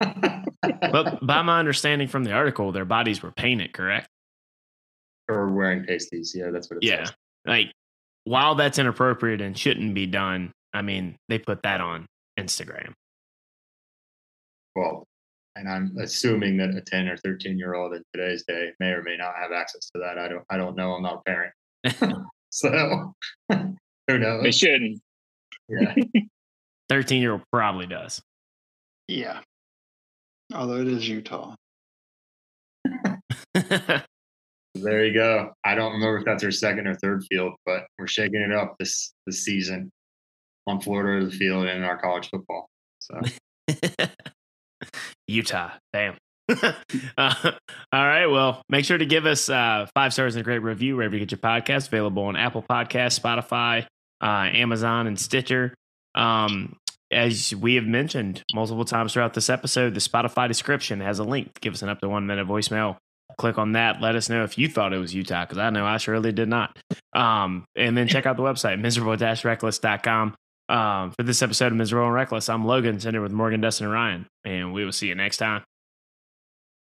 But 0.00 1.24
by 1.26 1.42
my 1.42 1.58
understanding 1.58 2.08
from 2.08 2.24
the 2.24 2.32
article, 2.32 2.70
their 2.72 2.84
bodies 2.84 3.22
were 3.22 3.32
painted. 3.32 3.72
Correct. 3.72 4.06
or 5.28 5.48
wearing 5.48 5.84
pasties. 5.84 6.32
Yeah, 6.36 6.50
that's 6.50 6.70
what 6.70 6.78
it 6.82 6.84
Yeah. 6.86 7.04
says. 7.04 7.14
Like 7.46 7.72
while 8.24 8.54
that's 8.54 8.78
inappropriate 8.78 9.40
and 9.40 9.58
shouldn't 9.58 9.94
be 9.94 10.06
done, 10.06 10.52
I 10.72 10.82
mean 10.82 11.16
they 11.28 11.38
put 11.38 11.62
that 11.64 11.80
on 11.80 12.06
Instagram. 12.38 12.92
Well, 14.76 15.04
and 15.58 15.68
I'm 15.68 15.96
assuming 16.00 16.56
that 16.58 16.70
a 16.70 16.80
10 16.80 17.08
or 17.08 17.16
13 17.16 17.58
year 17.58 17.74
old 17.74 17.94
in 17.94 18.02
today's 18.14 18.44
day 18.46 18.70
may 18.78 18.90
or 18.90 19.02
may 19.02 19.16
not 19.16 19.34
have 19.36 19.52
access 19.52 19.90
to 19.90 20.00
that. 20.00 20.18
I 20.18 20.28
don't. 20.28 20.44
I 20.50 20.56
don't 20.56 20.76
know. 20.76 20.92
I'm 20.92 21.02
not 21.02 21.22
a 21.26 21.30
parent. 21.30 21.52
so 22.50 23.12
who 23.50 24.18
knows? 24.18 24.42
they 24.42 24.52
shouldn't. 24.52 25.00
Yeah. 25.68 25.94
Thirteen 26.88 27.20
year 27.20 27.32
old 27.32 27.42
probably 27.52 27.86
does. 27.86 28.22
Yeah. 29.08 29.40
Although 30.54 30.80
it 30.80 30.88
is 30.88 31.08
Utah. 31.08 31.54
There 34.74 35.04
you 35.04 35.12
go. 35.12 35.52
I 35.64 35.74
don't 35.74 35.92
remember 35.92 36.18
if 36.18 36.24
that's 36.24 36.44
our 36.44 36.52
second 36.52 36.86
or 36.86 36.94
third 36.94 37.24
field, 37.30 37.54
but 37.66 37.86
we're 37.98 38.06
shaking 38.06 38.40
it 38.40 38.52
up 38.52 38.76
this 38.78 39.12
this 39.26 39.44
season 39.44 39.90
on 40.66 40.80
Florida 40.80 41.26
the 41.26 41.32
field 41.32 41.66
and 41.66 41.78
in 41.78 41.84
our 41.84 41.98
college 41.98 42.28
football. 42.30 42.68
So 43.00 43.20
Utah. 45.28 45.70
Damn. 45.92 46.16
uh, 46.48 46.74
all 47.18 47.52
right. 47.92 48.26
Well, 48.26 48.62
make 48.68 48.84
sure 48.84 48.98
to 48.98 49.06
give 49.06 49.26
us 49.26 49.50
uh, 49.50 49.86
five 49.94 50.12
stars 50.12 50.34
and 50.34 50.40
a 50.40 50.44
great 50.44 50.62
review 50.62 50.96
wherever 50.96 51.14
you 51.14 51.20
get 51.24 51.30
your 51.30 51.38
podcast. 51.38 51.88
Available 51.88 52.24
on 52.24 52.36
Apple 52.36 52.64
Podcasts, 52.68 53.20
Spotify, 53.20 53.86
uh, 54.22 54.50
Amazon, 54.56 55.06
and 55.06 55.20
Stitcher. 55.20 55.74
Um, 56.14 56.76
as 57.10 57.54
we 57.54 57.74
have 57.76 57.84
mentioned 57.84 58.42
multiple 58.54 58.84
times 58.84 59.12
throughout 59.12 59.34
this 59.34 59.50
episode, 59.50 59.94
the 59.94 60.00
Spotify 60.00 60.48
description 60.48 61.00
has 61.00 61.18
a 61.18 61.24
link. 61.24 61.60
Give 61.60 61.74
us 61.74 61.82
an 61.82 61.88
up 61.88 62.00
to 62.00 62.08
one 62.08 62.26
minute 62.26 62.46
voicemail. 62.46 62.96
Click 63.36 63.58
on 63.58 63.72
that. 63.72 64.00
Let 64.00 64.16
us 64.16 64.28
know 64.28 64.42
if 64.44 64.58
you 64.58 64.68
thought 64.68 64.92
it 64.92 64.98
was 64.98 65.14
Utah, 65.14 65.44
because 65.44 65.58
I 65.58 65.70
know 65.70 65.84
I 65.84 65.98
surely 65.98 66.32
did 66.32 66.48
not. 66.48 66.76
Um, 67.14 67.66
and 67.76 67.96
then 67.96 68.08
check 68.08 68.26
out 68.26 68.36
the 68.36 68.42
website, 68.42 68.80
miserable-reckless.com. 68.80 70.34
Um, 70.68 71.12
for 71.12 71.22
this 71.22 71.40
episode 71.40 71.72
of 71.72 71.78
Miserable 71.78 72.06
and 72.06 72.14
Reckless, 72.14 72.48
I'm 72.48 72.66
Logan, 72.66 73.00
sitting 73.00 73.22
with 73.22 73.32
Morgan, 73.32 73.60
Dustin, 73.60 73.86
and 73.86 73.94
Ryan, 73.94 74.26
and 74.44 74.72
we 74.74 74.84
will 74.84 74.92
see 74.92 75.08
you 75.08 75.14
next 75.14 75.38
time. 75.38 75.64